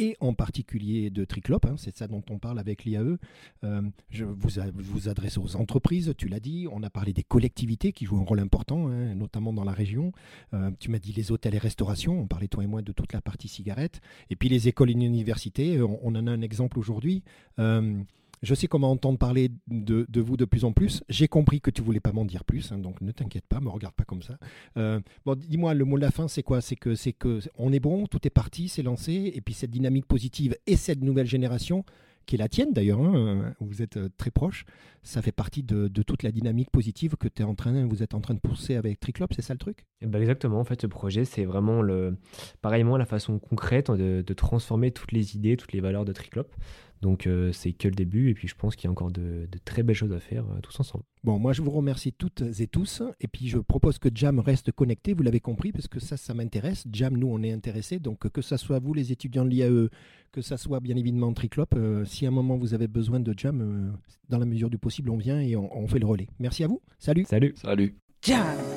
et 0.00 0.16
en 0.18 0.34
particulier 0.34 1.10
de 1.10 1.24
Triclop. 1.24 1.60
hein. 1.64 1.76
c'est 1.78 1.96
ça 1.96 2.08
dont 2.08 2.24
on 2.28 2.40
parle 2.40 2.58
avec 2.58 2.84
l'IAE. 2.84 3.18
Euh, 3.62 3.82
je 4.10 4.24
vous, 4.24 4.50
vous 4.74 5.08
adresse 5.08 5.38
aux 5.38 5.54
entreprises, 5.54 6.12
tu 6.18 6.26
l'as 6.26 6.40
dit. 6.40 6.66
On 6.72 6.82
a 6.82 6.90
parlé 6.90 7.12
des 7.12 7.22
collectivités 7.22 7.92
qui 7.92 8.04
jouent 8.04 8.18
un 8.18 8.24
rôle 8.24 8.40
important, 8.40 8.88
hein, 8.88 9.14
notamment 9.14 9.52
dans 9.52 9.64
la 9.64 9.72
région. 9.72 10.10
Euh, 10.54 10.72
tu 10.80 10.90
m'as 10.90 10.98
dit 10.98 11.12
les 11.12 11.30
hôtels 11.30 11.54
et 11.54 11.58
restaurations. 11.58 12.20
On 12.20 12.26
parlait, 12.26 12.48
toi 12.48 12.64
et 12.64 12.66
moi, 12.66 12.82
de 12.82 12.90
toute 12.90 13.12
la 13.12 13.20
partie 13.20 13.46
cigarette. 13.46 14.00
Et 14.28 14.34
puis 14.34 14.48
les 14.48 14.66
écoles 14.66 14.90
et 14.90 14.94
universités. 14.94 15.80
On, 15.80 16.00
on 16.02 16.16
en 16.16 16.26
a 16.26 16.32
un 16.32 16.42
exemple 16.42 16.80
aujourd'hui. 16.80 17.22
Euh, 17.60 18.02
je 18.42 18.54
sais 18.54 18.66
comment 18.66 18.90
entendre 18.90 19.18
parler 19.18 19.50
de, 19.68 20.06
vous 20.20 20.36
de 20.36 20.44
plus 20.44 20.64
en 20.64 20.72
plus. 20.72 21.02
J'ai 21.08 21.28
compris 21.28 21.60
que 21.60 21.70
tu 21.70 21.82
voulais 21.82 22.00
pas 22.00 22.12
m'en 22.12 22.24
dire 22.24 22.44
plus, 22.44 22.72
hein, 22.72 22.78
donc 22.78 23.00
ne 23.00 23.12
t'inquiète 23.12 23.46
pas, 23.46 23.60
me 23.60 23.68
regarde 23.68 23.94
pas 23.94 24.04
comme 24.04 24.22
ça. 24.22 24.38
Euh, 24.76 25.00
bon, 25.24 25.36
dis-moi, 25.36 25.74
le 25.74 25.84
mot 25.84 25.96
de 25.96 26.02
la 26.02 26.10
fin, 26.10 26.28
c'est 26.28 26.42
quoi? 26.42 26.60
C'est 26.60 26.76
que 26.76 26.94
c'est 26.94 27.12
que 27.12 27.40
on 27.56 27.72
est 27.72 27.80
bon, 27.80 28.06
tout 28.06 28.26
est 28.26 28.30
parti, 28.30 28.68
c'est 28.68 28.82
lancé, 28.82 29.32
et 29.34 29.40
puis 29.40 29.54
cette 29.54 29.70
dynamique 29.70 30.06
positive 30.06 30.56
et 30.66 30.76
cette 30.76 31.02
nouvelle 31.02 31.26
génération. 31.26 31.84
qui 32.26 32.34
est 32.34 32.38
la 32.38 32.48
tienne 32.48 32.72
d'ailleurs, 32.72 33.00
hein, 33.00 33.54
vous 33.60 33.82
êtes 33.82 33.98
euh, 33.98 34.08
très 34.16 34.32
proche, 34.32 34.64
ça 35.04 35.22
fait 35.22 35.30
partie 35.30 35.62
de, 35.62 35.86
toute 36.02 36.24
la 36.24 36.32
dynamique 36.32 36.70
positive 36.72 37.14
que 37.14 37.28
es 37.28 37.44
en 37.44 37.54
train, 37.54 37.86
vous 37.86 38.02
êtes 38.02 38.14
en 38.14 38.20
train 38.20 38.34
de 38.34 38.40
pousser 38.40 38.74
avec 38.74 38.98
Triclop, 38.98 39.28
c'est 39.30 39.42
ça 39.42 39.54
le 39.54 39.58
truc? 39.58 39.86
Eh 40.00 40.06
ben 40.06 40.20
Exactement, 40.20 40.58
en 40.58 40.64
fait 40.64 40.82
ce 40.82 40.88
projet 40.88 41.24
c'est 41.24 41.44
vraiment 41.44 41.82
le, 41.82 42.16
pareillement 42.62 42.96
la 42.96 43.06
façon 43.06 43.38
concrète 43.38 43.92
de, 43.92 44.24
de, 44.26 44.34
transformer 44.34 44.90
toutes 44.90 45.12
les 45.12 45.36
idées, 45.36 45.56
toutes 45.56 45.72
les 45.72 45.80
valeurs 45.80 46.04
de 46.04 46.12
Triclop 46.12 46.48
donc 47.02 47.26
euh, 47.26 47.52
c'est 47.52 47.72
que 47.72 47.88
le 47.88 47.94
début 47.94 48.30
et 48.30 48.34
puis 48.34 48.48
je 48.48 48.54
pense 48.54 48.76
qu'il 48.76 48.86
y 48.86 48.88
a 48.88 48.90
encore 48.90 49.10
de, 49.10 49.48
très 49.64 49.82
belles 49.82 49.96
choses 49.96 50.12
à 50.12 50.20
faire 50.20 50.44
euh, 50.44 50.60
tous 50.62 50.78
ensemble. 50.80 51.04
Bon, 51.24 51.38
moi 51.38 51.52
je 51.52 51.62
vous 51.62 51.70
remercie 51.70 52.12
toutes 52.12 52.42
et 52.58 52.66
tous 52.66 53.02
et 53.20 53.28
puis 53.28 53.48
je 53.48 53.58
propose 53.58 53.98
que 53.98 54.08
Jam 54.14 54.38
reste 54.38 54.72
connecté, 54.72 55.14
vous 55.14 55.22
l'avez 55.22 55.40
compris, 55.40 55.72
parce 55.72 55.88
que 55.88 56.00
ça, 56.00 56.16
ça 56.16 56.34
m'intéresse. 56.34 56.84
Jam, 56.90 57.16
nous 57.16 57.28
on 57.28 57.42
est 57.42 57.52
intéressés, 57.52 57.98
donc 57.98 58.28
que 58.28 58.42
ce 58.42 58.56
soit 58.56 58.78
vous 58.78 58.94
les 58.94 59.12
étudiants 59.12 59.44
de 59.44 59.50
l'IAE, 59.50 59.88
que 60.32 60.40
ce 60.40 60.56
soit 60.56 60.80
bien 60.80 60.96
évidemment 60.96 61.32
Triclop, 61.32 61.74
euh, 61.74 62.04
si 62.04 62.26
à 62.26 62.28
un 62.28 62.32
moment 62.32 62.56
vous 62.56 62.74
avez 62.74 62.88
besoin 62.88 63.20
de 63.20 63.34
Jam, 63.36 63.96
dans 64.28 64.38
la 64.38 64.46
mesure 64.46 64.70
du 64.70 64.78
possible, 64.78 65.10
on 65.10 65.16
vient 65.16 65.40
et 65.40 65.56
on, 65.56 65.76
on 65.76 65.86
fait 65.88 65.98
le 65.98 66.06
relais. 66.06 66.28
Merci 66.38 66.64
à 66.64 66.68
vous, 66.68 66.80
salut 66.98 67.24
Salut 67.26 67.54
Salut 67.56 67.96
Jam 68.22 68.75